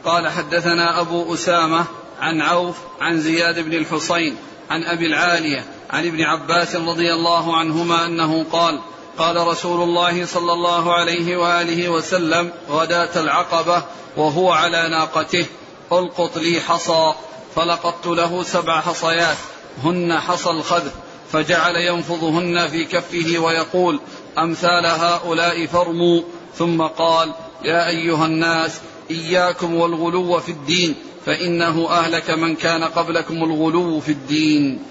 قال 0.04 0.28
حدثنا 0.28 1.00
أبو 1.00 1.34
أسامة 1.34 1.84
عن 2.20 2.40
عوف 2.40 2.76
عن 3.00 3.20
زياد 3.20 3.58
بن 3.58 3.72
الحصين 3.72 4.36
عن 4.70 4.84
أبي 4.84 5.06
العالية 5.06 5.64
عن 5.90 6.06
ابن 6.06 6.22
عباس 6.22 6.76
رضي 6.76 7.12
الله 7.14 7.56
عنهما 7.56 8.06
أنه 8.06 8.44
قال 8.44 8.80
قال 9.20 9.36
رسول 9.36 9.82
الله 9.82 10.26
صلى 10.26 10.52
الله 10.52 10.94
عليه 10.94 11.36
وآله 11.36 11.88
وسلم 11.88 12.50
غداة 12.70 13.20
العقبة 13.20 13.82
وهو 14.16 14.52
على 14.52 14.88
ناقته 14.88 15.46
القط 15.92 16.38
لي 16.38 16.60
حصى 16.60 17.12
فلقطت 17.56 18.06
له 18.06 18.42
سبع 18.42 18.80
حصيات 18.80 19.36
هن 19.84 20.18
حصى 20.18 20.50
الخذف 20.50 20.92
فجعل 21.32 21.76
ينفضهن 21.76 22.68
في 22.68 22.84
كفه 22.84 23.38
ويقول 23.38 24.00
أمثال 24.38 24.86
هؤلاء 24.86 25.66
فرموا. 25.66 26.22
ثم 26.58 26.82
قال 26.82 27.32
يا 27.64 27.88
أيها 27.88 28.26
الناس 28.26 28.80
إياكم 29.10 29.74
والغلو 29.74 30.40
في 30.40 30.52
الدين 30.52 30.94
فإنه 31.26 31.90
أهلك 31.90 32.30
من 32.30 32.56
كان 32.56 32.84
قبلكم 32.84 33.44
الغلو 33.44 34.00
في 34.00 34.12
الدين. 34.12 34.82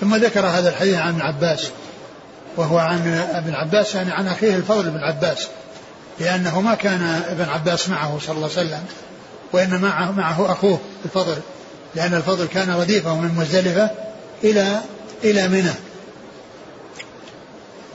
ثم 0.00 0.14
ذكر 0.14 0.46
هذا 0.46 0.68
الحديث 0.70 0.94
عن 0.94 1.08
ابن 1.08 1.20
عباس. 1.20 1.70
وهو 2.60 2.78
عن 2.78 3.08
ابن 3.34 3.54
عباس 3.54 3.94
يعني 3.94 4.12
عن 4.12 4.28
أخيه 4.28 4.56
الفضل 4.56 4.90
بن 4.90 4.98
عباس 4.98 5.48
لأنه 6.20 6.60
ما 6.60 6.74
كان 6.74 7.22
ابن 7.28 7.48
عباس 7.48 7.88
معه 7.88 8.18
صلى 8.18 8.36
الله 8.36 8.50
عليه 8.56 8.66
وسلم 8.66 8.84
وإنما 9.52 9.78
معه, 9.78 10.12
معه 10.12 10.52
أخوه 10.52 10.80
الفضل 11.04 11.36
لأن 11.94 12.14
الفضل 12.14 12.46
كان 12.46 12.70
رديفة 12.70 13.14
من 13.14 13.34
مزدلفة 13.34 13.90
إلى 14.44 14.80
إلى 15.24 15.48
منى. 15.48 15.72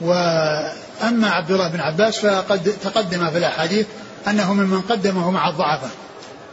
وأما 0.01 1.29
عبد 1.29 1.51
الله 1.51 1.67
بن 1.67 1.79
عباس 1.79 2.19
فقد 2.19 2.73
تقدم 2.83 3.29
في 3.29 3.37
الأحاديث 3.37 3.85
أنه 4.27 4.53
ممن 4.53 4.81
قدمه 4.81 5.31
مع 5.31 5.49
الضعفاء 5.49 5.91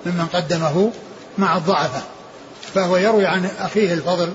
ممن 0.07 0.27
قدمه 0.27 0.91
مع 1.39 1.57
الضعفاء 1.57 2.03
فهو 2.75 2.97
يروي 2.97 3.27
عن 3.27 3.49
أخيه 3.59 3.95
الفضل 3.95 4.33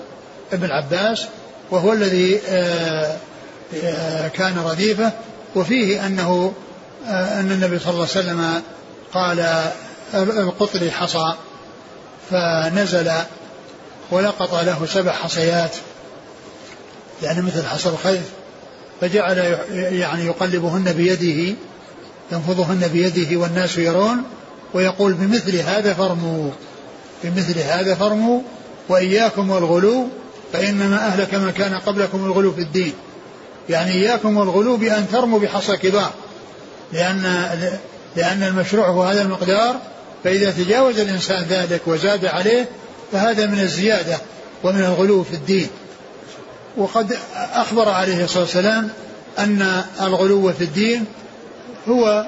ابن 0.53 0.71
عباس 0.71 1.25
وهو 1.71 1.93
الذي 1.93 2.39
آه، 2.47 3.17
كان 4.33 4.57
رديفة 4.57 5.11
وفيه 5.55 6.05
أنه 6.05 6.53
آه، 7.07 7.39
أن 7.39 7.51
النبي 7.51 7.79
صلى 7.79 7.89
الله 7.89 8.07
عليه 8.15 8.19
وسلم 8.25 8.61
قال 9.13 9.69
القطري 10.13 10.91
حصى 10.91 11.33
فنزل 12.29 13.11
ولقط 14.11 14.53
له 14.53 14.85
سبع 14.85 15.11
حصيات. 15.11 15.75
يعني 17.23 17.41
مثل 17.41 17.65
حصى 17.65 17.89
الخيف 17.89 18.23
فجعل 19.01 19.37
يعني 19.71 20.25
يقلبهن 20.25 20.93
بيده 20.93 21.55
ينفضهن 22.31 22.87
بيده 22.87 23.37
والناس 23.37 23.77
يرون 23.77 24.23
ويقول 24.73 25.13
بمثل 25.13 25.55
هذا 25.55 25.93
فرموا 25.93 26.51
بمثل 27.23 27.59
هذا 27.59 27.95
فرموا 27.95 28.41
وإياكم 28.89 29.49
والغلو 29.49 30.07
فإنما 30.53 30.95
أهلك 30.95 31.33
ما 31.33 31.51
كان 31.51 31.75
قبلكم 31.75 32.25
الغلو 32.25 32.51
في 32.51 32.61
الدين. 32.61 32.93
يعني 33.69 33.91
إياكم 33.91 34.37
والغلو 34.37 34.77
بأن 34.77 35.05
ترموا 35.11 35.39
بحصى 35.39 35.77
كبار. 35.77 36.11
لأن 36.93 37.49
لأن 38.15 38.43
المشروع 38.43 38.89
هو 38.89 39.03
هذا 39.03 39.21
المقدار 39.21 39.75
فإذا 40.23 40.51
تجاوز 40.51 40.99
الإنسان 40.99 41.43
ذلك 41.43 41.81
وزاد 41.87 42.25
عليه 42.25 42.69
فهذا 43.11 43.45
من 43.45 43.59
الزيادة 43.59 44.17
ومن 44.63 44.83
الغلو 44.83 45.23
في 45.23 45.33
الدين. 45.33 45.69
وقد 46.77 47.17
أخبر 47.35 47.89
عليه 47.89 48.23
الصلاة 48.23 48.43
والسلام 48.43 48.89
أن 49.39 49.83
الغلو 50.01 50.53
في 50.53 50.63
الدين 50.63 51.05
هو 51.87 52.27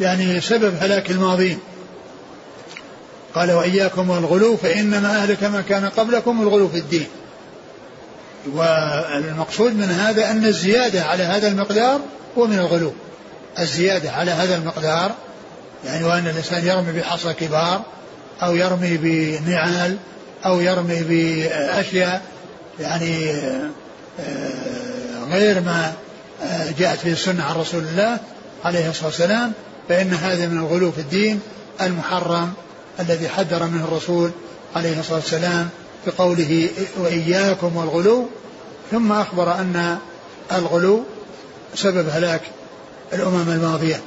يعني 0.00 0.40
سبب 0.40 0.74
هلاك 0.80 1.10
الماضين. 1.10 1.58
قال 3.34 3.52
وإياكم 3.52 4.10
والغلو 4.10 4.56
فإنما 4.56 5.22
أهلك 5.22 5.44
ما 5.44 5.60
كان 5.60 5.88
قبلكم 5.88 6.42
الغلو 6.42 6.68
في 6.68 6.78
الدين. 6.78 7.06
والمقصود 8.46 9.72
من 9.76 9.90
هذا 9.90 10.30
أن 10.30 10.44
الزيادة 10.44 11.04
على 11.04 11.22
هذا 11.22 11.48
المقدار 11.48 12.00
هو 12.38 12.46
من 12.46 12.58
الغلو. 12.58 12.92
الزيادة 13.58 14.10
على 14.10 14.30
هذا 14.30 14.56
المقدار 14.56 15.14
يعني 15.84 16.04
وأن 16.04 16.26
الإنسان 16.26 16.66
يرمي 16.66 16.92
بحصى 16.92 17.32
كبار 17.32 17.82
أو 18.42 18.56
يرمي 18.56 18.96
بنعال 18.96 19.96
أو 20.46 20.60
يرمي 20.60 21.02
بأشياء 21.02 22.22
يعني 22.80 23.30
آه، 23.30 25.24
غير 25.30 25.60
ما 25.60 25.92
آه، 26.42 26.70
جاءت 26.78 27.04
به 27.04 27.12
السنة 27.12 27.44
عن 27.44 27.56
رسول 27.56 27.84
الله 27.84 28.18
عليه 28.64 28.90
الصلاة 28.90 29.06
والسلام 29.06 29.52
فإن 29.88 30.14
هذا 30.14 30.46
من 30.46 30.58
الغلو 30.58 30.92
في 30.92 31.00
الدين 31.00 31.40
المحرم 31.80 32.52
الذي 33.00 33.28
حذر 33.28 33.64
منه 33.64 33.84
الرسول 33.84 34.30
عليه 34.76 35.00
الصلاة 35.00 35.18
والسلام 35.18 35.68
بقوله 36.08 36.68
وإياكم 36.98 37.76
والغلو 37.76 38.28
ثم 38.90 39.12
أخبر 39.12 39.54
أن 39.54 39.98
الغلو 40.52 41.04
سبب 41.74 42.08
هلاك 42.08 42.42
الأمم 43.12 43.50
الماضية. 43.50 44.00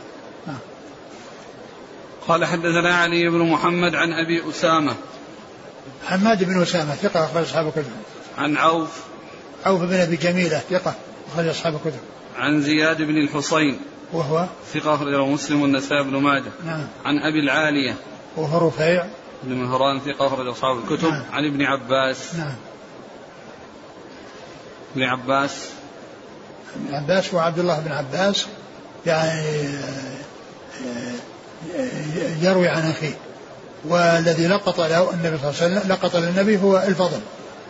قال 2.27 2.45
حدثنا 2.45 2.95
علي 2.95 3.29
بن 3.29 3.39
محمد 3.39 3.95
عن 3.95 4.13
أبي 4.13 4.49
أسامة. 4.49 4.95
حماد 6.05 6.43
بن 6.43 6.61
أسامة 6.61 6.95
ثقة 6.95 7.25
أخرج 7.25 7.43
أصحاب 7.43 7.67
الكتب. 7.67 7.91
عن 8.37 8.57
عوف. 8.57 9.01
عوف 9.65 9.81
بن 9.81 9.95
أبي 9.95 10.15
جميلة 10.15 10.61
ثقة 10.69 10.93
أخرج 11.33 11.47
أصحاب 11.47 11.75
الكتب. 11.75 11.99
عن 12.37 12.61
زياد 12.61 13.01
بن 13.01 13.17
الحصين. 13.17 13.79
وهو؟ 14.13 14.45
ثقة 14.73 14.95
أخرجه 14.95 15.25
مسلم 15.25 15.61
والنسائي 15.61 16.03
بن 16.03 16.17
ماجه. 16.17 16.51
نعم. 16.65 16.87
عن 17.05 17.19
أبي 17.19 17.39
العالية. 17.39 17.95
وهو 18.37 18.67
رفيع. 18.67 19.05
بن 19.43 19.55
مهران 19.55 19.99
ثقة 19.99 20.27
أخرج 20.27 20.47
أصحاب 20.47 20.77
الكتب 20.77 21.07
نعم. 21.07 21.23
عن 21.31 21.45
ابن 21.45 21.61
عباس. 21.61 22.35
نعم. 22.35 22.55
ابن 24.93 25.03
عباس. 25.03 25.69
ابن 26.75 26.95
عباس 26.95 27.33
وعبد 27.33 27.59
الله 27.59 27.79
بن 27.79 27.91
عباس 27.91 28.45
يعني 29.05 29.69
يروي 32.41 32.67
عن 32.67 32.89
أخيه. 32.89 33.17
والذي 33.85 34.47
لقط 34.47 34.79
له 34.79 35.11
النبي 35.13 35.37
صلى 35.37 35.49
الله 35.49 35.61
عليه 35.61 35.77
وسلم 35.77 35.91
لقط 35.91 36.15
للنبي 36.15 36.57
هو 36.57 36.77
الفضل. 36.77 37.19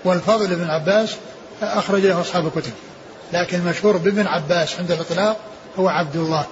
والفضل 0.06 0.56
بن 0.56 0.70
عباس 0.70 1.16
أخرج 1.62 2.06
له 2.06 2.22
أصحاب 2.22 2.48
الكتب. 2.48 2.74
لكن 3.34 3.60
المشهور 3.60 3.98
بابن 3.98 4.28
عباس 4.28 4.80
عند 4.80 4.92
الإطلاق 4.92 5.38
هو 5.80 5.88
عبد 5.88 6.16
الله. 6.16 6.46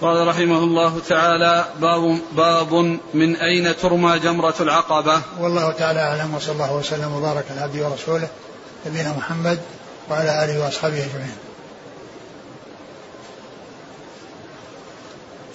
قال 0.00 0.26
رحمه 0.28 0.58
الله 0.58 0.98
تعالى 1.08 1.66
باب 1.80 2.18
باب 2.36 2.98
من 3.14 3.36
أين 3.36 3.76
ترمى 3.76 4.18
جمرة 4.18 4.54
العقبة. 4.60 5.22
والله 5.40 5.70
تعالى 5.70 6.00
أعلم 6.00 6.34
وصلى 6.34 6.52
الله 6.52 6.76
وسلم 6.76 7.12
وبارك 7.12 7.44
على 7.50 7.60
عبده 7.60 7.88
ورسوله 7.88 8.28
نبينا 8.86 9.12
محمد 9.16 9.60
وعلى 10.10 10.44
آله 10.44 10.64
وأصحابه 10.64 11.04
أجمعين. 11.04 11.36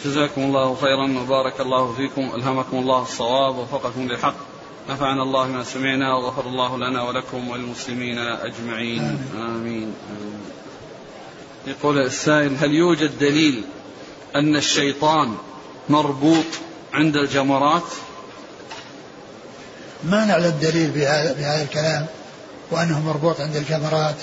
جزاكم 0.05 0.41
الله 0.41 0.75
خيرا 0.75 1.19
وبارك 1.19 1.61
الله 1.61 1.93
فيكم 1.93 2.31
ألهمكم 2.35 2.77
الله 2.77 3.01
الصواب 3.01 3.55
ووفقكم 3.55 4.07
للحق. 4.07 4.35
نفعنا 4.89 5.23
الله 5.23 5.47
ما 5.47 5.63
سمعنا 5.63 6.15
وغفر 6.15 6.47
الله 6.47 6.77
لنا 6.77 7.03
ولكم 7.03 7.49
وللمسلمين 7.49 8.17
أجمعين. 8.19 9.01
آمين, 9.35 9.93
آمين. 10.09 10.39
يقول 11.67 11.99
السائل 12.01 12.55
هل 12.55 12.73
يوجد 12.73 13.19
دليل 13.19 13.63
أن 14.35 14.55
الشيطان 14.55 15.35
مربوط 15.89 16.45
عند 16.93 17.15
الجمرات؟ 17.15 17.83
ما 20.03 20.25
نعلم 20.25 20.59
دليل 20.61 20.91
بهذا, 20.91 21.33
بهذا 21.33 21.63
الكلام 21.63 22.05
وأنه 22.71 22.99
مربوط 22.99 23.41
عند 23.41 23.55
الجمرات. 23.55 24.15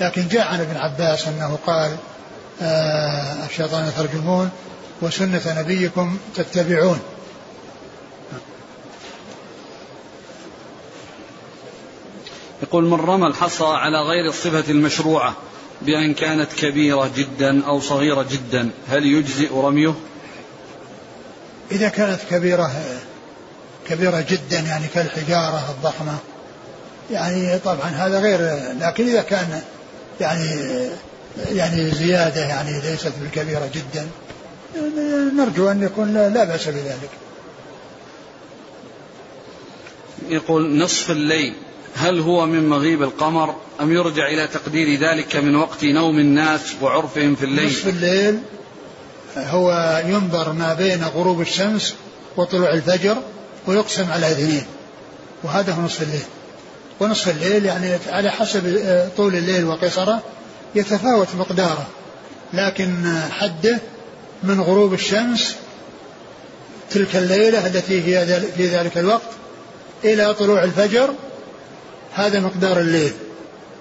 لكن 0.00 0.28
جاء 0.28 0.46
عن 0.46 0.60
ابن 0.60 0.76
عباس 0.76 1.28
أنه 1.28 1.58
قال 1.66 1.96
آه 2.62 3.46
الشيطان 3.46 3.92
ترجمون 3.96 4.50
وسنة 5.02 5.60
نبيكم 5.60 6.18
تتبعون. 6.34 7.00
يقول 12.62 12.84
من 12.84 13.00
رمى 13.00 13.26
الحصى 13.26 13.64
على 13.64 13.98
غير 13.98 14.28
الصفة 14.28 14.70
المشروعة 14.70 15.36
بأن 15.86 16.14
كانت 16.14 16.52
كبيرة 16.52 17.10
جدا 17.16 17.66
أو 17.66 17.80
صغيرة 17.80 18.26
جدا. 18.30 18.70
هل 18.88 19.06
يجزئ 19.06 19.54
رميه؟ 19.54 19.94
إذا 21.70 21.88
كانت 21.88 22.20
كبيرة 22.30 22.72
كبيرة 23.88 24.24
جدا 24.28 24.60
يعني 24.60 24.86
كالحجارة 24.94 25.70
الضخمة. 25.70 26.18
يعني 27.10 27.58
طبعا 27.58 27.88
هذا 27.88 28.20
غير 28.20 28.38
لكن 28.80 29.08
إذا 29.08 29.22
كان 29.22 29.62
يعني 30.20 30.48
يعني 31.52 31.90
زيادة 31.90 32.40
يعني 32.40 32.80
ليست 32.80 33.12
بالكبيرة 33.20 33.70
جدا 33.74 34.08
نرجو 35.36 35.70
أن 35.70 35.82
يكون 35.82 36.14
لا 36.14 36.44
بأس 36.44 36.68
بذلك. 36.68 37.10
يقول 40.28 40.78
نصف 40.78 41.10
الليل. 41.10 41.54
هل 41.96 42.20
هو 42.20 42.46
من 42.46 42.68
مغيب 42.68 43.02
القمر 43.02 43.54
أم 43.80 43.92
يرجع 43.92 44.26
إلى 44.26 44.46
تقدير 44.46 45.00
ذلك 45.00 45.36
من 45.36 45.56
وقت 45.56 45.84
نوم 45.84 46.18
الناس 46.18 46.60
وعرفهم 46.82 47.34
في 47.34 47.44
الليل؟ 47.44 47.66
نصف 47.66 47.88
الليل 47.88 48.38
هو 49.36 50.00
ينظر 50.06 50.52
ما 50.52 50.74
بين 50.74 51.04
غروب 51.04 51.40
الشمس 51.40 51.94
وطلوع 52.36 52.72
الفجر 52.72 53.16
ويقسم 53.66 54.10
على 54.10 54.32
اثنين 54.32 54.62
وهذا 55.42 55.72
هو 55.72 55.82
نصف 55.82 56.02
الليل. 56.02 56.24
ونصف 57.00 57.28
الليل 57.28 57.64
يعني 57.64 57.98
على 58.08 58.30
حسب 58.30 58.80
طول 59.16 59.34
الليل 59.34 59.64
وقصره 59.64 60.22
يتفاوت 60.74 61.28
مقداره 61.38 61.86
لكن 62.52 63.20
حده 63.30 63.80
من 64.42 64.60
غروب 64.60 64.94
الشمس 64.94 65.56
تلك 66.90 67.16
الليلة 67.16 67.66
التي 67.66 68.02
في 68.56 68.66
ذلك 68.66 68.98
الوقت 68.98 69.30
إلى 70.04 70.34
طلوع 70.34 70.64
الفجر 70.64 71.14
هذا 72.14 72.40
مقدار 72.40 72.80
الليل. 72.80 73.12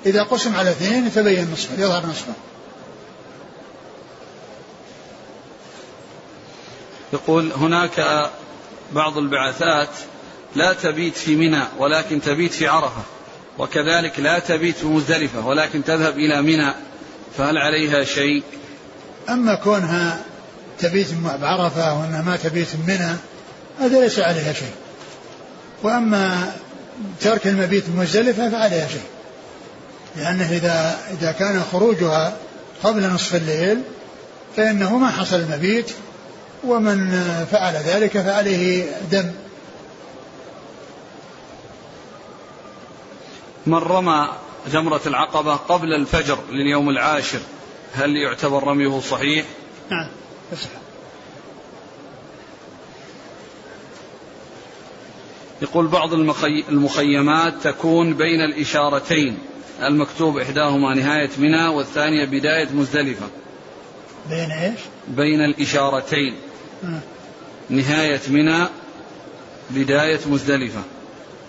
إذا 0.05 0.23
قسم 0.23 0.55
على 0.55 0.69
اثنين 0.69 1.07
يتبين 1.07 1.51
نصفه 1.51 1.83
يظهر 1.83 2.05
نصفه. 2.05 2.33
يقول 7.13 7.51
هناك 7.51 8.29
بعض 8.93 9.17
البعثات 9.17 9.89
لا 10.55 10.73
تبيت 10.73 11.15
في 11.15 11.35
منى 11.35 11.63
ولكن 11.77 12.21
تبيت 12.21 12.53
في 12.53 12.67
عرفة 12.67 13.01
وكذلك 13.59 14.19
لا 14.19 14.39
تبيت 14.39 14.75
في 14.75 14.85
مزدلفة 14.85 15.47
ولكن 15.47 15.83
تذهب 15.83 16.17
إلى 16.17 16.41
منى 16.41 16.73
فهل 17.37 17.57
عليها 17.57 18.03
شيء؟ 18.03 18.43
أما 19.29 19.55
كونها 19.55 20.21
تبيت 20.79 21.07
بعرفة 21.41 21.99
وأنها 21.99 22.21
ما 22.21 22.35
تبيت 22.35 22.67
منى 22.87 23.15
هذا 23.79 24.01
ليس 24.01 24.19
عليها 24.19 24.53
شيء. 24.53 24.73
وأما 25.83 26.53
ترك 27.21 27.47
المبيت 27.47 27.83
بمزدلفة 27.89 28.49
فعليها 28.49 28.87
شيء 28.87 29.01
لأنه 30.15 30.51
إذا 30.51 30.99
إذا 31.11 31.31
كان 31.31 31.63
خروجها 31.71 32.37
قبل 32.83 33.07
نصف 33.07 33.35
الليل 33.35 33.81
فإنه 34.55 34.97
ما 34.97 35.09
حصل 35.09 35.35
المبيت 35.35 35.91
ومن 36.63 37.09
فعل 37.51 37.73
ذلك 37.73 38.17
فعليه 38.17 38.85
دم. 39.11 39.31
من 43.65 43.77
رمى 43.77 44.29
جمرة 44.71 45.01
العقبة 45.05 45.55
قبل 45.55 45.93
الفجر 45.93 46.39
لليوم 46.49 46.89
العاشر 46.89 47.39
هل 47.93 48.17
يعتبر 48.17 48.63
رميه 48.63 48.99
صحيح؟ 48.99 49.45
نعم 49.91 50.07
يصح. 50.53 50.69
يقول 55.61 55.87
بعض 55.87 56.13
المخيمات 56.69 57.53
تكون 57.63 58.13
بين 58.13 58.41
الإشارتين 58.41 59.37
المكتوب 59.83 60.37
إحداهما 60.37 60.95
نهاية 60.95 61.29
منى 61.37 61.67
والثانية 61.67 62.25
بداية 62.25 62.69
مزدلفة. 62.73 63.25
بين 64.29 64.51
إيش؟ 64.51 64.79
بين 65.07 65.41
الإشارتين. 65.41 66.35
نهاية 67.69 68.21
منى 68.29 68.65
بداية 69.69 70.19
مزدلفة. 70.27 70.81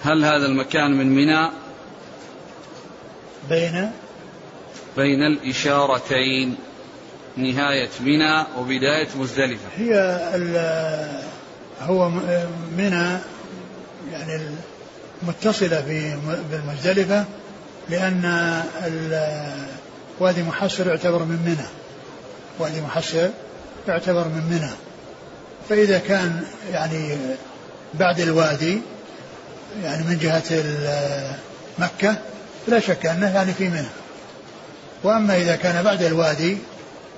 هل 0.03 0.25
هذا 0.25 0.47
المكان 0.47 0.91
من 0.99 1.15
منى؟ 1.15 1.49
بين؟ 3.51 3.91
بين 4.97 5.23
الإشارتين. 5.23 6.57
نهاية 7.37 7.91
منى 8.01 8.45
وبداية 8.59 9.09
مزدلفة. 9.19 9.69
هي 9.77 9.95
هو 11.81 12.09
منى 12.77 13.19
يعني 14.13 14.41
متصلة 15.23 15.81
بالمزدلفة 16.51 17.25
لأن 17.91 18.25
وادي 20.21 20.43
محصر 20.43 20.87
يعتبر 20.87 21.19
من 21.25 21.39
منى. 21.47 21.69
وادي 22.59 22.81
محصر 22.81 23.29
يعتبر 23.89 24.25
من 24.25 24.43
منى. 24.51 24.71
فإذا 25.69 25.99
كان 25.99 26.45
يعني 26.73 27.17
بعد 27.95 28.21
الوادي 28.21 28.81
يعني 29.83 30.05
من 30.05 30.19
جهة 30.19 30.65
مكة 31.79 32.17
لا 32.69 32.81
شك 32.81 33.07
أنه 33.07 33.35
يعني 33.35 33.53
في 33.53 33.69
منى. 33.69 33.89
وأما 35.03 35.37
إذا 35.37 35.57
كان 35.57 35.83
بعد 35.85 36.03
الوادي 36.03 36.59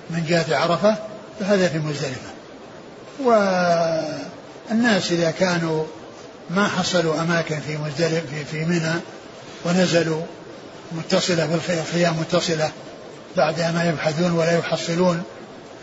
من 0.09 0.25
جهة 0.27 0.57
عرفة 0.57 0.95
فهذا 1.39 1.67
في 1.67 1.77
مزدلفة. 1.79 2.35
والناس 4.69 5.11
إذا 5.11 5.31
كانوا 5.31 5.85
ما 6.49 6.67
حصلوا 6.67 7.21
أماكن 7.21 7.59
في 7.59 7.77
مزدلفة 7.77 8.27
في, 8.29 8.45
في 8.45 8.65
منى 8.65 8.93
ونزلوا 9.65 10.21
متصلة 10.91 11.45
بالخيام 11.45 12.19
متصلة 12.19 12.71
بعد 13.37 13.61
ما 13.61 13.89
يبحثون 13.89 14.31
ولا 14.31 14.57
يحصلون 14.59 15.23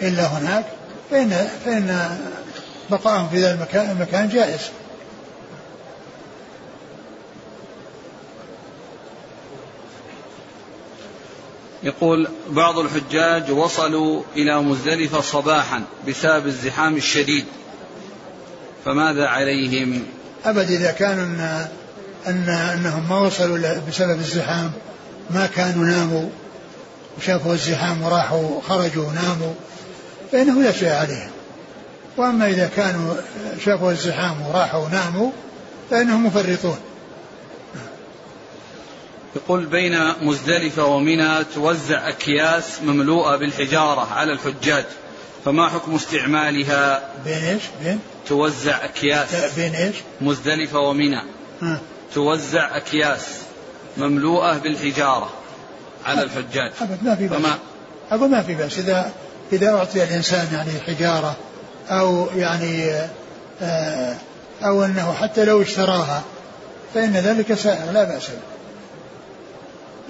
إلا 0.02 0.26
هناك 0.26 0.64
فإن, 1.10 1.48
فإن 1.64 2.18
بقائهم 2.90 3.28
في 3.28 3.44
ذلك 3.44 3.54
المكان, 3.54 3.90
المكان 3.90 4.28
جائز. 4.28 4.60
يقول 11.82 12.28
بعض 12.48 12.78
الحجاج 12.78 13.50
وصلوا 13.50 14.22
إلى 14.36 14.62
مزدلفة 14.62 15.20
صباحا 15.20 15.82
بسبب 16.08 16.46
الزحام 16.46 16.96
الشديد 16.96 17.44
فماذا 18.84 19.26
عليهم؟ 19.26 20.06
أبد 20.44 20.70
إذا 20.70 20.90
كانوا 20.90 21.24
إن, 21.24 21.66
أن 22.26 22.48
أنهم 22.48 23.08
ما 23.08 23.18
وصلوا 23.18 23.58
بسبب 23.88 24.18
الزحام 24.18 24.72
ما 25.30 25.46
كانوا 25.46 25.84
ناموا 25.84 26.28
وشافوا 27.18 27.52
الزحام 27.52 28.02
وراحوا 28.02 28.60
خرجوا 28.68 29.06
وناموا 29.06 29.54
فإنه 30.32 30.62
لا 30.62 30.72
شيء 30.72 30.88
عليهم. 30.88 31.30
وأما 32.16 32.48
إذا 32.48 32.70
كانوا 32.76 33.14
شافوا 33.64 33.90
الزحام 33.90 34.46
وراحوا 34.46 34.84
وناموا 34.84 35.30
فإنهم 35.90 36.26
مفرطون. 36.26 36.78
يقول 39.36 39.66
بين 39.66 39.98
مزدلفة 40.22 40.84
ومنى 40.84 41.44
توزع 41.54 42.08
أكياس 42.08 42.82
مملوءة 42.82 43.36
بالحجارة 43.36 44.12
على 44.12 44.32
الحجاج. 44.32 44.84
فما 45.44 45.68
حكم 45.68 45.94
استعمالها؟ 45.94 47.02
بين 47.24 47.44
إيش؟ 47.44 47.62
بين؟ 47.84 47.98
توزع 48.28 48.84
أكياس. 48.84 49.54
بين 49.56 49.74
إيش؟ 49.74 49.96
مزدلفة 50.20 50.78
ومنى. 50.78 51.22
توزع 52.14 52.76
أكياس 52.76 53.26
مملوءة 53.96 54.58
بالحجارة 54.58 55.30
على 56.04 56.22
الحجاج. 56.22 56.72
أبد 56.80 56.98
ما 57.02 57.14
في 57.14 57.28
بأس. 57.28 57.38
فما 57.38 57.58
أقول 58.10 58.30
ما 58.30 58.42
في 58.42 58.54
بأس. 58.54 58.78
إذا 58.78 59.12
إذا 59.52 59.70
أعطي 59.70 60.04
الإنسان 60.04 60.48
يعني 60.52 60.80
حجارة 60.86 61.36
أو 61.88 62.26
يعني 62.36 62.90
آه، 63.62 64.16
أو 64.64 64.84
أنه 64.84 65.12
حتى 65.12 65.44
لو 65.44 65.62
اشتراها 65.62 66.22
فإن 66.94 67.12
ذلك 67.12 67.54
سائر 67.54 67.92
لا 67.92 68.04
بأس 68.04 68.28
به. 68.28 68.52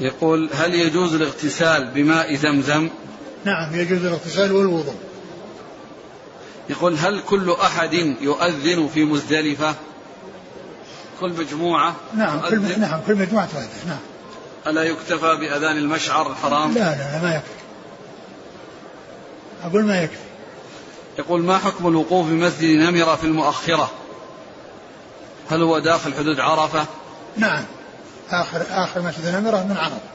يقول 0.07 0.51
هل 0.55 0.75
يجوز 0.75 1.15
الاغتسال 1.15 1.91
بماء 1.95 2.35
زمزم؟ 2.35 2.89
نعم 3.45 3.75
يجوز 3.75 4.05
الاغتسال 4.05 4.53
والوضوء. 4.53 4.95
يقول 6.73 6.97
هل 6.99 7.21
كل 7.21 7.51
أحد 7.51 7.95
يؤذن 8.21 8.89
في 8.95 9.05
مزدلفة؟ 9.05 9.75
كل 11.21 11.33
مجموعة 11.33 11.97
نعم 12.15 12.41
كل 12.41 12.81
نعم 12.81 13.01
كل 13.07 13.15
مجموعة 13.15 13.47
تؤذن 13.47 13.89
نعم. 13.89 13.99
ألا 14.67 14.83
يكتفى 14.83 15.37
بأذان 15.37 15.77
المشعر؟ 15.77 16.31
الحرام 16.31 16.73
لا 16.73 16.81
لا, 16.81 17.13
لا 17.13 17.23
ما 17.23 17.35
يكفي. 17.35 17.63
أقول 19.65 19.85
ما 19.85 20.03
يكفي. 20.03 20.17
يقول 21.19 21.43
ما 21.43 21.59
حكم 21.59 21.87
الوقوف 21.87 22.27
في 22.27 22.33
مسجد 22.33 22.77
نمرة 22.77 23.17
في 23.17 23.25
المؤخرة؟ 23.25 23.91
هل 25.51 25.63
هو 25.63 25.79
داخل 25.79 26.15
حدود 26.15 26.41
عرفة؟ 26.41 26.87
نعم. 27.37 27.65
آخر 28.31 28.63
آخر 28.71 29.03
مسجد 29.03 29.27
نمرة 29.27 29.57
من 29.57 29.77
عرفة. 29.77 30.13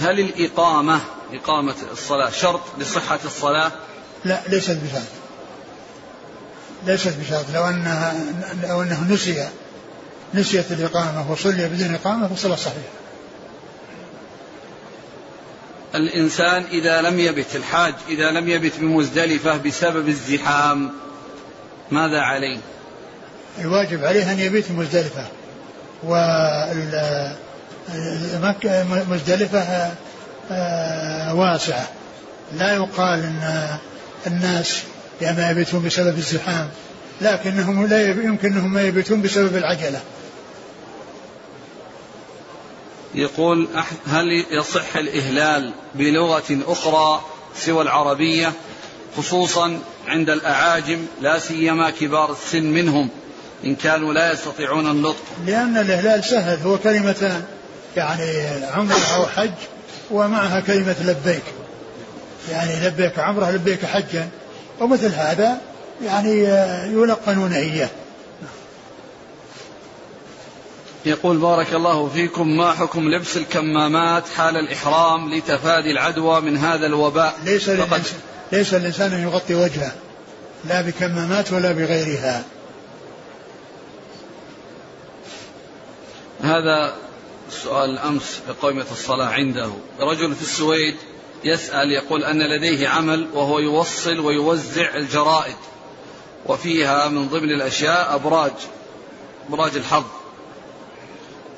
هل 0.00 0.20
الإقامة 0.20 1.00
إقامة 1.32 1.74
الصلاة 1.92 2.30
شرط 2.30 2.60
لصحة 2.78 3.18
الصلاة؟ 3.24 3.72
لا 4.24 4.40
ليست 4.48 4.78
بشرط. 4.84 5.02
ليست 6.86 7.14
بشرط. 7.20 7.44
لو 7.54 7.68
أنها 7.68 8.14
لو 8.62 8.82
أنه 8.82 9.06
نسي 9.10 9.48
نسيت 10.34 10.72
الإقامة 10.72 11.32
وصلي 11.32 11.68
بدون 11.68 11.94
إقامة 11.94 12.28
فالصلاة 12.28 12.56
صحيحة. 12.56 12.92
الإنسان 15.94 16.64
إذا 16.64 17.02
لم 17.02 17.18
يبت 17.18 17.56
الحاج 17.56 17.94
إذا 18.08 18.30
لم 18.30 18.48
يبت 18.48 18.72
بمزدلفة 18.78 19.56
بسبب 19.56 20.08
الزحام 20.08 20.92
ماذا 21.90 22.20
عليه؟ 22.20 22.58
الواجب 23.58 24.04
عليه 24.04 24.32
أن 24.32 24.38
يبيت 24.38 24.70
مزدلفة. 24.70 25.26
ومكة 26.04 26.44
مزدلفة 29.10 29.92
واسعة 31.34 31.88
لا 32.58 32.74
يقال 32.74 33.20
أن 33.22 33.68
الناس 34.26 34.82
يا 35.20 35.32
ما 35.32 35.50
يبيتون 35.50 35.84
بسبب 35.84 36.18
الزحام 36.18 36.68
لكنهم 37.20 37.86
لا 37.86 38.08
يمكن 38.10 38.52
أنهم 38.52 38.72
ما 38.72 38.82
يبيتون 38.82 39.22
بسبب 39.22 39.56
العجلة. 39.56 40.00
يقول 43.14 43.68
هل 44.06 44.26
يصح 44.50 44.96
الإهلال 44.96 45.72
بلغة 45.94 46.58
أخرى 46.66 47.20
سوى 47.56 47.82
العربية 47.82 48.52
خصوصا 49.16 49.78
عند 50.06 50.30
الأعاجم 50.30 51.06
لا 51.20 51.38
سيما 51.38 51.90
كبار 51.90 52.32
السن 52.32 52.64
منهم 52.64 53.08
إن 53.64 53.74
كانوا 53.74 54.14
لا 54.14 54.32
يستطيعون 54.32 54.90
النطق؟ 54.90 55.24
لأن 55.46 55.76
الإهلال 55.76 56.24
سهل 56.24 56.58
هو 56.58 56.78
كلمتان 56.78 57.44
يعني 57.96 58.64
عمرة 58.74 59.14
أو 59.16 59.26
حج 59.26 59.50
ومعها 60.10 60.60
كلمة 60.60 60.96
لبيك. 61.00 61.42
يعني 62.50 62.86
لبيك 62.86 63.18
عمرة 63.18 63.50
لبيك 63.50 63.84
حجا. 63.84 64.28
ومثل 64.80 65.14
هذا 65.14 65.58
يعني 66.04 66.44
يلقنون 66.92 67.52
إياه. 67.52 67.88
يقول 71.04 71.36
بارك 71.36 71.74
الله 71.74 72.08
فيكم 72.08 72.56
ما 72.56 72.72
حكم 72.72 73.08
لبس 73.08 73.36
الكمامات 73.36 74.28
حال 74.36 74.56
الإحرام 74.56 75.34
لتفادي 75.34 75.90
العدوى 75.90 76.40
من 76.40 76.56
هذا 76.56 76.86
الوباء؟ 76.86 77.34
ليس 77.44 77.70
فقد 77.70 78.02
ليس 78.52 78.74
الإنسان 78.74 79.12
أن 79.12 79.22
يغطي 79.22 79.54
وجهه 79.54 79.92
لا 80.64 80.80
بكمامات 80.80 81.52
ولا 81.52 81.72
بغيرها. 81.72 82.42
هذا 86.42 86.94
سؤال 87.52 87.98
أمس 87.98 88.40
لقائمة 88.48 88.86
الصلاة 88.92 89.26
عنده. 89.26 89.70
رجل 90.00 90.34
في 90.34 90.42
السويد 90.42 90.94
يسأل 91.44 91.92
يقول 91.92 92.24
أن 92.24 92.42
لديه 92.56 92.88
عمل 92.88 93.28
وهو 93.34 93.58
يوصل 93.58 94.20
ويوزع 94.20 94.96
الجرائد 94.96 95.56
وفيها 96.46 97.08
من 97.08 97.28
ضمن 97.28 97.50
الأشياء 97.50 98.14
أبراج 98.14 98.52
أبراج 99.48 99.76
الحظ. 99.76 100.04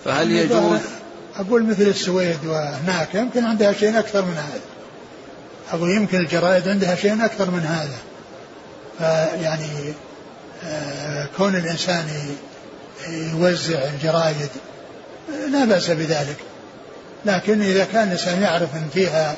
فهل 0.05 0.31
يجوز؟ 0.31 0.81
أقول 1.37 1.65
مثل 1.65 1.83
السويد 1.83 2.47
وهناك 2.47 3.15
يمكن 3.15 3.45
عندها 3.45 3.73
شيء 3.73 3.99
أكثر 3.99 4.23
من 4.25 4.35
هذا. 4.35 4.61
أقول 5.71 5.91
يمكن 5.91 6.19
الجرائد 6.19 6.69
عندها 6.69 6.95
شيء 6.95 7.25
أكثر 7.25 7.51
من 7.51 7.61
هذا. 7.61 7.99
فيعني 8.99 9.95
آه، 10.65 11.29
كون 11.37 11.57
الإنسان 11.57 12.37
يوزع 13.09 13.79
الجرائد 13.79 14.49
لا 15.29 15.65
بأس 15.65 15.91
بذلك. 15.91 16.37
لكن 17.25 17.63
إذا 17.63 17.85
كان 17.85 18.07
الإنسان 18.07 18.43
يعرف 18.43 18.75
أن 18.75 18.89
فيها 18.95 19.37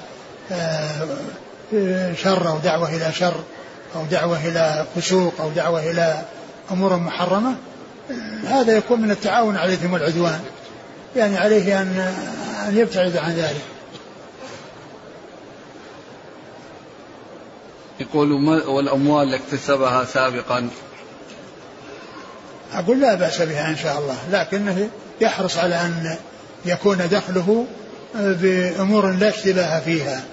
آه، 0.53 2.14
شر 2.22 2.49
أو 2.49 2.59
دعوة 2.59 2.97
إلى 2.97 3.12
شر 3.12 3.41
أو 3.95 4.05
دعوة 4.11 4.49
إلى 4.49 4.87
فسوق 4.97 5.41
أو 5.41 5.51
دعوة 5.51 5.91
إلى 5.91 6.22
أمور 6.70 6.97
محرمة 6.97 7.55
هذا 8.47 8.76
يكون 8.76 9.01
من 9.01 9.11
التعاون 9.11 9.57
على 9.57 9.74
الإثم 9.74 9.93
والعدوان. 9.93 10.41
يعني 11.16 11.39
عليه 11.39 11.82
أن 11.82 12.14
أن 12.68 12.78
يبتعد 12.78 13.16
عن 13.16 13.34
ذلك. 13.34 13.62
يقول 18.01 18.32
والأموال 18.68 19.24
اللي 19.24 19.37
اكتسبها 19.37 20.05
سابقا؟ 20.05 20.68
أقول 22.74 23.01
لا 23.01 23.14
بأس 23.14 23.43
بها 23.43 23.68
إن 23.68 23.76
شاء 23.76 23.99
الله 23.99 24.16
لكنه 24.30 24.89
يحرص 25.21 25.57
على 25.57 25.75
أن 25.75 26.17
يكون 26.64 27.09
دخله 27.11 27.67
بأمور 28.14 29.11
لا 29.11 29.29
اشتباه 29.29 29.81
فيها 29.81 30.25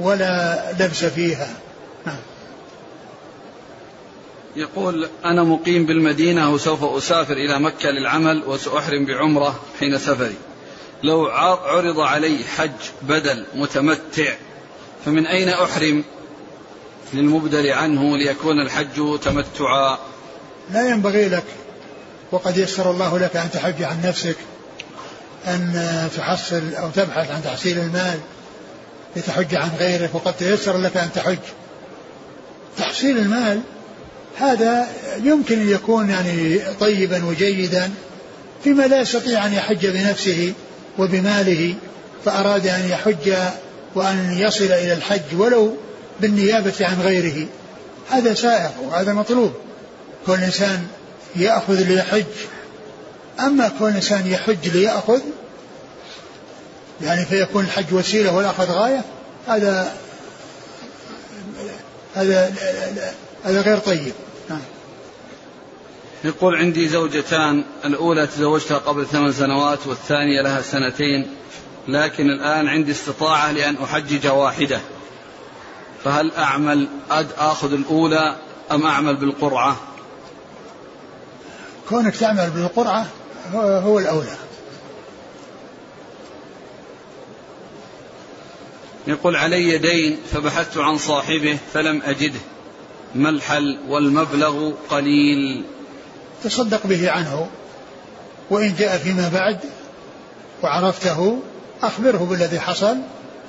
ولا 0.00 0.62
لبس 0.80 1.04
فيها. 1.04 1.48
نعم. 2.06 2.20
يقول 4.56 5.08
أنا 5.24 5.42
مقيم 5.44 5.86
بالمدينة 5.86 6.52
وسوف 6.52 6.84
أسافر 6.84 7.32
إلى 7.32 7.58
مكة 7.60 7.90
للعمل 7.90 8.42
وسأحرم 8.46 9.06
بعمرة 9.06 9.60
حين 9.80 9.98
سفري. 9.98 10.34
لو 11.02 11.26
عرض 11.26 12.00
علي 12.00 12.38
حج 12.56 12.70
بدل 13.02 13.44
متمتع 13.54 14.34
فمن 15.04 15.26
أين 15.26 15.48
أحرم؟ 15.48 16.04
للمبدل 17.14 17.66
عنه 17.72 18.16
ليكون 18.16 18.60
الحج 18.60 19.18
تمتعا. 19.22 19.98
لا 20.72 20.88
ينبغي 20.88 21.28
لك 21.28 21.44
وقد 22.32 22.56
يسر 22.56 22.90
الله 22.90 23.18
لك 23.18 23.36
أن 23.36 23.50
تحج 23.50 23.82
عن 23.82 24.02
نفسك 24.04 24.36
أن 25.46 26.08
تحصل 26.16 26.74
أو 26.74 26.90
تبحث 26.90 27.30
عن 27.30 27.42
تحصيل 27.44 27.78
المال 27.78 28.18
لتحج 29.16 29.54
عن 29.54 29.70
غيرك 29.78 30.14
وقد 30.14 30.36
تيسر 30.36 30.78
لك 30.78 30.96
أن 30.96 31.08
تحج. 31.14 31.38
تحصيل 32.78 33.18
المال 33.18 33.60
هذا 34.38 34.86
يمكن 35.22 35.60
أن 35.60 35.68
يكون 35.68 36.10
يعني 36.10 36.60
طيبا 36.80 37.24
وجيدا 37.24 37.90
فيما 38.64 38.82
لا 38.82 39.00
يستطيع 39.00 39.46
أن 39.46 39.52
يحج 39.52 39.86
بنفسه 39.86 40.52
وبماله 40.98 41.74
فأراد 42.24 42.66
أن 42.66 42.88
يحج 42.88 43.34
وأن 43.94 44.38
يصل 44.38 44.64
إلى 44.64 44.92
الحج 44.92 45.34
ولو 45.36 45.76
بالنيابة 46.20 46.74
عن 46.80 47.00
غيره. 47.00 47.46
هذا 48.10 48.34
سائغ 48.34 48.70
وهذا 48.82 49.12
مطلوب. 49.12 49.52
كل 50.26 50.34
إنسان 50.34 50.86
يأخذ 51.36 51.74
ليحج. 51.74 52.24
أما 53.40 53.68
كون 53.68 53.90
الإنسان 53.90 54.26
يحج 54.26 54.68
ليأخذ 54.68 55.20
يعني 57.02 57.24
فيكون 57.24 57.64
الحج 57.64 57.94
وسيلة 57.94 58.36
والأخذ 58.36 58.70
غاية 58.70 59.04
هذا 59.48 59.92
هذا 62.14 62.54
هذا 63.44 63.60
غير 63.60 63.78
طيب. 63.78 64.12
نعم. 64.50 64.60
يقول 66.24 66.56
عندي 66.56 66.88
زوجتان 66.88 67.64
الأولى 67.84 68.26
تزوجتها 68.26 68.78
قبل 68.78 69.06
ثمان 69.06 69.32
سنوات 69.32 69.86
والثانية 69.86 70.42
لها 70.42 70.62
سنتين 70.62 71.26
لكن 71.88 72.30
الآن 72.30 72.68
عندي 72.68 72.92
استطاعة 72.92 73.52
لأن 73.52 73.76
أحجج 73.76 74.26
واحدة. 74.26 74.80
فهل 76.04 76.32
أعمل 76.32 76.88
أد 77.10 77.26
آخذ 77.38 77.72
الأولى 77.72 78.36
أم 78.70 78.86
أعمل 78.86 79.16
بالقرعة؟ 79.16 79.87
كونك 81.88 82.16
تعمل 82.16 82.50
بالقرعة 82.50 83.06
هو, 83.54 83.98
الأولى. 83.98 84.36
يقول 89.06 89.36
علي 89.36 89.78
دين 89.78 90.18
فبحثت 90.32 90.78
عن 90.78 90.98
صاحبه 90.98 91.58
فلم 91.72 92.02
أجده. 92.04 92.40
ما 93.14 93.28
الحل 93.28 93.78
والمبلغ 93.88 94.72
قليل؟ 94.90 95.64
تصدق 96.44 96.86
به 96.86 97.10
عنه 97.10 97.48
وإن 98.50 98.74
جاء 98.78 98.98
فيما 98.98 99.28
بعد 99.28 99.58
وعرفته 100.62 101.38
أخبره 101.82 102.26
بالذي 102.30 102.60
حصل 102.60 102.96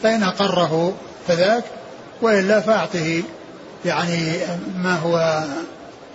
فإن 0.03 0.23
أقره 0.23 0.93
فذاك 1.27 1.63
وإلا 2.21 2.59
فأعطه 2.61 3.23
يعني 3.85 4.33
ما 4.75 4.95
هو 4.95 5.43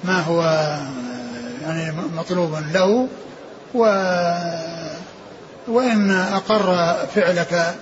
ما 0.04 0.20
هو 0.20 0.42
يعني 1.64 1.92
مطلوب 2.16 2.56
له 2.72 3.08
و 3.74 3.84
وإن 5.68 6.10
أقر 6.10 6.94
فعلك 7.14 7.74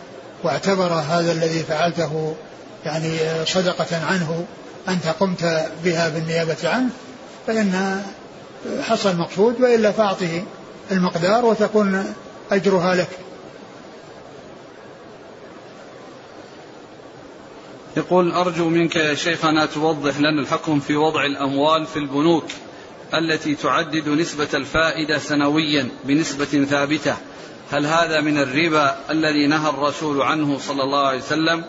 واعتبر 0.44 0.92
هذا 0.92 1.32
الذي 1.32 1.62
فعلته 1.62 2.34
يعني 2.84 3.18
صدقة 3.46 4.06
عنه 4.06 4.44
أنت 4.88 5.08
قمت 5.20 5.70
بها 5.84 6.08
بالنيابة 6.08 6.56
عنه 6.64 6.90
فإن 7.46 8.02
حصل 8.82 9.16
مقصود 9.16 9.60
وإلا 9.60 9.92
فأعطه 9.92 10.42
المقدار 10.90 11.44
وتكون 11.44 12.14
أجرها 12.52 12.94
لك. 12.94 13.08
يقول 17.96 18.32
أرجو 18.32 18.68
منك 18.68 18.96
يا 18.96 19.14
شيخنا 19.14 19.66
توضح 19.66 20.18
لنا 20.18 20.40
الحكم 20.40 20.80
في 20.80 20.96
وضع 20.96 21.24
الأموال 21.24 21.86
في 21.86 21.98
البنوك. 21.98 22.44
التي 23.14 23.54
تعدد 23.54 24.08
نسبة 24.08 24.48
الفائدة 24.54 25.18
سنويا 25.18 25.88
بنسبة 26.04 26.66
ثابتة. 26.70 27.16
هل 27.72 27.86
هذا 27.86 28.20
من 28.20 28.38
الربا 28.38 28.96
الذي 29.10 29.46
نهى 29.46 29.70
الرسول 29.70 30.22
عنه 30.22 30.58
صلى 30.58 30.82
الله 30.82 31.06
عليه 31.06 31.18
وسلم؟ 31.18 31.64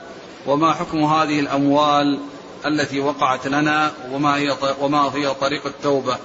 وما 0.47 0.73
حكم 0.73 1.03
هذه 1.03 1.39
الأموال 1.39 2.19
التي 2.65 2.99
وقعت 2.99 3.47
لنا؟ 3.47 3.91
وما 4.11 4.35
هي 4.35 4.55
وما 4.81 5.11
هي 5.15 5.33
طريق 5.33 5.65
التوبة؟ 5.65 6.17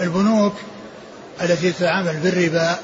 البنوك 0.00 0.54
التي 1.42 1.72
تتعامل 1.72 2.16
بالربا 2.16 2.76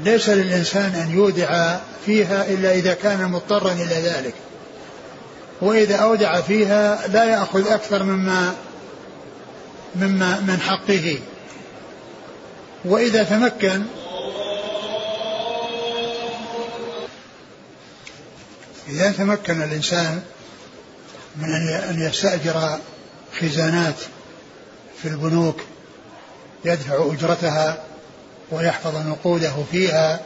ليس 0.00 0.28
للإنسان 0.28 0.94
أن 0.94 1.10
يودع 1.10 1.76
فيها 2.06 2.46
إلا 2.46 2.74
إذا 2.74 2.94
كان 2.94 3.30
مضطرا 3.30 3.72
إلى 3.72 3.94
ذلك. 3.94 4.34
وإذا 5.60 5.96
أودع 5.96 6.40
فيها 6.40 7.06
لا 7.08 7.24
يأخذ 7.24 7.66
أكثر 7.66 8.02
مما 8.02 8.54
مما 9.96 10.40
من 10.40 10.60
حقه. 10.60 11.18
وإذا 12.84 13.22
تمكن 13.22 13.82
إذا 18.88 19.12
تمكن 19.12 19.62
الإنسان 19.62 20.22
من 21.36 21.54
أن 21.90 22.02
يستأجر 22.02 22.78
خزانات 23.40 23.94
في 25.02 25.08
البنوك 25.08 25.60
يدفع 26.64 27.12
أجرتها 27.12 27.84
ويحفظ 28.50 28.96
نقوده 28.96 29.54
فيها 29.70 30.20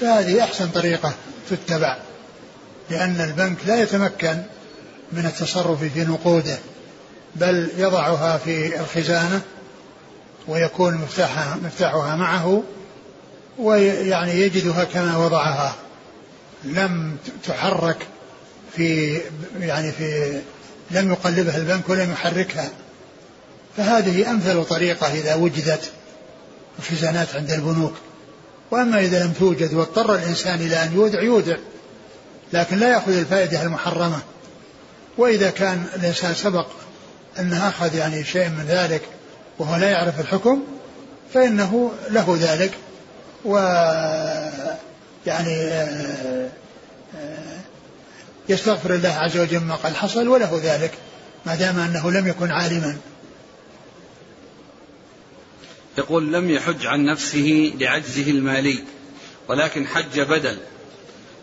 فهذه 0.00 0.44
أحسن 0.44 0.68
طريقة 0.68 1.14
تتبع 1.50 1.98
لأن 2.90 3.20
البنك 3.20 3.56
لا 3.66 3.82
يتمكن 3.82 4.42
من 5.12 5.26
التصرف 5.26 5.84
في 5.84 6.04
نقوده. 6.04 6.58
بل 7.36 7.70
يضعها 7.76 8.38
في 8.38 8.80
الخزانة 8.80 9.40
ويكون 10.48 10.94
مفتاحها 10.94 11.56
مفتاحها 11.64 12.16
معه 12.16 12.62
ويعني 13.58 14.32
يجدها 14.32 14.84
كما 14.84 15.16
وضعها. 15.16 15.74
لم 16.64 17.16
تحرك 17.44 18.06
في 18.76 19.20
يعني 19.60 19.92
في 19.92 20.40
لم 20.90 21.10
يقلبها 21.10 21.56
البنك 21.56 21.88
ولم 21.88 22.12
يحركها. 22.12 22.70
فهذه 23.76 24.30
أمثل 24.30 24.64
طريقة 24.64 25.12
إذا 25.12 25.34
وجدت 25.34 25.90
الخزانات 26.78 27.36
عند 27.36 27.50
البنوك. 27.50 27.94
وأما 28.70 29.00
إذا 29.00 29.24
لم 29.24 29.32
توجد 29.32 29.74
واضطر 29.74 30.14
الإنسان 30.14 30.60
إلى 30.60 30.82
أن 30.82 30.92
يودع 30.94 31.22
يودع. 31.22 31.56
لكن 32.52 32.76
لا 32.76 32.88
يأخذ 32.88 33.12
الفائدة 33.12 33.62
المحرمة. 33.62 34.18
وإذا 35.18 35.50
كان 35.50 35.86
الإنسان 35.96 36.34
سبق 36.34 36.66
أنه 37.38 37.68
أخذ 37.68 37.94
يعني 37.94 38.24
شيء 38.24 38.48
من 38.48 38.64
ذلك 38.68 39.02
وهو 39.58 39.76
لا 39.76 39.90
يعرف 39.90 40.20
الحكم 40.20 40.62
فإنه 41.34 41.92
له 42.10 42.36
ذلك. 42.40 42.72
و 43.44 43.56
يعني 45.26 45.54
آه، 45.54 46.50
آه، 47.16 47.60
يستغفر 48.48 48.94
الله 48.94 49.08
عز 49.08 49.36
وجل 49.36 49.60
ما 49.60 49.74
قد 49.74 49.94
حصل 49.94 50.28
وله 50.28 50.60
ذلك 50.62 50.92
ما 51.46 51.54
دام 51.54 51.78
أنه 51.78 52.10
لم 52.10 52.28
يكن 52.28 52.50
عالما. 52.50 52.96
يقول 55.98 56.32
لم 56.32 56.50
يحج 56.50 56.86
عن 56.86 57.04
نفسه 57.04 57.72
لعجزه 57.78 58.30
المالي 58.30 58.84
ولكن 59.48 59.86
حج 59.86 60.20
بدل 60.20 60.58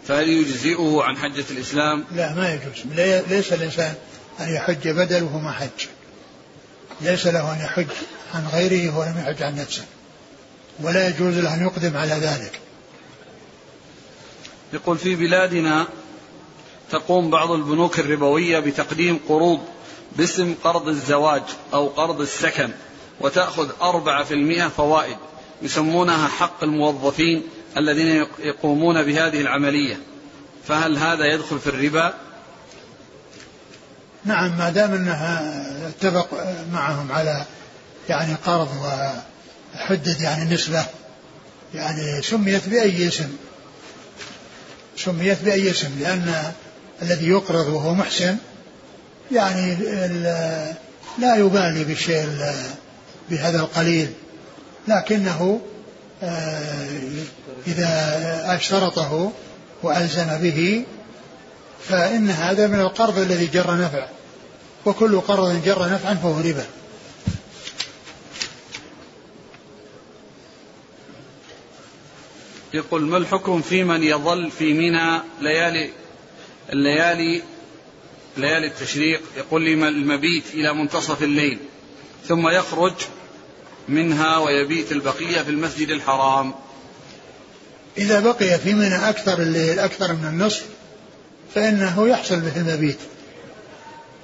فهل 0.07 0.29
يجزئه 0.29 0.99
عن 1.03 1.17
حجة 1.17 1.45
الإسلام؟ 1.51 2.05
لا 2.15 2.33
ما 2.33 2.53
يجوز. 2.53 2.97
ليس 3.29 3.53
الإنسان 3.53 3.93
أن 4.39 4.53
يحج 4.53 4.87
بدل 4.87 5.23
وهو 5.23 5.39
ما 5.39 5.51
حج. 5.51 5.87
ليس 7.01 7.27
له 7.27 7.53
أن 7.53 7.59
يحج 7.59 7.87
عن 8.33 8.47
غيره 8.47 8.97
ولم 8.97 9.17
يحج 9.19 9.43
عن 9.43 9.55
نفسه. 9.55 9.85
ولا 10.79 11.07
يجوز 11.07 11.37
له 11.37 11.53
أن 11.53 11.61
يقدم 11.61 11.97
على 11.97 12.13
ذلك. 12.13 12.59
يقول 14.73 14.97
في 14.97 15.15
بلادنا 15.15 15.87
تقوم 16.91 17.29
بعض 17.29 17.51
البنوك 17.51 17.99
الربوية 17.99 18.59
بتقديم 18.59 19.19
قروض 19.29 19.59
باسم 20.15 20.55
قرض 20.63 20.87
الزواج 20.87 21.43
أو 21.73 21.87
قرض 21.87 22.21
السكن 22.21 22.69
وتأخذ 23.21 23.69
أربعة 23.81 24.23
في 24.23 24.33
المئة 24.33 24.67
فوائد 24.67 25.17
يسمونها 25.61 26.27
حق 26.27 26.63
الموظفين 26.63 27.43
الذين 27.77 28.25
يقومون 28.39 29.03
بهذه 29.03 29.41
العملية. 29.41 29.99
فهل 30.67 30.97
هذا 30.97 31.25
يدخل 31.25 31.59
في 31.59 31.67
الربا؟ 31.67 32.13
نعم 34.27 34.57
ما 34.57 34.69
دام 34.69 34.93
إنها 34.93 35.53
اتفق 35.87 36.27
معهم 36.71 37.11
على 37.11 37.45
يعني 38.09 38.35
قرض 38.45 38.69
وحدد 39.75 40.21
يعني 40.21 40.53
نسبة 40.53 40.85
يعني 41.73 42.21
سميت 42.21 42.69
بأي 42.69 43.07
اسم 43.07 43.35
سميت 44.97 45.43
بأي 45.43 45.71
اسم 45.71 45.99
لأن 45.99 46.51
الذي 47.01 47.27
يقرض 47.29 47.67
وهو 47.67 47.93
محسن 47.93 48.37
يعني 49.31 49.75
لا 51.17 51.35
يبالي 51.35 51.83
بالشيء 51.83 52.27
بهذا 53.29 53.59
القليل. 53.59 54.13
لكنه 54.87 55.61
آه، 56.23 56.89
إذا 57.67 58.43
أشترطه 58.45 59.31
وألزم 59.83 60.37
به 60.37 60.85
فإن 61.87 62.29
هذا 62.29 62.67
من 62.67 62.79
القرض 62.79 63.17
الذي 63.17 63.45
جر 63.45 63.77
نفع. 63.77 64.07
وكل 64.87 65.21
قرض 65.21 65.63
جر 65.65 65.89
نفعا 65.89 66.13
فهو 66.13 66.39
ربا. 66.39 66.65
يقول 72.73 73.01
ما 73.01 73.17
الحكم 73.17 73.61
في 73.61 73.83
من 73.83 74.03
يظل 74.03 74.51
في 74.51 74.73
منى 74.73 75.21
ليالي 75.41 75.89
الليالي 76.73 77.43
ليالي 78.37 78.67
التشريق؟ 78.67 79.21
يقول 79.37 79.61
لي 79.61 79.73
المبيت 79.87 80.43
إلى 80.53 80.73
منتصف 80.73 81.23
الليل 81.23 81.59
ثم 82.27 82.47
يخرج 82.47 82.93
منها 83.89 84.37
ويبيت 84.37 84.91
البقية 84.91 85.41
في 85.41 85.49
المسجد 85.51 85.89
الحرام. 85.89 86.53
إذا 87.97 88.19
بقي 88.19 88.59
في 88.59 88.73
منى 88.73 89.09
أكثر 89.09 89.41
الليل 89.41 89.79
أكثر 89.79 90.13
من 90.13 90.25
النصف 90.25 90.65
فإنه 91.55 92.07
يحصل 92.07 92.39
به 92.39 92.57
المبيت. 92.57 92.99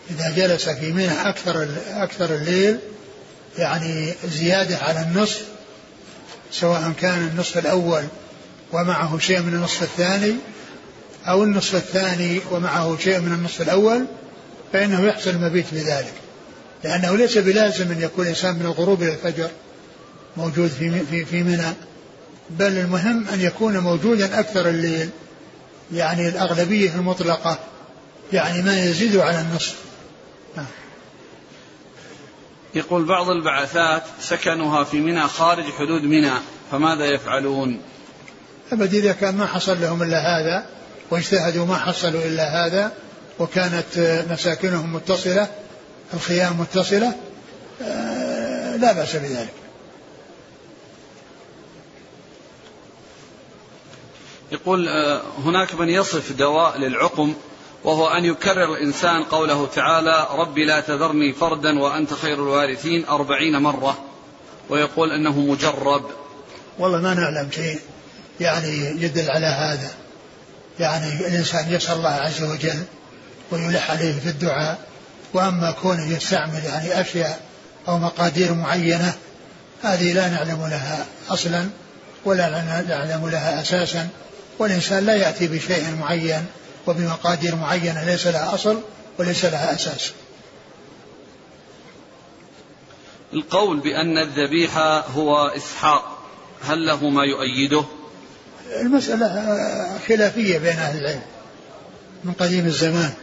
إذا 0.10 0.30
جلس 0.36 0.70
في 0.70 0.92
منى 0.92 1.30
أكثر 1.30 1.68
أكثر 1.94 2.36
الليل 2.36 2.78
يعني 3.58 4.14
زيادة 4.26 4.78
على 4.78 5.02
النصف 5.02 5.46
سواء 6.52 6.94
كان 7.02 7.28
النصف 7.28 7.58
الأول 7.58 8.04
ومعه 8.74 9.20
شيء 9.20 9.42
من 9.42 9.54
النصف 9.54 9.84
الثاني 9.84 10.36
أو 11.28 11.44
النصف 11.44 11.76
الثاني 11.76 12.40
ومعه 12.52 12.98
شيء 12.98 13.20
من 13.20 13.34
النصف 13.34 13.62
الأول 13.62 14.06
فإنه 14.74 15.06
يحصل 15.06 15.30
المبيت 15.30 15.66
بذلك 15.72 16.14
لأنه 16.84 17.18
ليس 17.18 17.38
بلازم 17.38 17.92
أن 17.92 18.02
يكون 18.02 18.26
الإنسان 18.26 18.56
من 18.56 18.66
الغروب 18.66 19.04
إلى 19.04 19.14
الفجر 19.14 19.50
موجود 20.38 20.70
في 20.70 21.00
في 21.00 21.26
في 21.26 21.44
منى 21.44 21.74
بل 22.50 22.78
المهم 22.78 23.28
أن 23.34 23.42
يكون 23.42 23.78
موجودا 23.78 24.40
أكثر 24.40 24.70
الليل 24.70 25.10
يعني 25.94 26.28
الأغلبية 26.28 26.96
المطلقة 26.96 27.60
يعني 28.34 28.62
ما 28.62 28.84
يزيد 28.84 29.18
على 29.18 29.42
النصف. 29.42 29.76
يقول 32.76 33.06
بعض 33.06 33.30
البعثات 33.30 34.04
سكنها 34.20 34.84
في 34.84 35.00
منى 35.00 35.28
خارج 35.28 35.64
حدود 35.64 36.04
منى 36.04 36.34
فماذا 36.72 37.06
يفعلون؟ 37.06 37.82
أبد 38.72 38.94
إذا 38.94 39.14
كان 39.14 39.36
ما 39.36 39.46
حصل 39.46 39.82
لهم 39.82 40.04
إلا 40.04 40.18
هذا 40.18 40.66
واجتهدوا 41.12 41.66
ما 41.66 41.78
حصلوا 41.78 42.22
إلا 42.22 42.66
هذا 42.66 42.92
وكانت 43.40 44.26
مساكنهم 44.32 44.96
متصلة 44.96 45.48
الخيام 46.14 46.60
متصلة 46.60 47.14
آه، 47.82 48.76
لا 48.76 48.92
بأس 48.92 49.16
بذلك. 49.16 49.54
يقول 54.52 54.88
آه، 54.88 55.22
هناك 55.46 55.76
من 55.76 55.90
يصف 55.90 56.32
دواء 56.32 56.78
للعقم 56.78 57.34
وهو 57.84 58.08
أن 58.08 58.26
يكرر 58.26 58.74
الإنسان 58.74 59.24
قوله 59.24 59.68
تعالى 59.68 60.28
ربي 60.32 60.66
لا 60.66 60.80
تذرني 60.80 61.34
فردا 61.34 61.80
وأنت 61.80 62.14
خير 62.14 62.34
الوارثين 62.34 63.06
أربعين 63.06 63.58
مرة 63.58 63.98
ويقول 64.70 65.12
أنه 65.12 65.40
مجرب. 65.40 66.06
والله 66.80 67.02
ما 67.02 67.14
نعلم 67.14 67.50
شيء 67.52 67.80
يعني 68.40 69.04
يدل 69.04 69.32
على 69.32 69.46
هذا. 69.46 69.92
يعني 70.80 71.28
الإنسان 71.28 71.74
يسأل 71.74 71.98
الله 71.98 72.10
عز 72.10 72.44
وجل 72.44 72.84
ويلح 73.52 73.92
عليه 73.92 74.20
في 74.20 74.30
الدعاء. 74.30 74.80
وأما 75.34 75.72
كونه 75.72 76.16
يستعمل 76.16 76.64
يعني 76.66 77.02
أشياء 77.02 77.42
أو 77.88 77.98
مقادير 77.98 78.54
معينة 78.54 79.14
هذه 79.82 80.14
لا 80.14 80.30
نعلم 80.30 80.68
لها 80.68 81.06
أصلا 81.30 81.70
ولا 82.26 82.50
نعلم 82.88 83.30
لها 83.30 83.62
أساسا. 83.62 84.10
والإنسان 84.60 85.06
لا 85.06 85.16
يأتي 85.16 85.48
بشيء 85.48 85.96
معين 86.02 86.46
وبمقادير 86.88 87.56
معينة 87.56 88.04
ليس 88.04 88.28
لها 88.28 88.56
أصل 88.56 88.82
وليس 89.20 89.46
لها 89.46 89.76
أساس. 89.76 90.12
القول 93.34 93.80
بأن 93.80 94.18
الذبيحة 94.18 95.00
هو 95.00 95.48
إسحاق 95.48 96.18
هل 96.64 96.86
له 96.86 97.10
ما 97.10 97.24
يؤيده؟ 97.24 97.84
المسألة 98.82 99.58
خلافية 100.08 100.58
بين 100.58 100.80
أهل 100.80 101.00
العلم 101.00 101.22
من 102.24 102.34
قديم 102.34 102.66
الزمان 102.66 103.14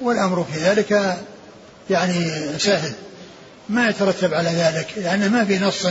والأمر 0.00 0.44
في 0.52 0.58
ذلك 0.58 1.18
يعني 1.90 2.30
سهل. 2.58 2.92
ما 3.68 3.88
يترتب 3.88 4.34
على 4.34 4.48
ذلك 4.48 4.86
لأن 4.96 5.30
ما 5.30 5.44
في 5.44 5.58
نص 5.58 5.86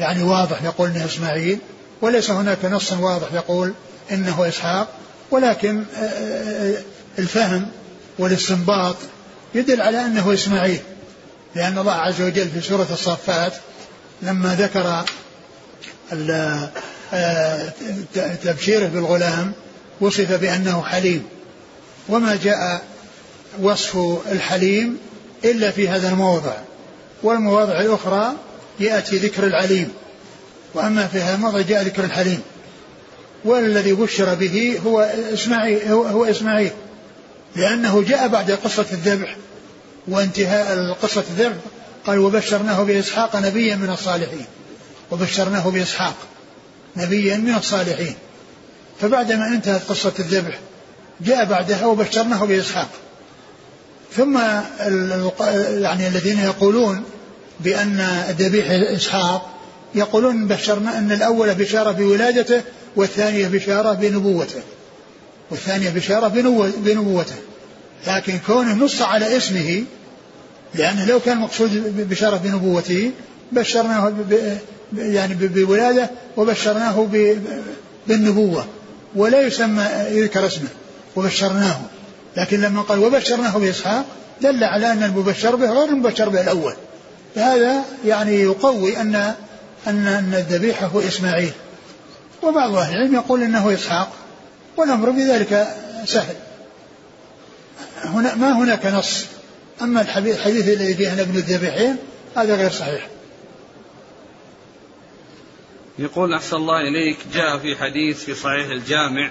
يعني 0.00 0.22
واضح 0.22 0.62
يقول 0.62 0.90
إنه 0.90 1.04
إسماعيل 1.04 1.58
وليس 2.00 2.30
هناك 2.30 2.64
نص 2.64 2.92
واضح 2.92 3.32
يقول 3.32 3.74
إنه 4.12 4.48
إسحاق. 4.48 4.88
ولكن 5.30 5.84
آه، 5.96 6.00
آه، 6.00 6.82
الفهم 7.18 7.68
والاستنباط 8.18 8.96
يدل 9.54 9.80
على 9.80 10.00
أنه 10.00 10.34
إسماعيل 10.34 10.80
لأن 11.54 11.78
الله 11.78 11.92
عز 11.92 12.22
وجل 12.22 12.48
في 12.48 12.60
سورة 12.60 12.86
الصفات 12.92 13.52
لما 14.22 14.54
ذكر 14.54 15.04
آه، 17.12 17.72
تبشيره 18.44 18.86
بالغلام 18.86 19.52
وصف 20.00 20.32
بأنه 20.32 20.82
حليم. 20.82 21.26
وما 22.08 22.38
جاء 22.44 22.82
وصف 23.62 23.96
الحليم 24.32 24.98
إلا 25.44 25.70
في 25.70 25.88
هذا 25.88 26.08
الموضع. 26.08 26.54
والمواضع 27.22 27.80
الأخرى 27.80 28.32
يأتي 28.80 29.18
ذكر 29.18 29.46
العليم. 29.46 29.88
وأما 30.74 31.06
في 31.06 31.20
هذا 31.20 31.34
الموضع 31.34 31.60
جاء 31.60 31.82
ذكر 31.82 32.04
الحليم. 32.04 32.40
والذي 33.46 33.92
بشر 33.92 34.34
به 34.34 34.80
هو 34.86 35.00
إسماعيل 35.32 35.88
هو, 35.88 36.24
إسماعيل؟ 36.24 36.70
لأنه 37.56 38.02
جاء 38.02 38.28
بعد 38.28 38.50
قصة 38.50 38.86
الذبح. 38.92 39.36
وانتهاء 40.08 40.92
قصة 41.02 41.24
الذبح 41.30 41.56
قال 42.06 42.18
وبشرناه 42.18 42.82
بإسحاق 42.82 43.36
نبيا 43.36 43.76
من 43.76 43.90
الصالحين. 43.90 44.46
وبشرناه 45.10 45.70
بإسحاق 45.70 46.14
نبيا 46.96 47.36
من 47.36 47.54
الصالحين. 47.54 48.14
فبعدما 49.00 49.48
انتهت 49.48 49.80
قصة 49.88 50.12
الذبح 50.18 50.58
جاء 51.20 51.44
بعدها 51.44 51.86
وبشرناه 51.86 52.44
بإسحاق. 52.44 52.88
ثم 54.16 54.38
يعني 55.80 56.08
الذين 56.08 56.38
يقولون 56.38 57.04
بأن 57.60 58.00
الذبيح 58.28 58.66
إسحاق 58.70 59.50
يقولون 59.94 60.46
بشرنا 60.46 60.98
أن 60.98 61.12
الأول 61.12 61.54
بشارة 61.54 61.90
بولادته 61.90 62.62
والثانية 62.96 63.48
بشارة 63.48 63.92
بنبوته. 63.92 64.60
والثانية 65.50 65.90
بشارة 65.90 66.28
بنبوته. 66.76 67.36
لكن 68.06 68.38
كونه 68.46 68.74
نص 68.74 69.02
على 69.02 69.36
اسمه 69.36 69.84
لأنه 70.74 71.04
لو 71.04 71.20
كان 71.20 71.38
مقصود 71.38 71.70
بشارة 72.10 72.36
بنبوته 72.36 73.10
بشرناه 73.52 74.12
يعني 74.96 75.34
بولادة 75.34 76.10
وبشرناه 76.36 77.08
بالنبوة. 78.06 78.66
ولا 79.16 79.40
يسمى 79.40 79.84
يذكر 80.10 80.46
اسمه 80.46 80.68
وبشرناه. 81.16 81.80
لكن 82.36 82.60
لما 82.60 82.82
قال 82.82 82.98
وبشرناه 82.98 83.58
بإسحاق 83.58 84.04
دل 84.42 84.64
على 84.64 84.92
أن 84.92 85.02
المبشر 85.02 85.56
به 85.56 85.70
غير 85.70 85.88
المبشر 85.88 86.28
به 86.28 86.40
الأول. 86.40 86.74
فهذا 87.34 87.84
يعني 88.06 88.42
يقوي 88.42 88.96
أن 88.96 89.34
أن 89.86 90.34
الذبيحة 90.34 90.86
هو 90.86 91.00
إسماعيل. 91.00 91.52
وبعض 92.42 92.74
أهل 92.74 92.94
العلم 92.94 93.14
يقول 93.14 93.42
أنه 93.42 93.74
إسحاق 93.74 94.12
والأمر 94.76 95.10
بذلك 95.10 95.68
سهل. 96.04 96.36
هنا 98.04 98.34
ما 98.34 98.52
هناك 98.52 98.86
نص. 98.86 99.26
أما 99.82 100.00
الحديث 100.00 100.46
الذي 100.46 100.94
فيه 100.94 101.12
أن 101.12 101.18
ابن 101.18 101.36
الذبيحين 101.36 101.96
هذا 102.36 102.56
غير 102.56 102.70
صحيح. 102.70 103.08
يقول 105.98 106.34
أحسن 106.34 106.56
الله 106.56 106.80
إليك. 106.80 107.18
جاء 107.34 107.58
في 107.58 107.76
حديث 107.76 108.24
في 108.24 108.34
صحيح 108.34 108.66
الجامع 108.70 109.30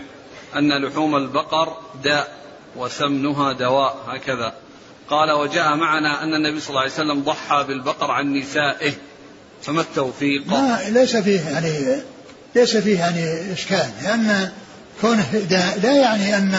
أن 0.56 0.86
لحوم 0.86 1.16
البقر 1.16 1.78
داء 2.03 2.38
وسمنها 2.76 3.53
دواء 3.53 3.97
هكذا. 4.08 4.53
قال 5.10 5.32
وجاء 5.32 5.76
معنا 5.76 6.24
أن 6.24 6.34
النبي 6.34 6.60
صلى 6.60 6.70
الله 6.70 6.82
عليه 6.82 6.91
وسلم 6.91 7.24
ضحى 7.24 7.66
بالبقر 7.68 8.12
عن 8.12 8.34
نسائه 8.34 8.93
فما 9.62 9.82
التوفيق؟ 9.82 10.47
ما 10.47 10.80
ليس 10.89 11.16
فيه 11.18 11.41
يعني 11.41 12.01
ليس 12.56 12.78
فيه 12.78 12.99
يعني 12.99 13.53
إشكال 13.53 13.89
لأن 14.03 14.49
كونه 15.01 15.26
داء 15.49 15.80
لا 15.84 15.95
يعني 15.95 16.38
أن 16.38 16.53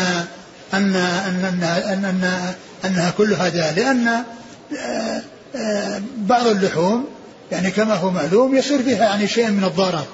أن 0.74 0.96
أن 0.96 1.44
أن, 1.44 1.64
أن, 1.64 2.04
أن 2.04 2.54
أنها 2.84 3.10
كلها 3.10 3.48
داء 3.48 3.74
لأن 3.74 4.08
آه، 4.08 5.22
آه، 5.56 6.02
بعض 6.16 6.46
اللحوم 6.46 7.04
يعني 7.52 7.70
كما 7.70 7.94
هو 7.94 8.10
معلوم 8.10 8.56
يصير 8.56 8.82
فيها 8.82 9.04
يعني 9.04 9.28
شيء 9.28 9.50
من 9.50 9.64
الضرر 9.64 10.04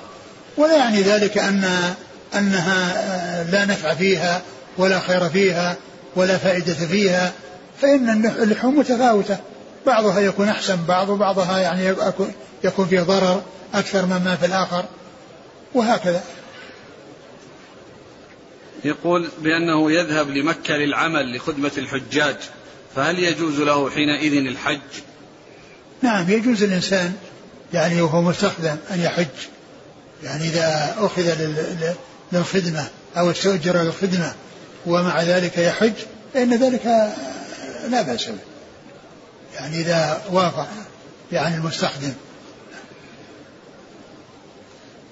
ولا 0.57 0.77
يعني 0.77 1.03
ذلك 1.03 1.39
أن 1.39 1.65
أنها 2.35 2.93
آه، 2.97 3.43
لا 3.43 3.65
نفع 3.65 3.95
فيها 3.95 4.43
ولا 4.79 5.01
خير 5.01 5.29
فيها 5.29 5.77
ولا 6.17 6.39
فائدة 6.39 6.75
فيها 6.75 7.33
فإن 7.81 8.27
اللحوم 8.27 8.79
متفاوتة 8.79 9.37
بعضها 9.87 10.21
يكون 10.21 10.49
أحسن 10.49 10.77
بعض 10.89 11.09
وبعضها 11.09 11.59
يعني 11.59 11.95
يكون 12.65 12.87
فيه 12.87 13.01
ضرر 13.01 13.43
أكثر 13.75 14.07
مما 14.07 14.37
في 14.41 14.47
الآخر. 14.47 14.85
وهكذا. 15.75 16.23
يقول 18.85 19.31
بأنه 19.39 19.93
يذهب 19.93 20.31
لمكة 20.31 20.75
للعمل 20.75 21.37
لخدمة 21.37 21.73
الحجاج 21.79 22.37
فهل 22.97 23.19
يجوز 23.19 23.61
له 23.61 23.91
حينئذ 23.91 24.47
الحج؟ 24.47 24.81
نعم 26.03 26.31
يجوز 26.31 26.63
الإنسان 26.63 27.13
يعني 27.75 28.03
وهو 28.03 28.23
مستخدم 28.23 28.77
أن 28.91 29.01
يحج. 29.01 29.27
يعني 30.23 30.49
إذا 30.49 30.95
أخذ 30.99 31.35
للخدمة 32.33 32.89
أو 33.17 33.31
استؤجر 33.31 33.83
للخدمة 33.83 34.35
ومع 34.87 35.23
ذلك 35.23 35.59
يحج 35.59 35.93
فإن 36.35 36.55
ذلك 36.55 36.87
لا 37.89 38.03
بأس 38.03 38.27
به. 38.27 38.39
يعني 39.55 39.81
إذا 39.81 40.23
وافق 40.31 40.69
يعني 41.33 41.57
المستخدم. 41.57 42.13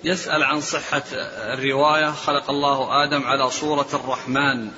يسأل 0.04 0.42
عن 0.42 0.60
صحة 0.60 1.02
الرواية. 1.54 2.10
خلق 2.10 2.50
الله 2.50 3.04
آدم 3.04 3.22
على 3.22 3.50
صورة 3.50 3.86
الرحمن. 3.94 4.68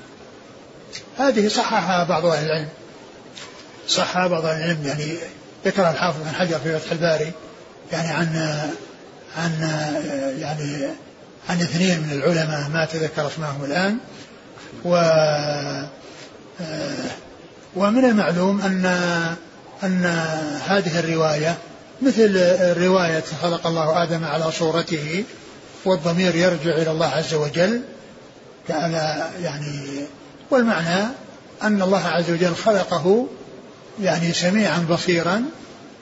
هذه 1.18 1.48
صححها 1.48 2.08
بعض 2.08 2.26
أهل 2.26 2.46
العلم. 2.46 2.68
صحها 3.88 4.26
بعض 4.26 4.44
أهل 4.44 4.62
العلم 4.62 4.86
يعني 4.86 5.16
ذكر 5.64 5.90
الحافظ 5.90 6.22
بن 6.22 6.34
حجر 6.34 6.58
في 6.58 6.78
فتح 6.78 6.92
الباري 6.92 7.32
يعني 7.92 8.08
عن 8.08 8.60
عن 9.36 9.52
يعني 10.38 10.86
عن 11.48 11.60
اثنين 11.60 12.00
من 12.00 12.12
العلماء 12.12 12.68
ما 12.68 12.84
تذكر 12.84 13.26
اسمائهم 13.26 13.64
الآن. 13.64 13.98
و 14.84 14.94
ومن 17.76 18.04
المعلوم 18.04 18.60
أن 18.60 18.86
أن 19.82 20.04
هذه 20.66 20.98
الرواية 20.98 21.58
مثل 22.02 22.36
رواية 22.78 23.24
خلق 23.42 23.66
الله 23.66 24.02
آدم 24.02 24.24
على 24.24 24.52
صورته 24.52 25.24
والضمير 25.84 26.34
يرجع 26.34 26.74
إلى 26.76 26.90
الله 26.90 27.06
عز 27.06 27.34
وجل 27.34 27.82
كأن 28.68 28.92
يعني 29.42 30.06
والمعنى 30.50 31.06
أن 31.62 31.82
الله 31.82 32.06
عز 32.06 32.30
وجل 32.30 32.54
خلقه 32.54 33.26
يعني 34.02 34.32
سميعا 34.32 34.86
بصيرا 34.90 35.42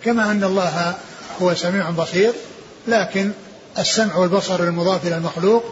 كما 0.05 0.31
أن 0.31 0.45
الله 0.45 0.95
هو 1.43 1.55
سميع 1.55 1.91
بصير 1.91 2.33
لكن 2.89 3.31
السمع 3.79 4.17
والبصر 4.17 4.63
المضاف 4.63 5.07
إلى 5.07 5.17
المخلوق 5.17 5.65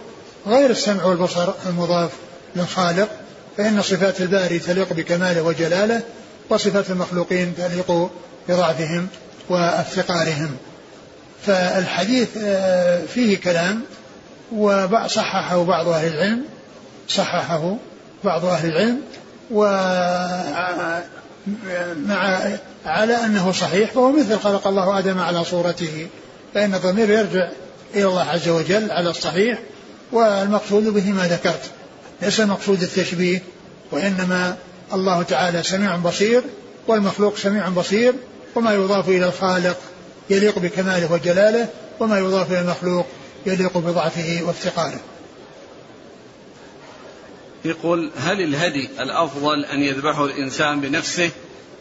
غير 0.47 0.70
السمع 0.70 1.05
والبصر 1.05 1.53
المضاف 1.66 2.11
للخالق 2.57 3.09
فإن 3.57 3.83
صفات 3.83 4.20
الباري 4.20 4.59
تليق 4.59 4.93
بكماله 4.93 5.43
وجلاله 5.43 6.03
وصفات 6.51 6.91
المخلوقين 6.91 7.55
تليق 7.57 8.11
بضعفهم. 8.49 9.09
وافتقارهم 9.49 10.57
فالحديث 11.46 12.28
آه، 12.42 13.07
فيه 13.07 13.38
كلام 13.38 13.82
وصححه 14.53 15.64
بعض 15.64 15.88
أهل 15.88 16.09
العلم 16.14 16.44
صححه 17.09 17.76
بعض 18.24 18.44
أهل 18.44 18.68
العلم 18.68 19.01
و 19.51 19.64
مع 22.07 22.40
على 22.86 23.16
أنه 23.24 23.53
صحيح 23.53 23.90
فهو 23.90 24.12
مثل 24.12 24.38
خلق 24.38 24.66
الله 24.66 24.99
آدم 24.99 25.18
على 25.18 25.44
صورته 25.44 26.07
فإن 26.55 26.74
الضمير 26.74 27.11
يرجع 27.11 27.49
إلى 27.94 28.05
الله 28.05 28.24
عز 28.24 28.49
وجل 28.49 28.90
على 28.90 29.11
الصحيح 29.11 29.59
والمقصود 30.12 30.84
به 30.84 31.12
ما 31.12 31.28
ذكرت. 31.28 31.70
ليس 32.22 32.40
مقصود 32.40 32.82
التشبيه 32.82 33.42
وإنما 33.90 34.57
الله 34.92 35.22
تعالى 35.22 35.62
سميع 35.62 35.96
بصير 35.96 36.42
والمخلوق 36.88 37.36
سميع 37.36 37.68
بصير 37.68 38.14
وما 38.55 38.74
يضاف 38.74 39.09
إلى 39.09 39.26
الخالق 39.26 39.76
يليق 40.30 40.59
بكماله 40.59 41.12
وجلاله 41.12 41.68
وما 42.01 42.18
يضاف 42.18 42.53
إلى 42.53 42.61
المخلوق 42.61 43.07
يليق 43.46 43.78
بضعفه 43.78 44.42
وافتقاره. 44.42 45.01
يقول 47.64 48.11
هل 48.18 48.40
الهدي 48.40 48.88
الأفضل 49.01 49.64
أن 49.64 49.82
يذبحه 49.82 50.24
الإنسان 50.24 50.80
بنفسه 50.80 51.30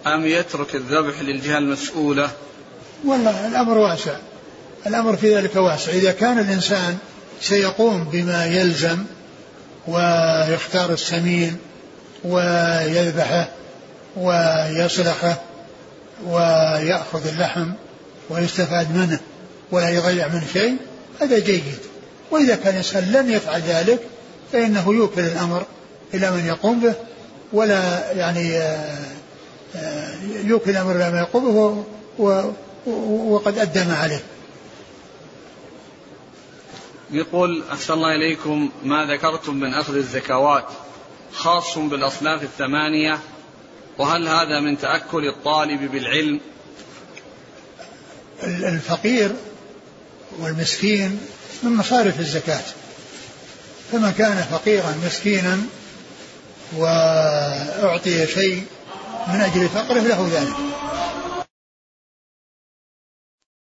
أم 0.07 0.25
يترك 0.25 0.75
الذبح 0.75 1.21
للجهة 1.21 1.57
المسؤولة؟ 1.57 2.29
والله 3.05 3.47
الأمر 3.47 3.77
واسع. 3.77 4.17
الأمر 4.87 5.17
في 5.17 5.35
ذلك 5.35 5.55
واسع. 5.55 5.91
إذا 5.91 6.11
كان 6.11 6.39
الإنسان 6.39 6.97
سيقوم 7.41 8.03
بما 8.03 8.45
يلزم 8.45 9.05
ويختار 9.87 10.93
السمين 10.93 11.57
ويذبحه 12.23 13.49
ويصلحه 14.17 15.41
ويأخذ 16.25 17.27
اللحم 17.27 17.71
ويستفاد 18.29 18.95
منه 18.95 19.19
ولا 19.71 19.89
يضيع 19.89 20.27
منه 20.27 20.47
شيء 20.53 20.77
هذا 21.21 21.39
جيد. 21.39 21.77
وإذا 22.31 22.55
كان 22.55 22.71
الإنسان 22.71 23.11
لم 23.11 23.31
يفعل 23.31 23.61
ذلك 23.61 23.99
فإنه 24.51 24.93
يوكل 24.93 25.21
الأمر 25.21 25.65
إلى 26.13 26.31
من 26.31 26.45
يقوم 26.45 26.79
به 26.79 26.93
ولا 27.53 28.11
يعني 28.11 28.57
آه، 28.57 28.97
آه، 29.75 30.15
يوكل 30.43 30.71
الأمر 30.71 30.95
إلى 30.95 31.11
من 31.11 31.17
يقوم 31.17 31.85
به 32.19 32.53
وقد 33.29 33.57
أدى 33.57 33.83
ما 33.83 33.97
عليه. 33.97 34.23
يقول 37.11 37.63
أحسن 37.71 37.93
الله 37.93 38.15
إليكم 38.15 38.69
ما 38.83 39.05
ذكرتم 39.05 39.55
من 39.55 39.73
أخذ 39.73 39.95
الزكوات 39.95 40.65
خاص 41.33 41.77
بالأصناف 41.77 42.43
الثمانية 42.43 43.19
وهل 43.97 44.27
هذا 44.27 44.59
من 44.59 44.77
تأكل 44.77 45.27
الطالب 45.27 45.91
بالعلم؟ 45.91 46.39
الفقير 48.43 49.35
والمسكين 50.39 51.19
من 51.63 51.75
مصارف 51.75 52.19
الزكاة. 52.19 52.63
فمن 53.91 54.11
كان 54.11 54.45
فقيرا 54.51 54.95
مسكينا 55.05 55.59
وأعطي 56.77 58.27
شيء 58.27 58.63
من 59.27 59.41
أجل 59.41 59.69
فقره 59.69 59.99
له 59.99 60.29
ذلك. 60.33 60.55